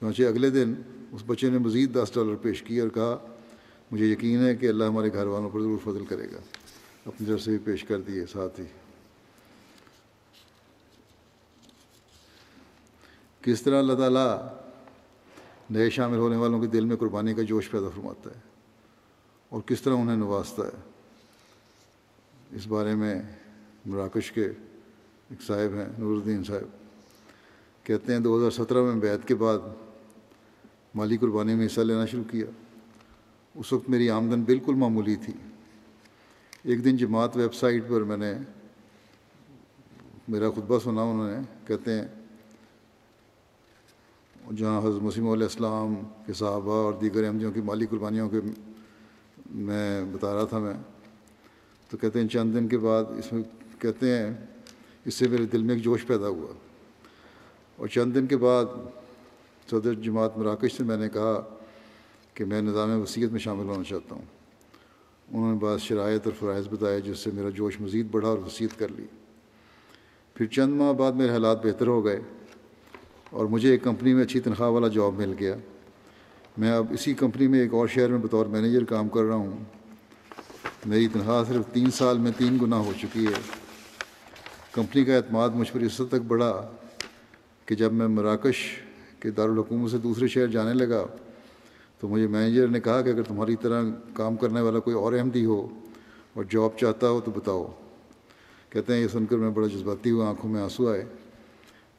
چنانچہ 0.00 0.22
اگلے 0.22 0.50
دن 0.50 0.74
اس 1.12 1.22
بچے 1.26 1.50
نے 1.50 1.58
مزید 1.58 1.94
دس 1.94 2.10
ڈالر 2.14 2.34
پیش 2.34 2.62
کی 2.62 2.80
اور 2.80 2.88
کہا 2.88 3.31
مجھے 3.92 4.06
یقین 4.06 4.46
ہے 4.46 4.56
کہ 4.56 4.68
اللہ 4.68 4.84
ہمارے 4.84 5.12
گھر 5.12 5.26
والوں 5.26 5.50
پر 5.50 5.60
ضرور 5.60 5.78
فضل 5.84 6.04
کرے 6.04 6.26
گا۔ 6.32 6.38
اپنی 7.06 7.26
طرف 7.26 7.40
سے 7.40 7.50
بھی 7.50 7.58
پیش 7.58 7.84
کر 7.84 8.00
دیے، 8.00 8.26
ساتھ 8.26 8.60
ہی۔ 8.60 8.64
کس 13.42 13.62
طرح 13.62 13.78
اللہ 13.78 13.92
تعالیٰ 13.92 14.46
نئے 15.70 15.90
شامل 15.90 16.16
ہونے 16.16 16.36
والوں 16.36 16.60
کے 16.60 16.66
دل 16.66 16.84
میں 16.84 16.96
قربانی 16.96 17.34
کا 17.34 17.42
جوش 17.42 17.70
پیدا 17.70 17.88
فرماتا 17.88 18.30
ہے 18.30 18.40
اور 19.48 19.60
کس 19.60 19.82
طرح 19.82 19.94
انہیں 19.94 20.16
نوازتا 20.16 20.62
ہے؟ 20.62 20.90
اس 22.56 22.66
بارے 22.66 22.94
میں 22.94 23.22
مراکش 23.86 24.32
کے 24.32 24.44
ایک 25.30 25.42
صاحب 25.42 25.74
ہیں، 25.74 25.88
نور 25.98 26.16
الدین 26.16 26.44
صاحب۔ 26.44 26.76
کہتے 27.86 28.12
ہیں، 28.12 28.20
دو 28.20 28.38
ہزار 28.38 28.50
سترہ 28.50 28.82
میں 28.82 28.94
بیت 28.94 29.28
کے 29.28 29.34
بعد 29.34 29.58
مالی 30.94 31.16
قربانی 31.16 31.54
میں 31.54 31.66
حصہ 31.66 31.80
لینا 31.80 32.06
شروع 32.06 32.24
کیا۔ 32.30 32.61
اس 33.54 33.72
وقت 33.72 33.90
میری 33.90 34.10
آمدن 34.10 34.42
بالکل 34.42 34.74
معمولی 34.74 35.16
تھی۔ 35.16 35.32
ایک 36.62 36.84
دن 36.84 36.96
جماعت 36.96 37.36
ویب 37.36 37.54
سائٹ 37.54 37.84
پر 37.88 38.02
میں 38.02 38.16
نے 38.16 38.34
میرا 40.28 40.50
خطبہ 40.50 40.78
سنا، 40.78 41.02
انہوں 41.02 41.30
نے 41.30 41.36
کہتے 41.66 41.98
ہیں، 41.98 42.08
جہاں 44.56 44.78
حضرت 44.78 45.02
مسیم 45.02 45.28
علیہ 45.28 45.42
السلام 45.42 45.94
کے 46.26 46.32
صحابہ 46.32 46.72
اور 46.72 46.92
دیگر 46.92 47.24
احمدیوں 47.24 47.52
کی 47.52 47.60
مالی 47.60 47.86
قربانیوں 47.86 48.28
کے 48.28 48.40
میں 49.50 50.04
بتا 50.04 50.34
رہا 50.34 50.44
تھا 50.44 50.58
میں۔ 50.58 50.74
تو 51.90 51.96
کہتے 51.96 52.20
ہیں، 52.20 52.28
چند 52.28 52.54
دن 52.54 52.68
کے 52.68 52.78
بعد 52.78 53.04
اس 53.18 53.32
میں 53.32 53.42
کہتے 53.78 54.18
ہیں، 54.18 54.34
اس 55.04 55.14
سے 55.14 55.28
میرے 55.28 55.46
دل 55.46 55.62
میں 55.62 55.74
ایک 55.74 55.84
جوش 55.84 56.06
پیدا 56.06 56.28
ہوا۔ 56.28 56.52
اور 57.76 57.86
چند 57.86 58.14
دن 58.14 58.26
کے 58.26 58.36
بعد 58.36 58.64
صدر 59.70 59.94
جماعت 59.94 60.38
مراکش 60.38 60.76
سے 60.76 60.84
میں 60.84 60.96
نے 60.96 61.08
کہا 61.08 61.58
کہ 62.34 62.44
میں 62.44 62.62
نظام 62.62 63.02
وصیت 63.02 63.30
میں 63.30 63.40
شامل 63.40 63.64
ہونا 63.64 63.82
چاہتا 63.88 64.14
ہوں۔ 64.14 64.24
انہوں 65.32 65.52
نے 65.52 65.58
بعض 65.58 65.80
شرائط 65.80 66.20
اور 66.24 66.32
فرائض 66.38 66.68
بتائے 66.68 67.00
جس 67.00 67.18
سے 67.18 67.30
میرا 67.34 67.50
جوش 67.50 67.80
مزید 67.80 68.06
بڑھا 68.10 68.28
اور 68.28 68.38
وصیت 68.38 68.78
کر 68.78 68.88
لی۔ 68.88 69.04
پھر 70.34 70.46
چند 70.46 70.74
ماہ 70.74 70.92
بعد 70.92 71.12
میرے 71.12 71.30
حالات 71.30 71.66
بہتر 71.66 71.86
ہو 71.86 72.04
گئے 72.04 72.20
اور 73.30 73.46
مجھے 73.46 73.70
ایک 73.70 73.82
کمپنی 73.82 74.14
میں 74.14 74.24
اچھی 74.24 74.40
تنخواہ 74.40 74.68
والا 74.68 74.88
جاب 74.88 75.14
مل 75.14 75.34
گیا۔ 75.40 75.56
میں 76.58 76.72
اب 76.72 76.86
اسی 76.90 77.14
کمپنی 77.14 77.46
میں 77.46 77.60
ایک 77.60 77.74
اور 77.74 77.88
شہر 77.88 78.08
میں 78.08 78.18
بطور 78.18 78.46
مینیجر 78.46 78.84
کام 78.84 79.08
کر 79.08 79.22
رہا 79.22 79.34
ہوں۔ 79.34 79.64
میری 80.86 81.08
تنخواہ 81.08 81.44
صرف 81.48 81.74
تین 81.74 81.90
سال 81.90 82.18
میں 82.18 82.32
تین 82.38 82.58
گنا 82.62 82.76
ہو 82.76 82.92
چکی 83.00 83.26
ہے۔ 83.26 83.40
کمپنی 84.72 85.04
کا 85.04 85.16
اعتماد 85.16 85.50
مجھ 85.50 85.72
پر 85.72 85.80
اس 85.80 86.00
حد 86.00 86.08
تک 86.08 86.20
بڑھا 86.28 86.70
کہ 87.66 87.74
جب 87.74 87.92
میں 87.92 88.08
مراکش 88.08 88.56
کے 89.20 89.30
دارالحکومت 89.30 89.90
سے 89.90 89.98
دوسرے 89.98 90.28
شہر 90.28 90.46
جانے 90.46 90.74
لگا 90.74 91.06
تو 92.02 92.08
مجھے 92.08 92.26
مینیجر 92.26 92.68
نے 92.68 92.80
کہا 92.80 93.02
کہ 93.02 93.08
اگر 93.08 93.22
تمہاری 93.22 93.56
طرح 93.56 93.82
کام 94.14 94.36
کرنے 94.36 94.60
والا 94.60 94.78
کوئی 94.78 94.96
اور 94.96 95.12
احمدی 95.12 95.44
ہو 95.44 95.68
اور 96.34 96.44
جاب 96.50 96.78
چاہتا 96.78 97.08
ہو 97.08 97.20
تو 97.20 97.30
بتاؤ۔ 97.30 97.72
کہتے 98.70 98.94
ہیں، 98.94 99.00
یہ 99.00 99.08
سن 99.08 99.26
کر 99.26 99.36
میں 99.36 99.50
بڑا 99.50 99.66
جذباتی 99.66 100.10
ہوا، 100.10 100.28
آنکھوں 100.28 100.50
میں 100.50 100.62
آنسو 100.62 100.88
آئے۔ 100.88 101.04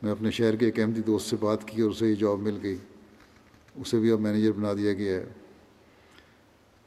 میں 0.01 0.11
اپنے 0.11 0.31
شہر 0.31 0.55
کے 0.55 0.65
ایک 0.65 0.79
احمدی 0.79 1.01
دوست 1.01 1.29
سے 1.29 1.35
بات 1.39 1.67
کی 1.67 1.81
اور 1.81 1.91
اسے 1.91 2.09
یہ 2.09 2.15
جاب 2.15 2.39
مل 2.39 2.57
گئی۔ 2.63 2.75
اسے 3.75 3.99
بھی 3.99 4.11
اب 4.11 4.19
مینیجر 4.19 4.51
بنا 4.51 4.73
دیا 4.73 4.93
گیا 4.93 5.13
ہے۔ 5.13 5.25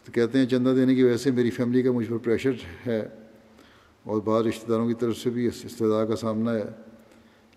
تو 0.05 0.12
کہتے 0.12 0.39
ہیں، 0.39 0.47
چندہ 0.47 0.69
دینے 0.69 0.95
کی 0.95 1.03
وجہ 1.03 1.17
سے 1.17 1.31
میری 1.31 1.51
فیملی 1.51 1.83
کا 1.83 1.93
مجھ 1.93 2.09
پر 2.09 2.17
پریشر 2.17 2.53
ہے 2.87 3.09
اور 4.03 4.21
بعض 4.21 4.47
رشتہ 4.47 4.71
داروں 4.71 4.89
کی 4.89 4.95
طرف 4.95 5.17
سے 5.17 5.31
بھی 5.31 5.47
اس 5.47 5.64
استدا 5.64 6.05
کا 6.05 6.17
سامنا 6.17 6.55
ہے۔ 6.55 6.64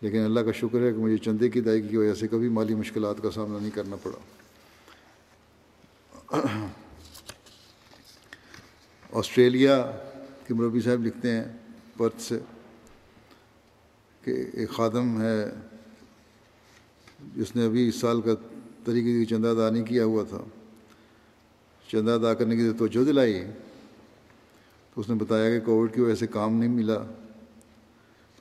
لیکن 0.02 0.18
اللہ 0.18 0.40
کا 0.40 0.52
شکر 0.52 0.82
ہے 0.82 0.92
کہ 0.92 0.98
مجھے 0.98 1.18
چندے 1.18 1.50
کی 1.50 1.60
ادائیگی 1.60 1.88
کی 1.88 1.98
وجہ 1.98 2.14
سے 2.14 2.28
کبھی 2.28 2.50
مالی 2.50 2.76
مشکلات 2.76 3.24
کا 3.24 3.32
سامنا 3.32 3.60
نہیں 3.60 3.76
کرنا 3.76 3.96
پڑا۔ 3.96 4.39
آسٹریلیا 9.14 9.92
کے 10.48 10.54
مربی 10.54 10.82
صاحب 10.82 11.06
لکھتے 11.06 11.32
ہیں 11.32 11.44
پرت 11.98 12.22
سے 12.22 12.40
کہ 14.24 14.46
ایک 14.54 14.70
خادم 14.70 15.22
ہے 15.22 15.46
جس 17.36 17.56
نے 17.56 17.66
ابھی 17.66 17.88
اس 17.88 17.96
سال 17.96 18.22
کا 18.22 18.32
طریقے 18.86 19.26
چندہ 19.26 19.48
ادا 19.48 19.70
نہیں 19.70 19.84
کیا 19.84 20.06
ہوا 20.06 20.24
تھا۔ 20.24 20.38
چندہ 21.92 22.12
ادا 22.12 22.34
کرنے 22.34 22.56
کی 22.56 22.72
توجہ 22.78 23.06
دلائی۔ 23.06 23.44
تو 24.94 25.02
اس 25.02 25.10
نے 25.10 25.16
بتایا 25.16 25.60
کہ 25.60 25.66
کووڈ 25.66 25.94
کی 25.94 26.02
وجہ 26.02 26.16
سے 26.16 26.28
کام 26.28 26.54
نہیں 26.54 26.70
ملا۔ 26.70 26.98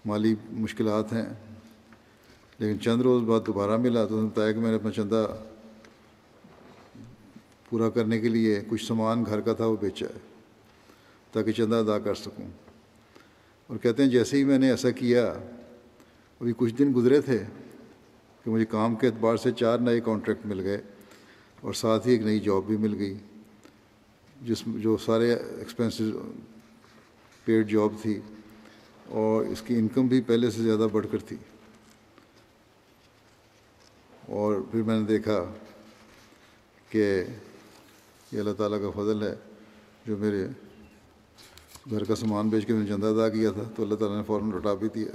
مالی 0.05 0.35
مشکلات 0.51 1.13
ہیں، 1.13 1.27
لیکن 2.59 2.81
چند 2.81 3.03
روز 3.03 3.23
بعد 3.23 3.41
دوبارہ 3.47 3.77
ملا۔ 3.77 4.07
تو 4.07 4.17
اس 4.17 4.23
نے 4.23 4.29
بتایا 4.29 4.53
کہ 4.53 4.61
میں 4.61 4.71
نے 4.71 4.77
اپنا 4.77 4.91
چندہ 4.91 5.27
پورا 7.69 7.91
کرنے 7.91 8.21
کے 8.21 8.29
لیے 8.29 8.61
کچھ 8.69 8.85
سامان 8.85 9.25
گھر 9.27 9.41
کا 9.41 9.53
تھا 9.53 9.67
وہ 9.67 9.77
بیچا 9.81 10.07
ہے، 10.07 10.19
تاکہ 11.33 11.53
چندہ 11.53 11.77
ادا 11.77 11.99
کر 11.99 12.15
سکوں۔ 12.15 12.49
اور 13.67 13.77
کہتے 13.77 14.03
ہیں، 14.03 14.11
جیسے 14.11 14.37
ہی 14.37 14.45
میں 14.45 14.59
نے 14.59 14.71
ایسا 14.71 14.91
کیا، 14.91 15.27
ابھی 16.41 16.53
کچھ 16.57 16.75
دن 16.75 16.93
گزرے 16.97 17.21
تھے 17.21 17.39
کہ 18.45 18.51
مجھے 18.51 18.67
کام 18.67 18.97
کے 18.97 19.07
اعتبار 19.07 19.37
سے 19.37 19.53
چار 19.53 19.79
نئے 19.79 20.01
کانٹریکٹ 20.01 20.47
مل 20.47 20.61
گئے 20.61 20.83
اور 21.61 21.73
ساتھ 21.73 22.07
ہی 22.07 22.13
ایک 22.13 22.23
نئی 22.23 22.41
جاب 22.41 22.63
بھی 22.67 22.77
مل 22.77 22.95
گئی، 22.99 23.15
جس 24.43 24.63
جو 24.67 24.97
سارے 24.97 25.35
ایکسپینسز 25.35 26.11
پیڈ 27.45 27.71
جاب 27.71 27.93
تھی 28.03 28.21
اور 29.09 29.45
اس 29.45 29.63
کی 29.63 29.79
انکم 29.79 30.07
بھی 30.07 30.21
پہلے 30.21 30.51
سے 30.51 30.63
زیادہ 30.63 30.87
بڑھ 30.93 31.07
کر 31.11 31.19
تھی۔ 31.19 31.37
اور 34.29 34.61
پھر 34.73 34.83
میں 34.83 35.01
نے 35.01 35.07
دیکھا 35.07 35.45
کہ 36.91 37.25
یہ 38.33 38.39
اللہ 38.39 38.53
تعالیٰ 38.53 38.81
کا 38.81 38.91
فضل 38.91 39.23
ہے، 39.23 39.35
جو 40.07 40.17
میرے 40.17 40.47
گھر 41.91 42.05
کا 42.05 42.15
سامان 42.15 42.49
بیچ 42.49 42.67
کے 42.67 42.73
میں 42.73 42.81
نے 42.81 42.87
چندہ 42.87 43.07
ادا 43.07 43.29
کیا 43.29 43.51
تھا، 43.51 43.63
تو 43.77 43.83
اللہ 43.83 43.95
تعالیٰ 43.95 44.17
نے 44.17 44.23
فوراً 44.23 44.51
لوٹا 44.51 44.75
بھی 44.75 44.89
دیا۔ 44.95 45.13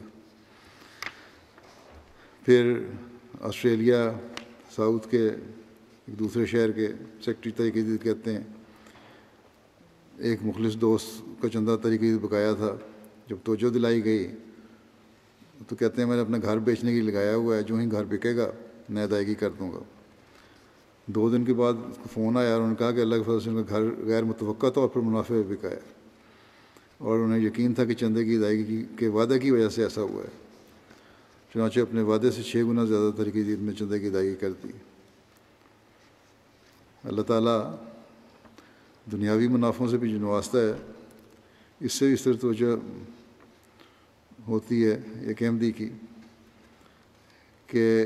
پھر 2.46 2.74
آسٹریلیا، 3.42 4.12
ساؤتھ 4.76 5.10
کے، 5.10 5.28
ایک 5.28 6.20
دوسرے 6.20 6.46
شہر 6.46 6.72
کے 6.72 6.88
سیکٹری 7.26 7.52
طریقے 7.52 7.84
سے 7.84 7.98
کہتے 7.98 8.34
ہیں۔ 8.34 8.44
ایک 10.18 10.40
مخلص 10.42 10.76
دوست 10.76 11.42
کا 11.42 11.50
چندہ 11.50 11.78
طریقے 11.84 12.14
سے 12.14 12.18
بکایا 12.18 12.54
تھا۔ 12.54 12.76
جب 13.28 13.36
توجہ 13.44 13.70
دلائی 13.70 14.06
گئی، 14.06 14.32
تو 15.68 15.76
کہتے 15.76 16.02
ہیں 16.02 16.10
میں 16.10 16.16
نے 16.16 16.22
اپنا 16.22 16.38
گھر 16.42 16.58
بیچنے 16.58 16.94
کے 16.94 17.02
لیے 17.02 17.12
لگایا 17.12 17.36
ہوا 17.36 17.56
ہے، 17.56 17.64
جو 17.64 17.76
ہی 17.76 17.92
گھر 17.92 18.04
بکے 18.04 18.36
گا، 18.36 18.52
میں 18.90 19.04
ادائیگی 19.04 19.36
کر 19.36 19.50
دوں 19.50 19.72
گا۔ 19.72 19.80
دو 21.06 21.30
دن 21.30 21.46
کے 21.46 21.54
بعد 21.54 21.74
اس 21.74 21.98
کو 21.98 22.10
فون 22.14 22.38
آیا 22.38 22.48
اور 22.48 22.56
انہوں 22.56 22.70
نے 22.70 22.76
کہا 22.76 22.92
کہ 22.92 23.00
اللہ 23.00 23.16
کے 23.16 23.24
فضل 23.24 23.40
سے 23.40 23.50
ان 23.50 23.64
کا 23.64 23.80
گھر 23.80 24.06
غیر 24.06 24.24
متوقع 24.24 24.70
طور 24.70 24.88
پر 24.88 25.02
منافع 25.02 25.34
بکایا 25.48 25.80
اور 26.98 27.20
انہیں 27.20 27.40
یقین 27.40 27.74
تھا 27.74 27.86
کہ 27.86 27.94
چندے 27.94 28.26
کی 28.26 28.36
ادائیگی 28.36 28.86
کے 29.00 29.08
وعدے 29.08 29.40
کی 29.40 29.52
وجہ 29.52 29.70
سے 29.70 29.84
ایسا 29.84 30.02
ہوا 30.02 30.24
ہے۔ 30.24 30.30
چنانچہ 31.54 31.80
اپنے 31.80 32.02
وعدے 32.02 32.32
سے 32.32 32.44
چھ 32.44 32.56
گنا 32.56 32.86
زیادہ 32.86 33.12
طریقے 33.18 33.44
دید 33.44 33.60
میں 33.60 33.74
چندے 33.74 34.00
کی 34.00 34.08
ادائیگی 34.08 34.36
کر 34.36 34.52
دی۔ 34.52 34.70
اللہ 37.04 37.22
تعالیٰ 37.22 37.76
دنیاوی 39.12 39.48
منافعوں 39.48 39.90
سے 39.90 39.98
بھی 39.98 40.12
جو 40.12 40.18
نوازتا 40.18 40.60
ہے، 40.60 40.74
اس 41.80 41.94
سے 41.94 42.14
اس 42.14 42.22
طرح 42.22 42.34
توجہ 42.42 42.76
ہوتی 44.48 44.86
ہے 44.86 45.00
ایک 45.22 45.44
احمدی 45.44 45.72
کی 45.72 45.90
کہ 47.68 48.06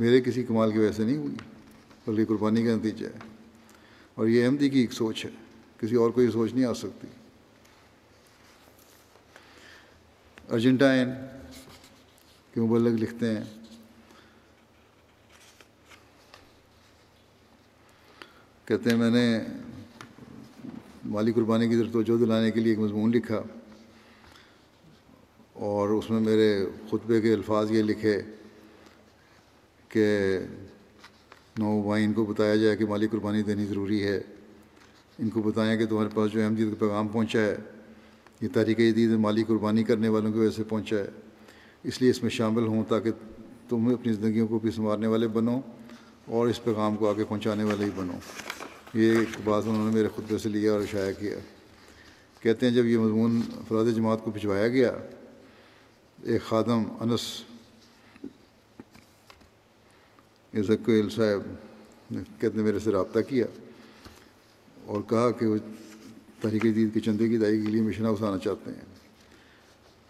میرے 0.00 0.20
کسی 0.20 0.42
کمال 0.42 0.72
کی 0.72 0.78
وجہ 0.78 0.92
سے 0.92 1.04
نہیں 1.04 1.16
ہوئی۔ 1.16 1.34
بلکہ 2.06 2.24
قربانی 2.24 2.64
کا 2.64 2.76
نتیجہ 2.76 3.06
ہے۔ 3.06 3.18
اور 4.14 4.26
یہ 4.26 4.44
احمدی 4.44 4.68
کی 4.68 4.78
ایک 4.78 4.92
سوچ 4.92 5.24
ہے۔ 5.24 5.30
کسی 5.78 5.96
اور 5.96 6.10
کو 6.10 6.22
یہ 6.22 6.30
سوچ 6.30 6.54
نہیں 6.54 6.64
آ 6.64 6.74
سکتی۔ 6.74 7.06
ارجنٹائن 10.50 11.08
کے 12.54 12.60
مبلغ 12.60 12.90
لکھتے 12.90 13.34
ہیں۔ 13.34 13.44
کہتے 18.64 18.90
ہیں، 18.90 18.96
میں 18.96 19.10
نے 19.10 19.40
مالی 21.04 21.32
قربانی 21.32 21.68
کی 21.68 21.76
طرف 21.76 21.92
توجہ 21.92 22.18
دلانے 22.18 22.50
کے 22.50 22.60
لیے 22.60 22.72
ایک 22.72 22.78
مضمون 22.78 23.10
لکھا۔ 23.10 23.42
اور 25.52 25.88
اس 25.88 26.10
میں 26.10 26.20
میرے 26.20 26.66
خطبے 26.90 27.20
کے 27.20 27.32
الفاظ 27.32 27.72
یہ 27.72 27.82
لکھے۔ 27.82 28.22
کہ 29.90 30.38
نوبائن 31.58 32.12
کو 32.12 32.24
بتایا 32.24 32.56
جائے 32.56 32.76
کہ 32.76 32.86
مالی 32.86 33.06
قربانی 33.06 33.42
دینی 33.42 33.64
ضروری 33.64 34.04
ہے۔ 34.04 34.20
ان 35.18 35.28
کو 35.28 35.42
بتائیں 35.42 35.78
کہ 35.78 35.86
تمہارے 35.86 36.08
پاس 36.14 36.32
جو 36.32 36.44
احمدیت 36.44 36.68
کا 36.70 36.86
پیغام 36.86 37.08
پہنچا 37.08 37.40
ہے۔ 37.40 37.56
یہ 38.40 38.48
تاریخ 38.52 38.76
جدید 38.76 39.10
مالی 39.10 39.42
قربانی 39.42 39.84
کرنے 39.84 40.08
والوں 40.08 40.32
کی 40.32 40.38
وجہ 40.38 40.50
سے 40.50 40.62
پہنچا 40.64 40.96
ہے۔ 40.96 41.08
اس 41.84 42.02
لیے 42.02 42.10
اس 42.10 42.22
میں 42.22 42.30
شامل 42.30 42.66
ہوں 42.66 42.84
تاکہ 42.88 43.10
تم 43.68 43.88
اپنی 43.88 44.12
زندگیوں 44.12 44.48
کو 44.48 44.58
بھی 44.58 44.70
سنوارنے 44.70 45.06
والے 45.06 45.28
بنو 45.28 45.60
اور 46.26 46.48
اس 46.48 46.64
پیغام 46.64 46.96
کو 46.96 47.10
آگے 47.10 47.24
پہنچانے 47.24 47.64
والے 47.64 47.84
ہی 47.84 47.90
بنو۔ 47.96 48.12
یہ 48.94 49.18
ایک 49.18 49.28
بات 49.44 49.62
انہوں 49.66 49.88
نے 49.88 49.94
میرے 49.94 50.08
خطبے 50.16 50.38
سے 50.38 50.48
لیا 50.48 50.72
اور 50.72 50.80
شائع 50.90 51.12
کیا۔ 51.12 51.36
کہتے 52.40 52.66
ہیں 52.66 52.74
جب 52.74 52.86
یہ 52.86 52.98
مضمون 52.98 53.40
افراد 53.56 53.84
جماعت 53.96 54.24
کو 54.24 54.30
بھجوایا 54.30 54.68
گیا، 54.68 54.92
ایک 56.22 56.42
خادم 56.42 56.82
انس 57.00 57.44
ذکیل 60.58 61.10
صاحب 61.10 61.40
نے 62.10 62.22
کہتے 62.40 62.56
ہیں 62.56 62.64
میرے 62.64 62.78
سے 62.78 62.92
رابطہ 62.92 63.18
کیا 63.28 63.46
اور 64.84 65.00
کہا 65.08 65.30
کہ 65.30 65.46
وہ 65.46 65.56
تحریک 66.40 66.62
جدید 66.62 66.94
کے 66.94 67.00
چندے 67.00 67.28
کی 67.28 67.36
ادائیگی 67.36 67.64
کے 67.64 67.70
لیے 67.72 67.82
مشن 67.82 68.04
ہاؤس 68.04 68.22
آنا 68.22 68.38
چاہتے 68.38 68.70
ہیں۔ 68.70 68.94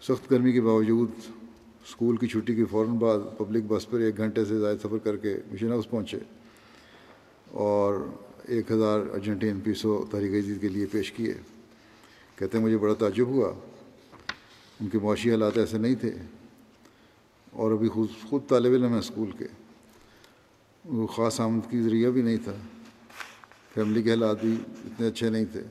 سخت 0.01 0.31
گرمی 0.31 0.51
کے 0.51 0.61
باوجود 0.61 1.11
اسکول 1.87 2.17
کی 2.17 2.27
چھٹی 2.27 2.55
کے 2.55 2.65
فوراً 2.65 2.93
بعد 2.95 3.19
پبلک 3.37 3.63
بس 3.67 3.89
پر 3.89 3.99
ایک 3.99 4.17
گھنٹے 4.17 4.45
سے 4.45 4.59
زائد 4.59 4.77
سفر 4.77 4.97
کر 4.97 5.17
کے 5.17 5.37
مشن 5.51 5.71
ہاؤس 5.71 5.89
پہنچے 5.89 6.17
اور 7.47 8.07
ایک 8.47 8.71
ہزار 8.71 8.99
ارجنٹین 8.99 9.59
پیسو 9.59 10.05
تحریک 10.11 10.43
جدید 10.43 10.61
کے 10.61 10.69
لیے 10.69 10.85
پیش 10.91 11.11
کیے۔ 11.11 11.33
کہتے 12.35 12.57
ہیں 12.57 12.65
مجھے 12.65 12.77
بڑا 12.77 12.93
تعجب 12.93 13.27
ہوا۔ 13.27 13.53
ان 14.79 14.89
کے 14.89 14.99
معاشی 14.99 15.31
حالات 15.31 15.57
ایسے 15.57 15.77
نہیں 15.77 15.95
تھے 15.95 16.11
اور 17.51 17.71
ابھی 17.71 17.89
خود 17.89 18.29
خود 18.29 18.41
طالب 18.47 18.73
علم 18.73 18.85
ہیں 18.85 18.99
اسکول 18.99 19.31
کے۔ 19.31 19.45
وہ 20.85 21.07
خاص 21.07 21.41
آمد 21.41 21.71
کی 21.71 21.81
ذریعہ 21.81 22.09
بھی 22.09 22.21
نہیں 22.21 22.37
تھا۔ 22.43 22.53
فیملی 23.73 24.03
کے 24.03 24.09
حالات 24.09 24.41
بھی 24.41 24.55
اتنے 24.69 25.07
اچھے 25.07 25.29
نہیں 25.29 25.45
تھے۔ 25.51 25.61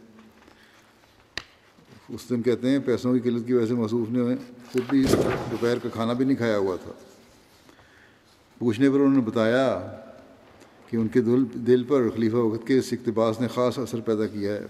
اس 2.09 2.31
دن 2.31 2.43
کہتے 2.43 2.71
ہیں 2.71 2.79
پیسوں 2.79 3.13
کی 3.13 3.21
قلت 3.21 3.47
کی 3.47 3.53
وجہ 3.53 3.67
سے 3.67 3.75
مصروف 3.75 4.11
نے 4.11 4.37
خود 4.73 4.83
بھی 4.91 5.05
دوپہر 5.51 5.79
کا 5.79 5.89
کھانا 5.89 6.13
بھی 6.13 6.25
نہیں 6.25 6.37
کھایا 6.37 6.59
ہوا 6.59 6.77
تھا۔ 6.77 6.93
پوچھنے 8.59 8.91
پر 8.91 8.95
انہوں 8.95 9.15
نے 9.15 9.21
بتایا 9.21 9.93
کہ 10.91 10.97
ان 10.97 11.09
کے 11.09 11.21
دل 11.21 11.45
دل 11.67 11.85
پر 11.85 12.09
خلیفہ 12.09 12.37
وقت 12.37 12.67
کے 12.67 12.79
اس 12.79 12.93
اقتباس 12.93 13.41
نے 13.41 13.49
خاص 13.49 13.79
اثر 13.79 14.01
پیدا 14.01 14.27
کیا 14.27 14.55
ہے 14.55 14.67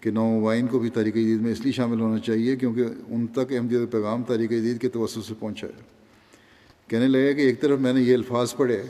کہ 0.00 0.10
نومائن 0.10 0.66
کو 0.66 0.78
بھی 0.78 0.90
تاریخ 0.90 1.14
جدید 1.14 1.40
میں 1.40 1.52
اس 1.52 1.60
لیے 1.60 1.72
شامل 1.72 2.00
ہونا 2.00 2.18
چاہیے 2.18 2.56
کیونکہ 2.56 2.84
ان 3.08 3.26
تک 3.26 3.52
احمدیت 3.52 3.92
پیغام 3.92 4.22
تاریخ 4.22 4.50
جدید 4.50 4.80
کے 4.80 4.88
توسط 4.88 5.28
سے 5.28 5.34
پہنچا 5.38 5.66
ہے۔ 5.66 5.82
کہنے 6.86 7.06
لگا 7.08 7.32
کہ 7.32 7.40
ایک 7.40 7.60
طرف 7.60 7.80
میں 7.80 7.92
نے 7.92 8.00
یہ 8.00 8.14
الفاظ 8.14 8.54
پڑھے 8.54 8.82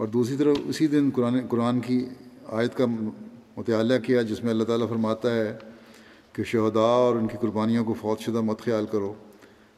اور 0.00 0.08
دوسری 0.08 0.36
طرف 0.36 0.56
اسی 0.64 0.86
دن 0.86 1.10
قرآن 1.14 1.46
قرآن 1.48 1.80
کی 1.80 2.06
آیت 2.46 2.76
کا 2.76 2.84
مطالعہ 3.56 3.98
کیا 3.98 4.22
جس 4.22 4.42
میں 4.42 4.50
اللہ 4.50 4.64
تعالیٰ 4.64 4.88
فرماتا 4.88 5.34
ہے 5.34 5.58
کہ 6.32 6.44
شہداء 6.44 6.80
اور 6.80 7.16
ان 7.16 7.26
کی 7.26 7.36
قربانیوں 7.40 7.84
کو 7.84 7.94
فوت 7.94 8.20
شدہ 8.20 8.40
مت 8.40 8.60
خیال 8.60 8.86
کرو، 8.86 9.14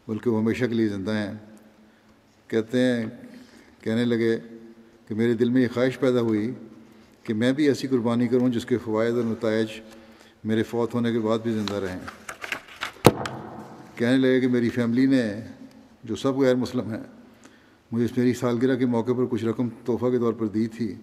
بلکہ 0.09 0.31
وہ 0.31 0.43
ہمیشہ 0.43 0.65
کے 0.65 0.75
لیے 0.75 0.89
زندہ 0.89 1.11
ہیں۔ 1.11 1.33
کہتے 2.49 2.79
ہیں، 2.79 3.07
کہنے 3.81 4.05
لگے 4.05 4.39
کہ 5.09 5.15
میرے 5.15 5.35
دل 5.35 5.51
میں 5.51 5.63
یہ 5.63 5.69
خواہش 5.75 5.99
پیدا 5.99 6.21
ہوئی 6.21 6.55
کہ 7.23 7.35
میں 7.35 7.53
بھی 7.53 7.69
ایسی 7.69 7.89
قربانی 7.89 8.29
کروں 8.29 8.49
جس 8.49 8.67
کے 8.67 8.79
فوائد 8.79 9.15
اور 9.15 9.25
نتائج 9.25 9.69
میرے 10.45 10.63
فوت 10.63 10.95
ہونے 10.95 11.13
کے 11.13 11.19
بعد 11.19 11.39
بھی 11.39 11.53
زندہ 11.53 11.75
رہیں۔ 11.75 12.01
کہنے 13.97 14.17
لگے 14.17 14.41
کہ 14.41 14.49
میری 14.49 14.71
فیملی 14.71 15.07
نے، 15.07 15.41
جو 16.05 16.17
سب 16.17 16.37
غیر 16.37 16.55
مسلم 16.55 16.91
ہیں 16.91 17.22
مجھے 17.93 18.05
اس 18.05 18.17
میری 18.17 18.35
سالگرہ 18.35 18.77
کے 18.77 18.87
موقع 18.87 19.13
پر 19.17 19.27
کچھ 19.31 19.45
رقم 19.45 19.69
تحفہ 19.69 20.11
کے 20.11 20.19
طور 20.19 20.33
پر 20.33 20.47
دی 20.47 20.67
تھی۔ 20.67 20.95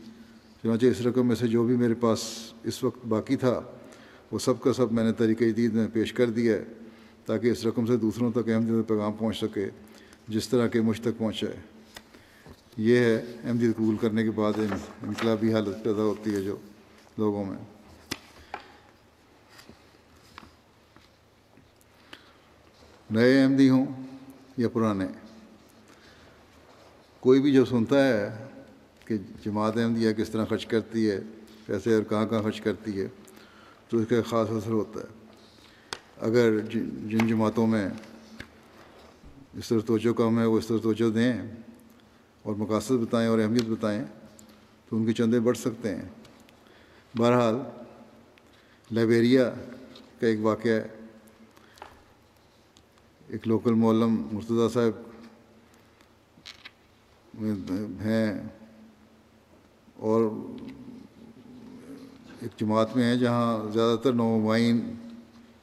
چنانچہ 0.63 0.85
اس 0.85 1.01
رقم 1.01 1.27
میں 1.27 1.35
سے 1.35 1.47
جو 1.47 1.63
بھی 1.63 1.75
میرے 1.75 1.93
پاس 1.93 2.23
اس 2.63 2.83
وقت 2.83 3.05
باقی 3.05 3.35
تھا، 3.35 3.61
وہ 4.31 4.39
سب 4.39 4.61
کا 4.61 4.73
سب 4.73 4.91
میں 4.91 5.03
نے 5.03 5.13
طریقہ 5.13 5.43
جدید 5.43 5.73
میں 5.73 5.87
پیش 5.93 6.13
کر 6.13 6.29
دیا 6.29 6.55
ہے 6.55 6.63
تاکہ 7.25 7.47
اس 7.47 7.65
رقم 7.65 7.85
سے 7.85 7.97
دوسروں 7.97 8.31
تک 8.31 8.49
احمدیت 8.49 8.87
پیغام 8.87 9.13
پہنچ 9.13 9.37
سکے، 9.37 9.69
جس 10.27 10.49
طرح 10.49 10.67
کہ 10.67 10.81
مجھ 10.81 11.01
تک 11.01 11.17
پہنچائے 11.17 11.55
یہ 12.77 12.97
ہے 12.97 13.15
احمدیت 13.43 13.77
قبول 13.77 13.97
کرنے 13.97 14.23
کے 14.23 14.31
بعد 14.31 14.53
انقلابی 15.03 15.53
حالت 15.53 15.83
پیدا 15.83 16.01
ہوتی 16.01 16.35
ہے 16.35 16.41
جو 16.41 16.57
لوگوں 17.17 17.45
میں۔ 17.45 17.57
نئے 23.11 23.43
احمدی 23.43 23.69
ہوں 23.69 23.85
یا 24.57 24.69
پرانے؟ 24.69 25.07
کوئی 27.19 27.41
بھی 27.41 27.53
جو 27.53 27.65
سنتا 27.65 28.07
ہے 28.07 28.47
کہ 29.05 29.17
جماعت 29.45 29.77
احمدیہ 29.77 30.13
کس 30.13 30.29
طرح 30.29 30.45
خرچ 30.45 30.65
کرتی 30.65 31.09
ہے، 31.09 31.19
پیسے 31.65 31.93
اور 31.93 32.03
کہاں 32.03 32.25
کہاں 32.25 32.41
خرچ 32.41 32.61
کرتی 32.61 33.01
ہے، 33.01 33.07
تو 33.89 33.97
اس 33.97 34.05
کا 34.09 34.15
خاص 34.25 34.49
اثر 34.49 34.71
ہوتا 34.71 34.99
ہے۔ 34.99 35.05
اگر 36.17 36.59
جن 36.59 37.27
جماعتوں 37.27 37.67
میں 37.67 37.89
اس 39.53 39.69
طرح 39.69 39.79
توجہ 39.79 40.13
کم 40.13 40.39
ہے، 40.39 40.45
وہ 40.45 40.57
اس 40.57 40.67
طرح 40.67 40.77
توجہ 40.83 41.09
دیں 41.09 41.33
اور 42.43 42.55
مقاصد 42.55 42.91
بتائیں 42.91 43.29
اور 43.29 43.39
اہمیت 43.39 43.63
بتائیں، 43.63 44.05
تو 44.89 44.97
ان 44.97 45.05
کے 45.05 45.13
چندے 45.13 45.39
بڑھ 45.39 45.57
سکتے 45.57 45.95
ہیں۔ 45.95 46.09
بہرحال، 47.17 47.55
لائبیریا 48.91 49.49
کا 50.19 50.27
ایک 50.27 50.39
واقعہ 50.41 50.71
ہے۔ 50.71 50.87
ایک 53.27 53.47
لوکل 53.47 53.73
مولم 53.73 54.27
مرتضیٰ 54.31 54.71
صاحب 54.71 55.08
ہیں 57.39 58.43
اور 59.95 60.29
ایک 62.41 62.59
جماعت 62.59 62.95
میں 62.95 63.03
ہیں 63.03 63.15
جہاں 63.15 63.73
زیادہ 63.73 63.97
تر 63.97 64.13
نومائن 64.13 64.93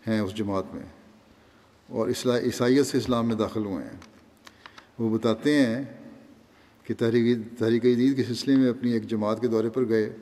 ہیں 0.07 0.21
اس 0.21 0.35
جماعت 0.35 0.65
میں 0.75 0.83
اور 1.89 2.09
عیسائیت 2.09 2.87
سے 2.87 2.99
اسلام 2.99 3.27
میں 3.27 3.37
داخل 3.37 3.65
ہوئے 3.65 3.85
ہیں۔ 3.85 4.01
وہ 4.99 5.19
بتاتے 5.19 5.67
ہیں 5.67 5.85
کہ 6.85 6.95
تحریک 6.99 7.39
تحریک 7.59 7.83
جدید 7.83 8.17
کے 8.17 8.25
سلسلے 8.25 8.57
میں 8.57 8.71
اپنی 8.71 8.93
ایک 8.93 9.07
جماعت 9.07 9.41
کے 9.41 9.47
دورے 9.47 9.71
پر 9.71 9.89
گئے۔ 9.89 10.17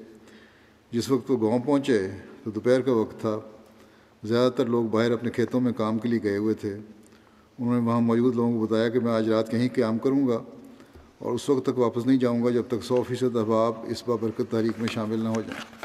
جس 0.90 1.10
وقت 1.10 1.30
وہ 1.30 1.48
گاؤں 1.48 1.58
پہنچے 1.58 2.10
تو 2.44 2.50
دوپہر 2.50 2.80
کا 2.80 2.92
وقت 2.92 3.20
تھا۔ 3.20 3.40
زیادہ 4.24 4.52
تر 4.52 4.66
لوگ 4.66 4.84
باہر 4.84 5.10
اپنے 5.10 5.30
کھیتوں 5.30 5.60
میں 5.60 5.72
کام 5.72 5.98
کے 5.98 6.08
لیے 6.08 6.22
گئے 6.22 6.36
ہوئے 6.36 6.54
تھے۔ 6.54 6.74
انہوں 7.58 7.80
نے 7.80 7.86
وہاں 7.86 8.00
موجود 8.00 8.34
لوگوں 8.34 8.60
کو 8.60 8.66
بتایا 8.66 8.88
کہ 8.88 9.00
میں 9.00 9.12
آج 9.12 9.28
رات 9.28 9.50
کہیں 9.50 9.68
قیام 9.74 9.98
کروں 9.98 10.28
گا۔ 10.28 10.42
اور 11.24 11.32
اس 11.32 11.48
وقت 11.48 11.66
تک 11.66 11.78
واپس 11.78 12.06
نہیں 12.06 12.16
جاؤں 12.16 12.44
گا 12.44 12.50
جب 12.50 12.62
تک 12.68 12.84
سو 12.84 13.02
فیصد 13.08 13.36
احباب 13.36 13.72
اس 13.84 14.02
بابرکت 14.06 14.50
تاریخ 14.50 14.72
میں 14.78 14.88
شامل 14.88 15.18
نہ 15.18 15.28
ہو 15.28 15.40
جائیں۔ 15.40 15.84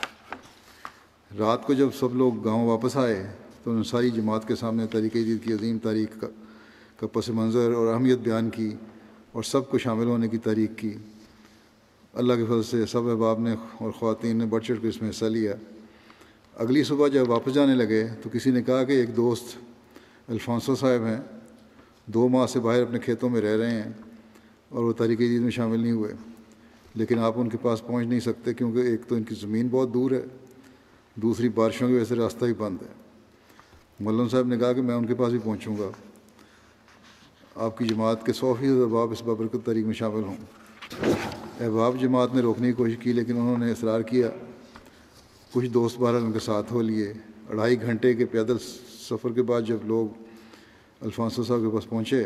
رات 1.40 1.68
کو 1.68 1.74
جب 1.74 1.90
سب 2.00 2.16
لوگ 2.16 2.44
گاؤں 2.46 2.68
واپس 2.68 2.98
آئے 2.98 3.28
تو 3.64 3.72
انہوں 3.72 3.84
نے 3.84 3.90
ساری 3.90 4.10
جماعت 4.10 4.48
کے 4.48 4.56
سامنے 4.56 4.88
تاریخ 4.88 5.14
جدید 5.14 5.44
کی، 5.44 5.54
عظیم 5.54 5.78
تاریخ 5.78 6.22
کا 6.22 6.28
کا 6.98 7.08
پس 7.08 7.30
منظر 7.30 7.72
اور 7.72 7.94
اہمیت 7.94 8.20
بیان 8.20 8.50
کی 8.50 8.76
اور 9.32 9.44
سب 9.44 9.70
کو 9.70 9.78
شامل 9.78 10.06
ہونے 10.06 10.28
کی 10.28 10.38
تاریخ 10.38 10.70
کی۔ 10.76 10.94
اللہ 12.14 12.34
کے 12.34 12.46
فضل 12.46 12.64
سے 12.64 12.86
سب 12.86 13.10
احباب 13.10 13.40
نے 13.40 13.56
اور 13.78 13.92
خواتین 13.92 14.38
نے 14.38 14.46
بڑھ 14.46 14.64
چڑھ 14.64 14.82
کے 14.82 14.88
اس 14.88 15.02
میں 15.02 15.10
حصہ 15.10 15.26
لیا۔ 15.26 15.54
اگلی 16.56 16.84
صبح 16.84 17.08
جب 17.08 17.30
واپس 17.30 17.54
جانے 17.54 17.76
لگے 17.76 18.08
تو 18.24 18.30
کسی 18.34 18.52
نے 18.52 18.64
کہا 18.64 18.84
کہ 18.84 18.92
ایک 18.92 19.16
دوست 19.16 19.58
الفانسو 20.30 20.76
صاحب 20.76 21.06
ہیں، 21.06 21.22
دو 22.06 22.28
ماہ 22.28 22.46
سے 22.46 22.60
باہر 22.60 22.82
اپنے 22.82 23.00
کھیتوں 23.00 23.30
میں 23.30 23.42
رہ 23.42 23.58
رہے 23.58 23.72
ہیں۔ 23.72 23.92
اور 24.70 24.84
وہ 24.84 24.94
تاریخ 24.94 25.20
جدید 25.20 25.42
میں 25.42 25.52
شامل 25.52 25.80
نہیں 25.80 25.92
ہوئے۔ 25.92 26.14
لیکن 26.96 27.20
آپ 27.20 27.34
ان 27.36 27.50
کے 27.50 27.58
پاس 27.62 27.88
پہنچ 27.88 28.08
نہیں 28.08 28.20
سکتے 28.20 28.54
کیونکہ 28.54 28.78
ایک 28.78 29.02
تو 29.08 29.16
ان 29.16 29.24
کی 29.24 29.36
زمین 29.36 29.68
بہت 29.72 29.94
دور 29.94 30.12
ہے، 30.12 30.22
دوسری 31.16 31.50
بارشوں 31.50 31.88
کی 31.88 31.94
وجہ 31.94 32.06
سے 32.06 32.16
راستہ 32.16 32.46
ہی 32.46 32.54
بند 32.54 32.78
ہے۔ 32.82 32.94
ملم 34.00 34.30
صاحب 34.30 34.48
نے 34.48 34.58
کہا 34.58 34.74
کہ 34.74 34.82
میں 34.82 34.96
ان 34.96 35.06
کے 35.06 35.16
پاس 35.16 35.32
بھی 35.32 35.40
پہنچوں 35.44 35.78
گا۔ 35.78 35.90
آپ 37.56 37.78
کی 37.78 37.86
جماعت 37.86 38.26
کے 38.26 38.34
سو 38.34 38.54
فیصد 38.60 38.82
احباب 38.82 39.12
اس 39.12 39.22
بابرکت 39.22 39.66
تاریخ 39.66 39.86
میں 39.86 39.94
شامل 39.94 40.24
ہوں۔ 40.24 40.36
احباب 41.60 41.96
جماعت 42.00 42.34
نے 42.34 42.42
روکنے 42.42 42.68
کی 42.68 42.74
کوشش 42.74 42.98
کی، 42.98 43.14
لیکن 43.14 43.34
انہوں 43.34 43.58
نے 43.58 43.72
اصرار 43.72 44.02
کیا۔ 44.02 44.30
کچھ 45.54 45.68
دوست 45.68 46.00
بہرحال 46.00 46.24
ان 46.24 46.32
کے 46.32 46.40
ساتھ 46.40 46.74
ہو 46.74 46.82
لیے۔ 46.82 47.14
اڑھائی 47.50 47.82
گھنٹے 47.82 48.14
کے 48.14 48.26
پیدل 48.26 48.58
سفر 49.10 49.34
کے 49.34 49.42
بعد 49.42 49.62
جب 49.62 49.78
لوگ 49.84 50.24
الفانسو 51.02 51.44
صاحب 51.44 51.60
کے 51.60 51.70
پاس 51.70 51.90
پہنچے 51.90 52.24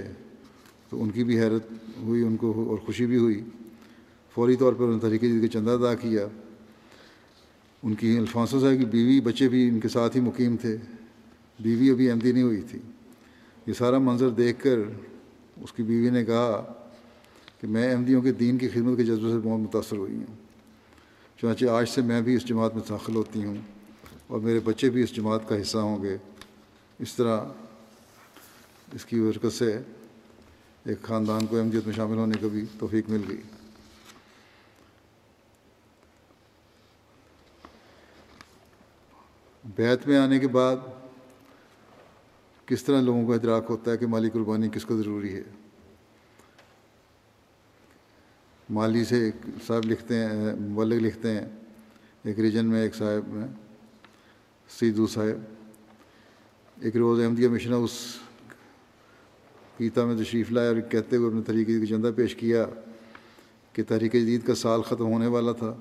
تو 0.94 1.04
ان 1.04 1.10
کی 1.10 1.24
بھی 1.24 1.40
حیرت 1.40 1.64
ہوئی، 1.98 2.24
ان 2.24 2.38
کو 2.38 2.70
اور 2.70 2.78
خوشی 2.78 3.06
بھی 3.06 3.18
ہوئی۔ 3.18 3.44
فوری 4.34 4.56
طور 4.56 4.74
پر 4.74 4.84
ان 4.84 5.00
طریقے 5.00 5.40
کے 5.42 5.48
چندہ 5.48 5.72
ادا 5.72 5.96
کیا۔ 5.96 6.28
ان 7.84 7.96
کی 7.96 8.18
الفانسو 8.18 8.60
صاحب 8.60 8.80
کی 8.80 8.86
بیوی، 8.86 9.22
بچے 9.22 9.50
بھی 9.50 9.70
ان 9.70 9.80
کے 9.80 9.88
ساتھ 9.88 10.16
ہی 10.16 10.22
مقیم 10.22 10.56
تھے۔ 10.62 10.78
بیوی 11.60 11.90
ابھی 11.90 12.10
احمدی 12.10 12.32
نہیں 12.32 12.44
ہوئی 12.44 12.62
تھی۔ 12.62 12.80
یہ 13.68 13.74
سارا 13.74 13.98
منظر 13.98 14.30
دیکھ 14.30 14.64
کر 14.64 14.78
اس 15.62 15.74
کی 15.74 15.84
بیوی 15.84 16.10
نے 16.10 16.26
کہا 16.26 16.74
کہ 17.62 17.68
میں 17.68 17.94
احمدیوں 17.94 18.22
کے 18.22 18.32
دین 18.32 18.58
کی 18.58 18.70
خدمت 18.70 18.98
کے 18.98 19.04
جذبے 19.04 19.32
سے 19.32 19.38
بہت 19.38 19.60
متاثر 19.60 19.98
ہوئی 19.98 20.16
ہوں۔ 20.16 20.36
چنانچہ 21.42 21.66
آج 21.66 21.90
سے 21.90 22.02
میں 22.02 22.22
بھی 22.22 22.36
اس 22.36 22.46
جماعت 22.46 22.76
میں 22.76 22.84
داخل 22.90 23.16
ہوتی 23.16 23.44
ہوں 23.44 23.58
اور 24.28 24.40
میرے 24.40 24.60
بچے 24.64 24.90
بھی 24.90 25.04
اس 25.04 25.16
جماعت 25.16 25.50
کا 25.50 25.62
حصہ 25.62 25.78
ہوں 25.78 26.04
گے۔ 26.04 26.18
اس 27.00 27.16
طرح 27.16 27.42
اس 28.94 29.06
کی 29.06 29.22
برکت 29.22 29.54
سے 29.54 29.80
ایک 30.86 31.02
خاندان 31.02 31.46
کو 31.46 31.58
احمدیت 31.58 31.86
میں 31.86 31.96
شامل 31.96 32.18
ہونے 32.18 32.38
کا 32.42 32.48
بھی 32.48 32.66
توفیق 32.80 33.10
مل 33.10 33.22
گئی۔ 33.30 33.42
بیت 39.76 40.08
میں 40.08 40.18
آنے 40.18 40.40
کے 40.40 40.48
بعد 40.48 40.76
کس 42.66 42.84
طرح 42.84 43.02
لوگوں 43.02 43.26
کو 43.26 43.34
ادراک 43.34 43.66
ہوتا 43.70 43.92
ہے 43.92 43.98
کہ 43.98 44.08
مالی 44.08 44.30
قربانی 44.30 44.70
کس 44.70 44.86
کو 44.86 44.98
ضروری 44.98 45.36
ہے؟ 45.36 45.44
مالی 48.70 49.06
سے 49.06 49.26
ایک 49.26 49.36
صاحب 49.68 49.86
لکھتے 49.86 50.16
ہیں، 50.16 50.56
مبلغ 50.56 50.96
لکھتے 50.96 51.32
ہیں۔ 51.32 51.50
ایک 52.24 52.40
ریجن 52.40 52.66
میں 52.66 52.82
ایک 52.82 52.96
صاحب 52.96 53.28
میں 53.28 53.48
سیدو 54.70 55.08
صاحب۔ 55.08 55.54
ایک 56.82 56.96
روز 56.96 57.24
احمدیہ 57.24 57.48
مشن 57.48 57.74
اس 57.74 58.18
پیتا 59.78 60.06
میں 60.06 60.24
تشریف 60.24 60.52
لائے 60.52 60.68
اور 60.68 60.80
کہتے 60.82 61.16
ہوئے 61.16 61.28
اپنے 61.28 61.42
طریقے 61.42 61.80
کی 61.80 61.86
چندہ 61.86 62.10
پیش 62.16 62.36
کیا 62.36 62.66
کہ 63.74 63.84
تحریک 63.88 64.14
جدید 64.14 64.48
کا 64.48 64.56
سال 64.56 64.82
ختم 64.82 65.06
ہونے 65.06 65.28
والا 65.28 65.52
تھا 65.52 65.76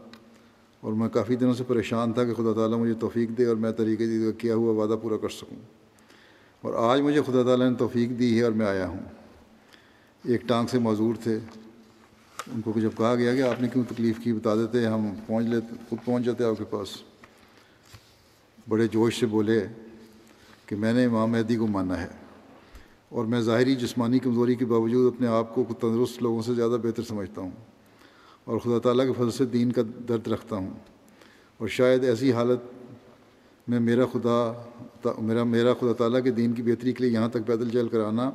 اور 0.81 0.93
میں 0.93 1.09
کافی 1.09 1.37
دنوں 1.37 1.55
سے 1.55 1.65
پریشان 1.65 2.13
تھا 2.13 2.25
کہ 2.25 2.35
خدا 2.35 2.53
تعالیٰ 2.55 2.79
مجھے 2.79 2.95
توفیق 2.95 3.31
دے 3.39 3.47
اور 3.47 3.57
میں 3.57 3.73
طریقہ 3.73 4.03
جدید 4.03 4.33
کا 4.33 4.39
کیا 4.39 4.55
ہوا 4.55 4.83
وعدہ 4.83 4.99
پورا 5.03 5.17
کر 5.17 5.29
سکوں۔ 5.29 5.57
اور 6.61 6.91
آج 6.91 7.01
مجھے 7.01 7.23
خدا 7.23 7.43
تعالیٰ 7.43 7.71
نے 7.71 7.77
توفیق 7.77 8.19
دی 8.19 8.39
ہے 8.39 8.43
اور 8.43 8.53
میں 8.53 8.67
آیا 8.67 8.89
ہوں۔ 8.89 9.01
ایک 10.25 10.43
ٹانگ 10.43 10.67
سے 10.67 10.79
معذور 10.79 11.15
تھے۔ 11.23 11.39
ان 12.55 12.61
کو 12.61 12.73
جب 12.81 12.91
کہا 12.99 13.15
گیا 13.15 13.35
کہ 13.35 13.43
آپ 13.43 13.63
نے 13.63 13.69
کیوں 13.69 13.85
تکلیف 13.89 14.19
کی 14.25 14.33
بتا 14.33 14.55
دیتے، 14.55 14.87
ہم 14.87 15.09
پہنچ 15.27 15.47
لیتے، 15.47 15.75
خود 15.89 15.99
پہنچ 16.05 16.25
جاتے 16.25 16.45
آپ 16.45 16.59
کے 16.59 16.65
پاس۔ 16.65 16.89
بڑے 18.69 18.89
جوش 18.89 19.21
سے 19.21 19.27
بولے 19.27 19.67
کہ 20.67 20.77
میں 20.77 20.93
نے 20.93 21.05
امام 21.05 21.31
مہدی 21.31 21.57
کو 21.57 21.67
مانا 21.67 22.03
ہے۔ 22.03 22.22
اور 23.13 23.25
میں 23.25 23.41
ظاہری 23.41 23.75
جسمانی 23.75 24.19
کمزوری 24.19 24.55
کے 24.55 24.65
باوجود 24.65 25.15
اپنے 25.15 25.27
آپ 25.27 25.55
کو 25.55 25.65
تندرست 25.81 26.23
لوگوں 26.23 26.43
سے 26.43 26.55
زیادہ 26.55 26.71
بہتر 26.71 27.03
سمجھتا 27.03 27.41
ہوں 27.41 27.51
اور 28.45 28.59
خدا 28.59 28.79
تعالیٰ 28.79 29.07
کے 29.07 29.13
فضل 29.13 29.31
سے 29.31 29.45
دین 29.45 29.73
کا 29.73 29.83
درد 30.09 30.27
رکھتا 30.27 30.57
ہوں 30.57 30.71
اور 31.59 31.69
شاید 31.69 32.05
ایسی 32.05 32.33
حالت 32.33 32.59
میں 33.69 33.81
میرا 33.81 34.07
خدا 34.13 34.53
میرا 35.19 35.45
میرا 35.45 35.75
خدا 35.75 35.93
تعالیٰ 35.93 36.23
کے 36.25 36.31
دین 36.31 36.53
کی 36.53 36.63
بہتری 36.63 36.93
کے 36.93 37.05
لیے 37.05 37.13
یہاں 37.13 37.29
تک 37.29 37.47
پیدل 37.47 37.71
چل 37.71 37.89
کر 37.89 38.01
آنا 38.01 38.31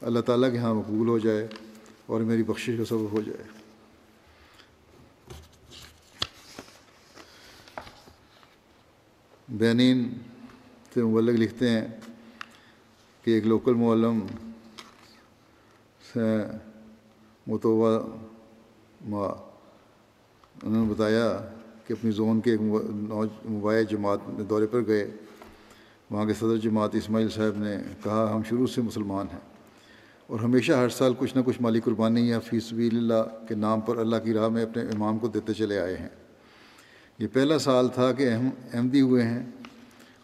اللہ 0.00 0.20
تعالیٰ 0.20 0.50
کے 0.50 0.56
یہاں 0.56 0.74
مقبول 0.74 1.08
ہو 1.08 1.18
جائے 1.18 1.48
اور 2.06 2.20
میری 2.20 2.42
بخشش 2.42 2.72
کا 2.78 2.84
سبب 2.84 3.12
ہو 3.12 3.20
جائے۔ 3.20 3.44
بینین 9.48 10.12
سے 10.94 11.02
مبلغ 11.02 11.32
لکھتے 11.32 11.70
ہیں 11.70 11.86
کہ 13.22 13.30
ایک 13.30 13.46
لوکل 13.46 13.74
معلم 13.74 14.18
سے 16.12 16.20
متوبہ 17.46 17.98
ما 19.08 19.26
انہوں 20.62 20.86
نے 20.86 20.92
بتایا 20.92 21.50
کہ 21.86 21.92
اپنی 21.92 22.10
زون 22.10 22.40
کے 22.40 22.50
ایک 22.50 22.60
مباح 22.60 23.80
جماعت 23.90 24.18
میں 24.28 24.44
دورے 24.44 24.66
پر 24.66 24.86
گئے۔ 24.86 25.10
وہاں 26.10 26.24
کے 26.24 26.34
صدر 26.34 26.56
جماعت 26.56 26.94
اسماعیل 26.94 27.28
صاحب 27.28 27.58
نے 27.58 27.76
کہا، 28.04 28.30
ہم 28.34 28.42
شروع 28.48 28.66
سے 28.66 28.82
مسلمان 28.82 29.26
ہیں 29.32 29.40
اور 30.26 30.40
ہمیشہ 30.40 30.72
ہر 30.72 30.88
سال 30.88 31.12
کچھ 31.18 31.36
نہ 31.36 31.42
کچھ 31.46 31.62
مالی 31.62 31.80
قربانی 31.80 32.28
یا 32.28 32.40
فی 32.40 32.60
سبیل 32.60 32.96
اللہ 32.96 33.46
کے 33.48 33.54
نام 33.54 33.80
پر 33.80 33.96
اللہ 33.96 34.16
کی 34.16 34.32
راہ 34.32 34.48
میں 34.48 34.62
اپنے 34.62 34.82
امام 34.82 35.18
کو 35.18 35.28
دیتے 35.28 35.54
چلے 35.54 35.78
آئے 35.78 35.96
ہیں۔ 35.96 36.08
یہ 37.18 37.26
پہلا 37.32 37.58
سال 37.58 37.88
تھا 37.88 38.12
کہ 38.12 38.28
اہم 38.30 38.48
احمدی 38.72 39.00
ہوئے 39.00 39.22
ہیں 39.22 39.46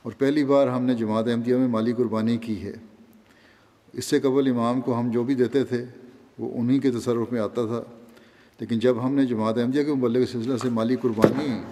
اور 0.02 0.12
پہلی 0.18 0.44
بار 0.44 0.66
ہم 0.66 0.84
نے 0.84 0.94
جماعت 0.94 1.28
احمدیہ 1.28 1.56
میں 1.56 1.68
مالی 1.68 1.92
قربانی 1.92 2.36
کی 2.36 2.62
ہے۔ 2.62 2.72
اس 3.92 4.04
سے 4.04 4.20
قبل 4.20 4.50
امام 4.50 4.80
کو 4.80 5.00
ہم 5.00 5.10
جو 5.10 5.24
بھی 5.24 5.34
دیتے 5.34 5.64
تھے، 5.64 5.84
وہ 6.38 6.60
انہی 6.60 6.78
کے 6.78 6.90
تصرف 6.90 7.32
میں 7.32 7.40
آتا 7.40 7.66
تھا۔ 7.66 7.82
لیکن 8.60 8.78
جب 8.78 9.06
ہم 9.06 9.14
نے 9.14 9.26
جماعت 9.26 9.58
احمدیہ 9.58 9.84
کے 9.84 9.92
مبلغ 9.92 10.24
سلسلہ 10.32 10.56
سے 10.56 10.68
مالی 10.68 10.96
قربانی 10.96 11.62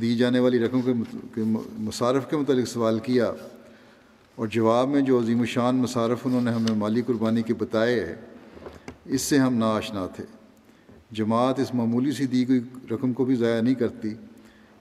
دی 0.00 0.16
جانے 0.16 0.38
والی 0.38 0.58
رقم 0.58 0.80
کے 1.34 1.42
مصارف 1.78 2.30
کے 2.30 2.36
متعلق 2.36 2.68
سوال 2.68 2.98
کیا 2.98 3.32
اور 4.34 4.46
جواب 4.46 4.88
میں 4.88 5.00
جو 5.00 5.20
عظیم 5.20 5.40
الشان 5.40 5.76
مصارف 5.76 6.18
انہوں 6.24 6.40
نے 6.40 6.50
ہمیں 6.50 6.74
مالی 6.74 7.02
قربانی 7.02 7.42
کے 7.42 7.54
بتائے 7.54 8.14
اس 9.04 9.20
سے 9.20 9.38
ہم 9.38 9.54
ناشنا 9.54 10.06
تھے۔ 10.06 10.24
جماعت 11.12 11.60
اس 11.60 11.74
معمولی 11.74 12.12
سی 12.12 12.26
دی 12.26 12.48
گئی 12.48 12.60
رقم 12.90 13.12
کو 13.12 13.24
بھی 13.24 13.34
ضائع 13.34 13.60
نہیں 13.60 13.74
کرتی، 13.74 14.08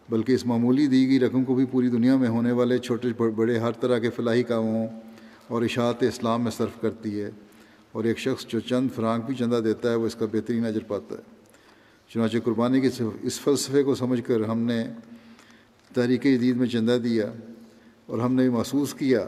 بلکہ 0.10 0.32
اس 0.32 0.46
معمولی 0.46 0.88
دی 0.88 1.08
گئی 1.08 1.20
رقم 1.20 1.44
کو 1.44 1.56
بھی 1.56 1.66
پوری 1.66 1.88
دنیا 1.88 2.16
میں 2.16 2.30
ہونے 2.30 2.52
والے 2.52 2.78
چھوٹے 2.78 3.24
بڑے 3.24 3.58
ہر 3.58 3.72
طرح 3.72 3.98
کے 3.98 4.10
فلاحی 4.10 4.44
کاموں 4.44 4.88
اور 5.54 5.62
اشاعت 5.62 6.04
اسلام 6.04 6.44
میں 6.44 6.52
صرف 6.52 6.82
کرتی 6.82 7.22
ہے 7.22 7.30
اور 7.92 8.04
ایک 8.04 8.20
شخص 8.20 8.46
جو 8.48 8.60
چند 8.60 8.88
فرانک 8.96 9.26
بھی 9.26 9.36
چندہ 9.36 9.56
دیتا 9.56 9.90
ہے 9.90 9.96
وہ 9.96 10.06
اس 10.06 10.16
کا 10.16 10.26
بہترین 10.32 10.66
اجر 10.66 10.84
پاتا 10.88 11.16
ہے۔ 11.16 11.22
چنانچہ 12.10 12.38
قربانی 12.44 12.82
کے 12.82 12.90
اس 13.22 13.40
فلسفے 13.40 13.84
کو 13.84 13.96
سمجھ 13.96 14.22
کر 14.28 14.42
ہم 14.42 14.60
نے 14.60 14.84
تحریک 15.94 16.24
جدید 16.24 16.58
میں 16.58 16.68
چندہ 16.68 16.98
دیا 17.04 17.32
اور 18.06 18.20
ہم 18.20 18.34
نے 18.34 18.50
محسوس 18.50 18.94
کیا 18.94 19.26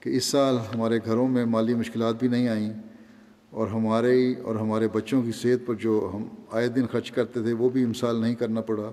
کہ 0.00 0.08
اس 0.08 0.24
سال 0.24 0.56
ہمارے 0.74 0.98
گھروں 1.04 1.28
میں 1.28 1.44
مالی 1.44 1.74
مشکلات 1.74 2.14
بھی 2.18 2.28
نہیں 2.28 2.48
آئیں 2.48 2.72
اور 3.50 3.66
ہمارے 3.66 4.34
اور 4.42 4.56
ہمارے 4.56 4.88
بچوں 4.88 5.22
کی 5.22 5.32
صحت 5.32 5.66
پر 5.66 5.74
جو 5.74 6.10
ہم 6.14 6.24
آئے 6.50 6.68
دن 6.68 6.86
خرچ 6.92 7.10
کرتے 7.10 7.42
تھے 7.42 7.52
وہ 7.52 7.68
بھی 7.68 7.86
مثال 7.86 8.20
نہیں 8.20 8.34
کرنا 8.34 8.60
پڑا۔ 8.60 8.90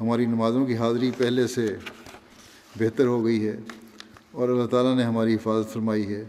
ہماری 0.00 0.26
نمازوں 0.26 0.66
کی 0.66 0.76
حاضری 0.76 1.10
پہلے 1.16 1.46
سے 1.46 1.76
بہتر 2.76 3.06
ہو 3.06 3.24
گئی 3.24 3.48
ہے۔ 3.48 3.56
اور 4.34 4.48
اللہ 4.48 4.66
تعالیٰ 4.66 4.96
نے 4.96 5.02
ہماری 5.02 5.34
حفاظت 5.34 5.72
فرمائی 5.72 6.06
ہے 6.06 6.24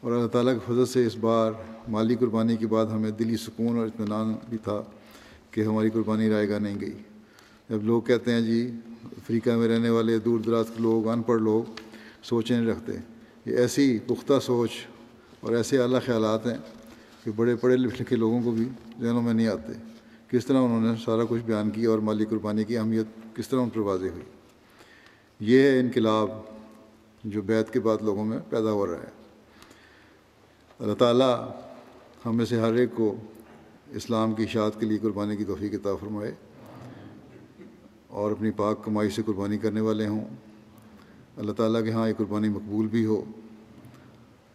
اور 0.00 0.12
اللہ 0.12 0.26
تعالیٰ 0.26 0.54
کے 0.54 0.72
فضل 0.72 0.86
سے 0.86 1.06
اس 1.06 1.16
بار 1.16 1.52
مالی 1.88 2.14
قربانی 2.14 2.56
کے 2.56 2.66
بعد 2.66 2.86
ہمیں 2.86 3.10
دلی 3.10 3.36
سکون 3.36 3.78
اور 3.78 3.86
اطمینان 3.86 4.34
بھی 4.48 4.58
تھا 4.58 4.82
کہ 5.50 5.60
ہماری 5.60 5.90
قربانی 5.90 6.30
رائے 6.30 6.48
گاہ 6.48 6.58
نہیں 6.58 6.80
گئی۔ 6.80 6.92
جب 7.70 7.82
لوگ 7.82 8.02
کہتے 8.02 8.32
ہیں 8.32 8.40
جی 8.40 8.72
افریقہ 9.04 9.50
میں 9.50 9.68
رہنے 9.68 9.90
والے 9.90 10.18
دور 10.18 10.40
دراز 10.40 10.64
کے 10.76 10.82
لوگ، 10.82 11.08
ان 11.08 11.22
پڑھ 11.22 11.42
لوگ 11.42 11.80
سوچیں 12.22 12.60
نہیں 12.60 12.70
رکھتے۔ 12.70 12.92
یہ 13.46 13.56
ایسی 13.56 13.98
پختہ 14.06 14.40
سوچ 14.42 14.70
اور 15.40 15.52
ایسے 15.52 15.78
اعلیٰ 15.78 16.00
خیالات 16.06 16.46
ہیں 16.46 16.58
کہ 17.24 17.30
بڑے 17.36 17.56
پڑھے 17.56 17.76
لکھے 17.76 18.16
لوگوں 18.16 18.42
کو 18.42 18.50
بھی 18.50 18.64
ذہنوں 19.00 19.22
میں 19.22 19.34
نہیں 19.34 19.48
آتے۔ 19.48 19.72
کس 20.28 20.46
طرح 20.46 20.58
انہوں 20.58 20.80
نے 20.80 20.88
سارا 21.04 21.22
کچھ 21.28 21.42
بیان 21.42 21.70
کیا 21.70 21.90
اور 21.90 21.98
مالی 21.98 22.24
قربانی 22.24 22.64
کی 22.64 22.78
اہمیت 22.78 23.36
کس 23.36 23.48
طرح 23.48 23.60
ان 23.60 23.68
پر 23.68 23.78
واضح 23.78 24.06
ہوئی؟ 24.06 24.24
یہ 25.40 25.60
ہے 25.60 25.80
انقلاب۔ 25.80 26.30
جو 27.24 27.42
بیت 27.42 27.72
کے 27.72 27.80
بعد 27.80 27.96
لوگوں 28.02 28.24
میں 28.24 28.38
پیدا 28.50 28.70
ہو 28.70 28.86
رہا 28.86 28.98
ہے۔ 28.98 29.10
اللہ 30.78 30.94
تعالیٰ 30.94 31.50
ہم 32.26 32.36
میں 32.36 32.44
سے 32.44 32.60
ہر 32.60 32.74
ایک 32.74 32.90
کو 32.94 33.14
اسلام 33.90 34.34
کی 34.34 34.42
اشاعت 34.42 34.80
کے 34.80 34.86
لیے 34.86 34.98
قربانی 34.98 35.36
کی 35.36 35.44
توفیق 35.44 35.74
عطا 35.74 35.96
فرمائے 35.96 36.32
اور 38.08 38.30
اپنی 38.30 38.50
پاک 38.50 38.84
کمائی 38.84 39.10
سے 39.10 39.22
قربانی 39.26 39.58
کرنے 39.58 39.80
والے 39.80 40.06
ہوں۔ 40.06 40.24
اللہ 41.36 41.52
تعالیٰ 41.52 41.84
کے 41.84 41.90
ہاں 41.90 42.08
یہ 42.08 42.14
قربانی 42.18 42.48
مقبول 42.48 42.86
بھی 42.86 43.06
ہو 43.06 43.24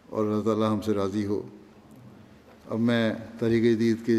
اور 0.08 0.24
اللہ 0.24 0.44
تعالیٰ 0.44 0.72
ہم 0.72 0.80
سے 0.80 0.92
راضی 0.94 1.26
ہو۔ 1.26 1.42
اب 2.68 2.78
میں 2.78 3.14
تحریک 3.38 3.62
جدید 3.62 3.96
کے 4.06 4.16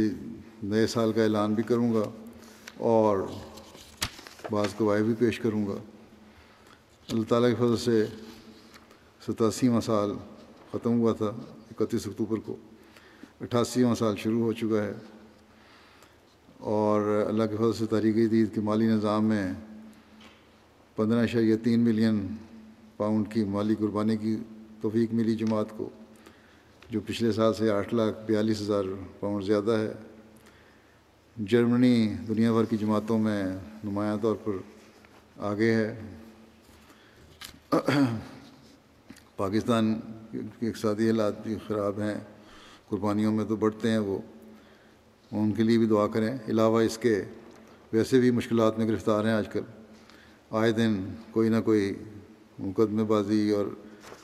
نئے 0.64 0.88
سال 0.88 1.12
کا 1.12 1.24
اعلان 1.24 1.54
بھی 1.54 1.64
کروں 1.64 1.94
گا 1.94 2.04
اور 2.78 3.18
بعض 4.52 4.68
گواہی 4.80 5.04
بھی 5.04 5.14
پیش 5.14 5.40
کروں 5.40 5.68
گا۔ 5.68 5.76
اللہ 7.10 7.24
تعالیٰ 7.30 7.50
کی 7.50 7.56
فضل 7.56 7.78
سے 7.78 8.06
ستاسیواں 9.28 9.82
سال 9.82 10.12
ختم 10.72 11.00
ہوا 11.00 11.14
تھا، 11.14 11.32
اکتیس 11.72 12.08
اکتوبر 12.08 12.38
کو۔ 12.38 12.56
اٹھاسیواں 13.42 13.96
سال 13.96 14.16
شروع 14.18 14.42
ہو 14.42 14.54
چکا 14.54 14.84
ہے۔ 14.84 14.94
اور 16.58 17.26
اللہ 17.28 17.44
کے 17.44 17.56
فضل 17.56 17.74
سے 17.74 17.86
تحریک 17.86 18.16
جدید 18.16 18.56
کے 18.56 18.62
مالی 18.62 18.86
نظام 18.86 19.26
میں 19.26 19.54
پندرہ 20.96 21.24
اشاریہ 21.24 21.56
تین 21.56 21.80
ملین 21.80 22.28
پاؤنڈ 22.98 23.34
کی 23.34 23.44
مالی 23.44 23.76
قربانی 23.76 24.18
کی 24.18 24.38
توفیق 24.82 25.14
ملی 25.14 25.36
جماعت 25.36 25.66
کو، 25.78 25.90
جو 26.90 27.00
پچھلے 27.06 27.32
سال 27.32 27.54
سے 27.54 27.72
آٹھ 27.72 27.94
لاکھ 27.94 28.18
بیالیس 28.28 28.62
ہزار 28.62 28.84
پاؤنڈ 29.20 29.46
زیادہ 29.46 29.72
ہے۔ 29.72 29.92
جرمنی 31.38 32.14
دنیا 32.28 32.52
بھر 32.52 32.66
کی 32.66 32.78
جماعتوں 32.78 33.20
میں 33.20 33.44
نمایاں 33.84 34.18
طور 34.22 34.36
پر 34.36 34.52
آگے 35.38 35.76
ہے۔ 35.76 36.00
پاکستان 39.42 40.00
کے 40.60 40.70
اقتصادی 40.70 41.10
حالات 41.10 41.44
بھی 41.44 41.56
خراب 41.68 42.00
ہیں، 42.00 42.20
قربانیوں 42.90 43.34
میں 43.34 43.46
تو 43.46 43.56
بڑھتے 43.56 43.90
ہیں 43.90 43.98
وہ۔ 43.98 44.20
ان 45.32 45.52
کے 45.52 45.64
لیے 45.64 45.78
بھی 45.78 45.86
دعا 45.86 46.08
کریں۔ 46.08 46.38
علاوہ 46.48 46.82
اس 46.82 46.98
کے 46.98 47.22
ویسے 47.94 48.20
بھی 48.20 48.32
مشکلات 48.32 48.78
میں 48.78 48.88
گرفتار 48.88 49.26
ہیں 49.26 49.32
آج 49.32 49.50
کل۔ 49.50 49.60
آئے 50.52 50.72
دن 50.72 51.04
کوئی 51.32 51.50
نہ 51.50 51.56
کوئی 51.66 51.94
مقدمے 52.60 53.04
بازی 53.04 53.52
اور 53.52 53.66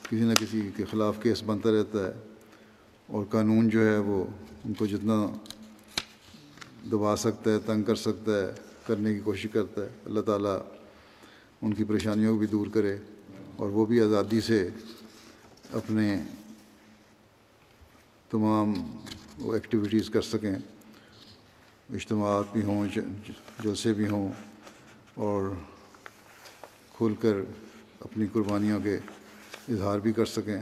کسی 0.02 0.20
نہ 0.20 0.32
کسی 0.40 0.70
کے 0.76 0.84
خلاف 0.84 1.22
کیس 1.22 1.42
بنتا 1.42 1.70
رہتا 1.70 2.06
ہے 2.06 2.12
اور 3.06 3.24
قانون 3.24 3.68
جو 3.68 3.86
ہے 3.86 3.98
وہ 3.98 4.24
ان 4.64 4.72
کو 4.74 4.86
جتنا 4.86 5.26
دبا 6.92 7.16
سکتا 7.16 7.50
ہے، 7.50 7.58
تنگ 7.66 7.82
کر 7.82 7.94
سکتا 7.94 8.32
ہے، 8.32 8.52
کرنے 8.86 9.14
کی 9.14 9.20
کوشش 9.20 9.46
کرتا 9.52 9.82
ہے۔ 9.82 9.88
اللہ 10.04 10.20
تعالیٰ 10.20 10.58
ان 11.62 11.74
کی 11.74 11.84
پریشانیوں 11.84 12.32
کو 12.32 12.38
بھی 12.38 12.46
دور 12.46 12.66
کرے 12.74 12.96
اور 13.56 13.68
وہ 13.68 13.86
بھی 13.86 14.00
آزادی 14.00 14.40
سے 14.40 14.68
اپنے 15.72 16.22
تمام 18.30 18.72
وہ 19.38 19.54
ایکٹیویٹیز 19.54 20.10
کر 20.10 20.22
سکیں۔ 20.22 20.54
اجتماعات 21.94 22.44
بھی 22.52 22.62
ہوں 22.62 22.88
جلسے 23.64 23.92
بھی 23.92 24.08
ہوں 24.08 24.32
اور 25.14 25.54
کھل 26.96 27.14
کر 27.20 27.36
اپنی 28.00 28.26
قربانیوں 28.32 28.80
کے 28.80 28.96
اظہار 29.68 29.98
بھی 29.98 30.12
کر 30.12 30.26
سکیں۔ 30.26 30.60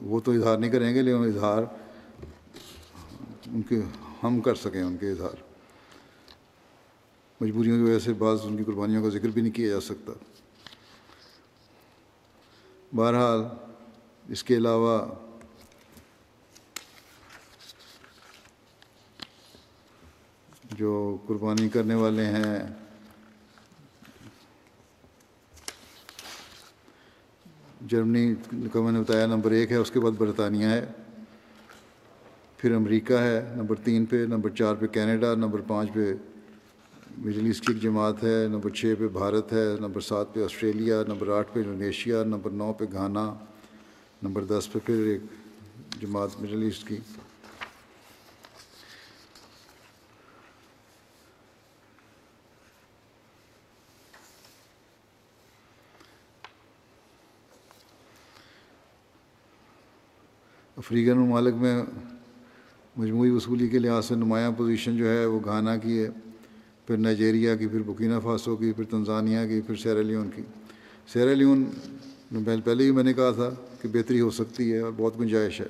وہ 0.00 0.20
تو 0.20 0.32
اظہار 0.32 0.58
نہیں 0.58 0.70
کریں 0.70 0.94
گے، 0.94 1.02
لیکن 1.02 1.24
اظہار 1.24 1.62
ان 3.46 3.62
کے 3.62 3.80
ہم 4.22 4.40
کر 4.40 4.54
سکیں، 4.54 4.82
ان 4.82 4.96
کے 4.96 5.10
اظہار۔ 5.10 5.42
مجبوریوں 7.40 7.76
کی 7.76 7.82
وجہ 7.82 7.98
سے 7.98 8.12
بعض 8.12 8.40
ان 8.44 8.56
کی 8.56 8.64
قربانیوں 8.64 9.02
کا 9.02 9.18
ذکر 9.18 9.28
بھی 9.28 9.42
نہیں 9.42 9.52
کیا 9.52 9.68
جا 9.68 9.80
سکتا۔ 9.80 10.12
بہرحال 12.96 13.69
اس 14.30 14.42
کے 14.44 14.56
علاوہ 14.56 15.00
جو 20.78 21.16
قربانی 21.26 21.68
کرنے 21.68 21.94
والے 21.94 22.24
ہیں، 22.24 22.58
جرمنی 27.80 28.34
کا 28.72 28.80
میں 28.80 28.92
نے 28.92 29.00
بتایا 29.00 29.26
نمبر 29.26 29.50
ایک 29.50 29.72
ہے، 29.72 29.76
اس 29.76 29.90
کے 29.90 30.00
بعد 30.00 30.18
برطانیہ 30.18 30.66
ہے، 30.66 30.84
پھر 32.56 32.74
امریکہ 32.74 33.18
ہے، 33.18 33.40
نمبر 33.56 33.76
تین 33.84 34.04
پہ، 34.06 34.24
نمبر 34.28 34.50
چار 34.50 34.74
پہ 34.74 34.86
کینیڈا، 34.86 35.34
نمبر 35.34 35.60
پانچ 35.66 35.92
پہ 35.94 36.12
مڈل 37.18 37.46
ایسٹ 37.46 37.66
کی 37.66 37.72
ایک 37.72 37.82
جماعت 37.82 38.24
ہے، 38.24 38.46
نمبر 38.48 38.70
چھ 38.70 38.94
پہ 38.98 39.08
بھارت 39.12 39.52
ہے، 39.52 39.66
نمبر 39.80 40.00
سات 40.00 40.34
پہ 40.34 40.44
آسٹریلیا، 40.44 41.02
نمبر 41.08 41.38
آٹھ 41.38 41.52
پہ 41.52 41.60
انڈونیشیا، 41.60 42.24
نمبر 42.24 42.50
نو 42.50 42.72
پہ 42.72 42.84
گھانا 42.92 43.32
نمبر 44.22 44.44
دس 44.44 44.72
پہ 44.72 44.78
پھر 44.86 44.94
ایک 44.94 45.20
جماعت 46.00 46.40
مڈل 46.40 46.62
ایسٹ 46.62 46.88
کی۔ 46.88 46.96
افریقن 60.76 61.18
ممالک 61.18 61.54
میں 61.54 61.82
مجموعی 62.96 63.30
وصولی 63.30 63.68
کے 63.68 63.78
لحاظ 63.78 64.04
سے 64.04 64.14
نمایاں 64.14 64.50
پوزیشن 64.56 64.96
جو 64.96 65.08
ہے 65.08 65.24
وہ 65.24 65.40
گھانا 65.44 65.76
کی 65.76 65.98
ہے، 65.98 66.10
پھر 66.86 66.96
نائجیریا 66.96 67.56
کی، 67.56 67.68
پھر 67.68 67.82
بکینہ 67.82 68.20
فاسو 68.22 68.56
کی، 68.56 68.72
پھر 68.72 68.84
تنزانیہ 68.84 69.46
کی، 69.48 69.60
پھر 69.60 69.76
سیرالیون 69.76 70.30
کی۔ 70.36 70.42
سیرالیون 71.12 71.64
پہلے 72.64 72.84
ہی 72.84 72.90
میں 72.90 73.04
نے 73.04 73.12
کہا 73.12 73.30
تھا 73.30 73.50
کہ 73.82 73.88
بہتری 73.88 74.20
ہو 74.20 74.30
سکتی 74.30 74.72
ہے 74.72 74.78
اور 74.78 74.92
بہت 74.96 75.20
گنجائش 75.20 75.60
ہے، 75.60 75.66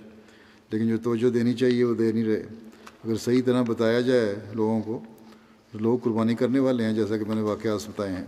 لیکن 0.71 0.89
جو 0.89 0.97
توجہ 0.99 1.31
دینی 1.31 1.55
چاہیے 1.55 1.85
وہ 1.85 1.95
دے 1.95 2.13
نہیں 2.13 2.25
رہے۔ 2.25 2.43
اگر 3.05 3.17
صحیح 3.17 3.43
طرح 3.47 3.63
بتایا 3.63 4.01
جائے 4.01 4.35
لوگوں 4.53 4.83
کو، 4.83 5.03
تو 5.73 5.79
لوگ 5.79 5.99
قربانی 5.99 6.35
کرنے 6.35 6.59
والے 6.59 6.85
ہیں، 6.85 6.93
جیسا 6.93 7.17
کہ 7.17 7.25
میں 7.25 7.35
نے 7.35 7.41
واقعات 7.41 7.89
بتائے 7.89 8.13
ہیں۔ 8.13 8.25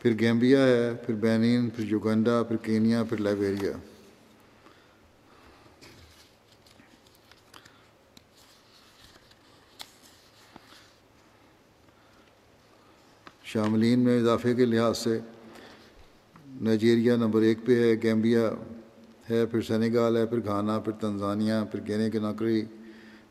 پھر 0.00 0.18
گیمبیا 0.18 0.66
ہے، 0.66 0.94
پھر 1.06 1.14
بینین، 1.14 1.70
پھر 1.70 1.84
یوگنڈا، 1.84 2.42
پھر 2.42 2.56
کینیا، 2.56 3.02
پھر 3.04 3.20
لائبیریا۔ 3.20 3.72
شاملین 13.44 14.00
میں 14.00 14.20
اضافے 14.20 14.54
کے 14.54 14.64
لحاظ 14.64 14.98
سے 14.98 15.20
نائجیریا 16.60 17.16
نمبر 17.16 17.42
ایک 17.42 17.58
پہ 17.64 17.78
ہے، 17.82 17.94
گیمبیا 18.02 18.48
ہے، 19.30 19.44
پھر 19.46 19.60
سینیگال 19.62 20.16
ہے، 20.16 20.26
پھر 20.26 20.44
گھانا، 20.44 20.78
پھر 20.78 20.92
تنزانیہ، 20.92 21.54
پھر 21.70 21.80
گینے 21.88 22.10
کے 22.10 22.18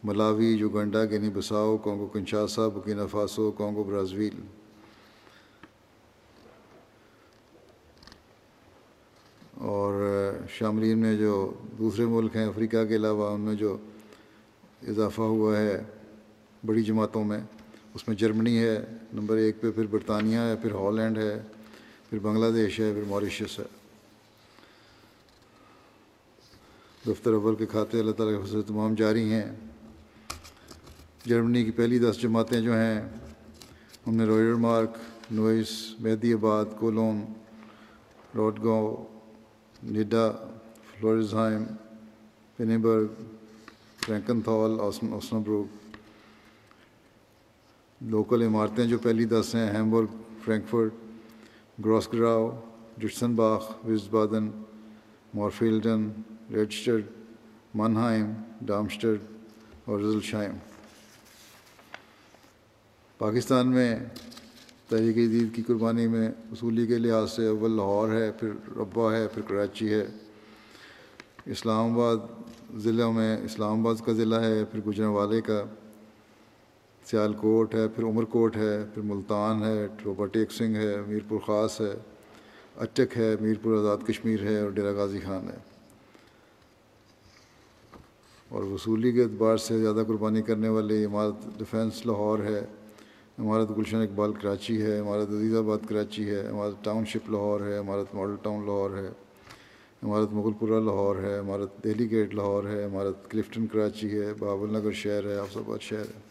Malawi, 0.03 0.47
Uganda 0.47 1.03
Guinea 1.05 1.29
Bissau 1.29 1.77
Congo 1.77 2.07
Kinshasa 2.13 2.67
Burkina 2.67 3.05
Faso 3.11 3.51
Congo 3.51 3.83
Brazil 3.83 4.39
اور 9.61 9.93
شاملین 10.49 10.99
میں 10.99 11.15
جو 11.17 11.51
دوسرے 11.79 12.05
ملک 12.05 12.35
ہیں 12.35 12.45
افریقہ 12.45 12.85
کے 12.89 12.95
علاوہ، 12.95 13.29
ان 13.33 13.41
میں 13.41 13.55
جو 13.55 13.77
اضافہ 14.87 15.21
ہوا 15.21 15.57
ہے 15.57 15.77
بڑی 16.65 16.83
جماعتوں 16.83 17.23
میں، 17.23 17.39
اس 17.93 18.07
میں 18.07 18.15
جرمنی 18.15 18.57
ہے 18.59 18.77
نمبر 19.13 19.37
ایک 19.37 19.61
پہ، 19.61 19.71
پھر 19.71 19.85
برطانیہ 19.85 20.37
ہے، 20.37 20.55
پھر 20.61 20.71
ہالینڈ 20.71 21.17
ہے۔ 21.17 21.41
پھر 22.11 22.19
بنگلہ 22.19 22.51
دیش 22.51 22.79
ہے، 22.79 22.91
پھر 22.93 23.03
موریشس 23.07 23.59
ہے۔ 23.59 23.63
دفتر 27.07 27.33
اول 27.33 27.55
کے 27.55 27.65
کھاتے 27.65 27.99
اللہ 27.99 28.11
تعالیٰ 28.11 28.39
کے 28.39 28.45
فضل 28.45 28.61
تمام 28.61 28.95
جاری 28.95 29.33
ہیں۔ 29.33 29.45
جرمنی 31.25 31.63
کی 31.65 31.71
پہلی 31.71 31.99
دس 31.99 32.17
جماعتیں 32.21 32.61
جو 32.61 32.73
ہیں 32.73 33.01
ان 34.05 34.15
میں 34.15 34.25
روئر 34.25 34.53
مارک، 34.55 34.97
نوئس 35.31 35.71
مہدی 35.99 36.33
آباد 36.33 36.65
کولون 36.79 37.21
روڈ 38.35 38.63
گاؤں 38.63 38.95
نڈا، 39.83 40.31
فلورزہائم 40.99 41.63
پینیبرگ 42.57 43.07
فرینکن 43.97 44.41
تھال 44.41 44.79
اوسنبروک 44.79 45.67
لوکل 48.01 48.41
عمارتیں 48.41 48.85
جو 48.85 48.97
پہلی 48.97 49.25
دس 49.25 49.55
ہیں، 49.55 49.69
ہیمبرگ، 49.71 50.17
فرینکفرٹ 50.45 50.93
گراسگراؤ 51.85 52.49
جٹسن 52.97 53.35
باغ 53.35 53.63
وزد 53.87 54.11
بادن 54.11 54.49
مورفیلڈن 55.33 56.09
ریڈسٹرڈ 56.53 57.05
منہائم 57.73 58.33
ڈامسٹرڈ 58.61 59.19
اور 59.85 59.99
رزل 59.99 60.21
شائم 60.21 60.51
پاکستان 63.17 63.67
میں 63.67 63.95
تحریک 64.87 65.15
جدید 65.15 65.55
کی 65.55 65.61
قربانی 65.61 66.07
میں 66.07 66.27
اصولی 66.27 66.87
کے 66.87 66.97
لحاظ 66.97 67.31
سے 67.31 67.47
اول 67.47 67.71
لاہور 67.71 68.09
ہے، 68.09 68.31
پھر 68.31 68.49
ربا 68.77 69.13
ہے، 69.13 69.27
پھر 69.27 69.41
کراچی 69.41 69.93
ہے۔ 69.93 70.07
اسلام 71.45 71.91
آباد 71.91 72.17
ضلع 72.77 73.09
میں 73.09 73.37
اسلام 73.37 73.79
آباد 73.79 74.05
کا 74.05 74.13
ضلع 74.13 74.39
ہے، 74.39 74.65
پھر 74.65 74.79
گجرا 74.87 75.09
والے 75.09 75.41
کا۔ 75.41 75.63
سیال 77.11 77.33
کوٹ 77.33 77.75
ہے، 77.75 77.87
پھر 77.87 78.03
عمر 78.03 78.23
کوٹ 78.23 78.57
ہے، 78.57 78.83
پھر 78.93 79.01
ملتان 79.01 79.63
ہے 79.63 79.87
ٹروبا 79.97 80.25
ٹیک 80.25 80.51
سنگھ 80.51 80.75
ہے، 80.75 80.95
میر 81.07 81.19
پور 81.27 81.39
خاص 81.45 81.81
ہے 81.81 81.93
اچک 82.75 83.17
ہے، 83.17 83.35
میر 83.41 83.53
پور 83.61 83.77
آزاد 83.77 83.97
کشمیر 84.07 84.43
ہے 84.43 84.59
اور 84.59 84.69
ڈیرا 84.69 84.91
غازی 84.91 85.19
خان 85.19 85.47
ہے۔ 85.47 85.57
اور 88.49 88.63
وصولی 88.63 89.11
کے 89.11 89.23
اعتبار 89.23 89.57
سے 89.57 89.79
زیادہ 89.79 90.03
قربانی 90.07 90.41
کرنے 90.41 90.69
والی 90.69 91.05
عمارت 91.05 91.59
ڈیفینس 91.59 92.05
لاہور 92.05 92.39
ہے، 92.39 92.65
عمارت 93.39 93.77
گلشن 93.77 93.97
اقبال 93.97 94.33
کراچی 94.33 94.81
ہے، 94.81 94.99
عمارت 94.99 95.29
عزیز 95.29 95.55
آباد 95.55 95.77
کراچی 95.89 96.29
ہے، 96.29 96.47
عمارت 96.47 96.83
ٹاؤن 96.83 97.05
شپ 97.05 97.29
لاہور 97.29 97.61
ہے، 97.61 97.77
عمارت 97.77 98.15
ماڈل 98.15 98.35
ٹاؤن 98.41 98.65
لاہور 98.65 98.97
ہے، 98.97 99.09
عمارت 100.03 100.33
مغل 100.33 100.53
پورہ 100.59 100.79
لاہور 100.79 101.15
ہے، 101.15 101.39
عمارت 101.39 101.83
دہلی 101.83 102.11
گیٹ 102.11 102.35
لاہور 102.35 102.63
ہے، 102.63 102.83
عمارت 102.85 103.31
کلفٹن 103.31 103.67
کراچی 103.67 104.21
ہے 104.21 104.33
بابل 104.39 104.69
نگر 104.69 104.91
شہر 104.91 105.25
ہے، 105.25 105.37
آفس 105.37 105.57
آباد 105.57 105.81
شہر 105.81 105.99
ہے۔ 105.99 106.30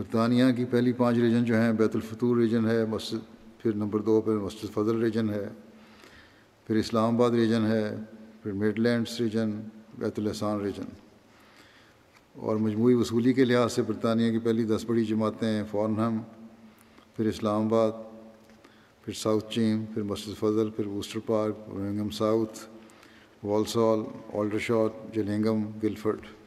برطانیہ 0.00 0.44
کی 0.56 0.64
پہلی 0.64 0.92
پانچ 0.92 1.18
ریجن 1.18 1.44
جو 1.44 1.54
ہیں، 1.54 1.72
بیت 1.72 1.94
الفطور 1.94 2.36
ریجن 2.36 2.66
ہے، 2.66 2.84
مسجد، 2.84 3.16
پھر 3.58 3.72
نمبر 3.72 4.00
دو 4.00 4.20
پہ 4.20 4.30
مسجد 4.30 4.74
فضل 4.74 5.02
ریجن 5.02 5.30
ہے، 5.30 5.48
پھر 6.66 6.76
اسلام 6.76 7.14
آباد 7.14 7.30
ریجن 7.30 7.66
ہے، 7.66 7.96
پھر 8.42 8.52
مڈ 8.52 8.78
لینڈس 8.78 9.20
ریجن، 9.20 9.50
بیت 9.98 10.18
الحسان 10.18 10.60
ریجن۔ 10.60 10.84
اور 12.34 12.56
مجموعی 12.56 12.94
وصولی 12.94 13.32
کے 13.32 13.44
لحاظ 13.44 13.72
سے 13.72 13.82
برطانیہ 13.82 14.30
کی 14.30 14.38
پہلی 14.38 14.64
دس 14.64 14.84
بڑی 14.86 15.04
جماعتیں 15.04 15.48
ہیں، 15.48 15.64
فورنہم، 15.70 16.18
پھر 17.16 17.26
اسلام 17.26 17.66
آباد، 17.66 17.92
پھر 19.04 19.12
ساؤتھ 19.12 19.52
چین، 19.52 19.84
پھر 19.94 20.02
مسجد 20.02 20.38
فضل، 20.38 20.70
پھر 20.70 20.86
Worcester 20.86 21.20
Park 21.26 21.54
Birmingham 21.68 22.10
South, 22.10 22.58
Walsall 23.42 24.00
Aldershot 24.34 25.14
Gillingham, 25.14 25.64
Guildford. 25.82 26.39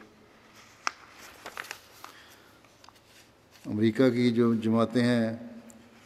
امریکہ 3.66 4.08
کی 4.10 4.30
جو 4.30 4.54
جماعتیں 4.54 5.02
ہیں، 5.02 5.36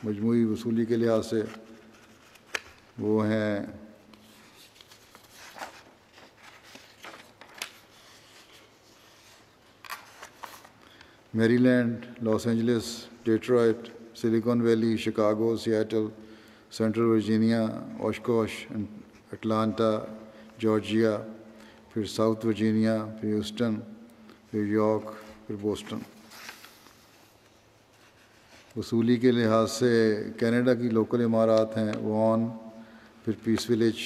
مجموعی 0.04 0.44
وصولی 0.44 0.84
کے 0.84 0.96
لحاظ 0.96 1.26
سے، 1.26 1.42
وہ 2.98 3.26
ہیں 3.26 3.60
Maryland 11.56 12.06
Los 12.22 12.46
Angeles, 12.46 12.84
Detroit, 13.24 13.88
Silicon 14.16 14.60
Valley, 14.60 14.96
Chicago, 14.96 15.56
Seattle, 15.56 16.06
Central 16.70 17.04
Virginia, 17.04 17.66
Oshkosh, 17.98 18.66
Atlanta, 19.32 19.90
Georgia, 20.58 21.16
پھر 21.92 22.04
ساؤتھ 22.04 22.46
ورجینیا، 22.46 22.96
پھر 23.20 23.28
ہیوسٹن، 23.28 23.74
پھر 24.50 24.66
یارک، 24.66 25.10
پھر 25.46 25.54
بوسٹن۔ 25.60 25.98
وصولی 28.78 29.16
کے 29.16 29.30
لحاظ 29.30 29.70
سے 29.70 29.88
کینیڈا 30.38 30.74
کی 30.74 30.88
لوکل 30.88 31.24
عمارات 31.24 31.76
ہیں 31.76 31.92
وان 32.02 32.48
پھر 33.24 33.32
پیس 33.44 33.68
ولیج 33.70 33.96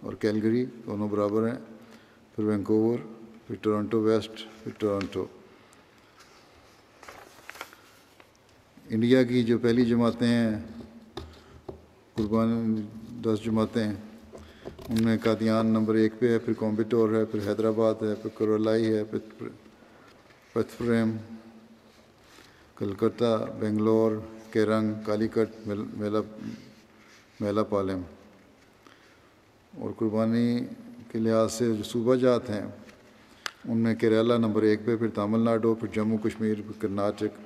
اور 0.00 0.12
کیلگری 0.12 0.64
دونوں 0.86 1.08
برابر 1.08 1.48
ہیں، 1.48 1.58
پھر 2.34 2.44
وینکوور 2.44 2.98
پھر 3.46 3.56
ٹورنٹو 3.62 4.00
ویسٹ 4.02 4.40
پھر 4.62 4.72
ٹورنٹو 4.78 5.24
انڈیا 8.86 9.22
کی 9.22 9.42
جو 9.42 9.58
پہلی 9.58 9.84
جماعتیں 9.84 10.26
ہیں، 10.28 10.58
قربان 12.16 12.82
دس 13.24 13.44
جماعتیں، 13.44 13.86
ان 13.86 15.02
میں 15.04 15.16
قادیان 15.22 15.66
نمبر 15.66 15.94
ایک 15.94 16.18
پہ 16.18 16.32
ہے، 16.32 16.38
پھر 16.38 16.52
کومبٹور 16.52 17.14
ہے، 17.14 17.24
پھر 17.24 17.48
حیدرآباد 17.48 18.02
ہے، 18.02 18.14
پھر 18.22 18.30
کرولائی 18.38 18.94
ہے، 18.94 19.04
پھر 19.04 19.48
پتھفریم 20.52 21.16
کلکتہ، 22.78 23.46
بنگلور، 23.60 24.12
کیرنگ 24.52 24.92
کالی 25.06 25.28
کٹ 25.28 25.66
میلا 25.66 26.18
میلا 27.40 27.62
پالم 27.62 28.02
اور 29.80 29.90
قربانی 29.98 30.60
کے 31.10 31.18
لحاظ 31.18 31.52
سے 31.52 31.76
جو 31.76 31.82
صوبہ 31.82 32.14
جات 32.14 32.50
ہیں، 32.50 32.66
ان 33.64 33.78
میں 33.78 33.94
کیرلا 33.94 34.36
نمبر 34.36 34.62
ایک 34.62 34.80
پہ، 34.84 34.96
پھر 34.96 35.08
تامل 35.14 35.40
ناڈو، 35.40 35.74
پھر 35.74 35.88
جموں، 35.94 36.18
کشمیر، 36.24 36.54
پھر 36.54 36.80
کرناٹک، 36.80 37.38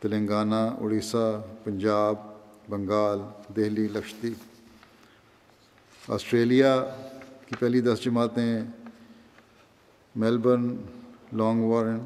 تلنگانہ، 0.00 0.54
اڑیسہ، 0.54 1.42
پنجاب، 1.64 2.14
بنگال، 2.68 3.18
دہلی، 3.56 3.88
لکشدیپ۔ 3.88 6.12
آسٹریلیا 6.12 6.84
کی 7.46 7.54
پہلی 7.58 7.80
دس 7.80 8.04
جماعتیں 8.04 8.64
Melbourne, 10.14 10.76
Long 11.32 11.64
Warren, 11.64 11.98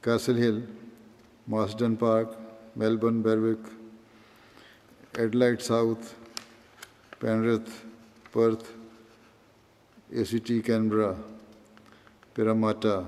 Castle 0.00 0.38
Hill 0.38 0.60
Marsden 1.48 1.94
Park 1.94 2.28
Melbourne 2.76 3.20
Berwick 3.20 3.68
Adelaide 5.18 5.62
South 5.62 6.06
Penrith 7.18 7.70
Perth 8.32 8.64
A 10.08 10.24
C 10.24 10.38
T 10.38 10.60
Canberra 10.60 11.12
Parramatta 12.34 13.00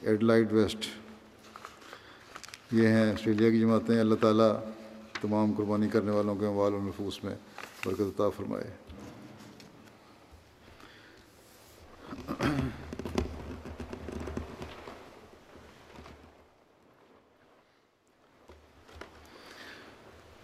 Adelaide 0.00 0.52
West 0.52 0.86
یہ 2.72 2.88
ہیں 2.88 3.12
آسٹریلیا 3.12 3.50
کی 3.50 3.60
جماعتیں 3.60 4.00
اللہ 4.00 4.14
تعالیٰ 4.14 4.52
تمام 5.20 5.52
قربانی 5.52 5.88
کرنے 5.88 6.10
والوں 6.10 6.34
کے 6.34 6.46
اموال 6.46 6.74
و 6.74 6.80
نفوس 6.82 7.24
میں 7.24 7.34
برکت 7.86 8.00
عطا 8.00 8.28
فرمائے۔ 8.28 8.70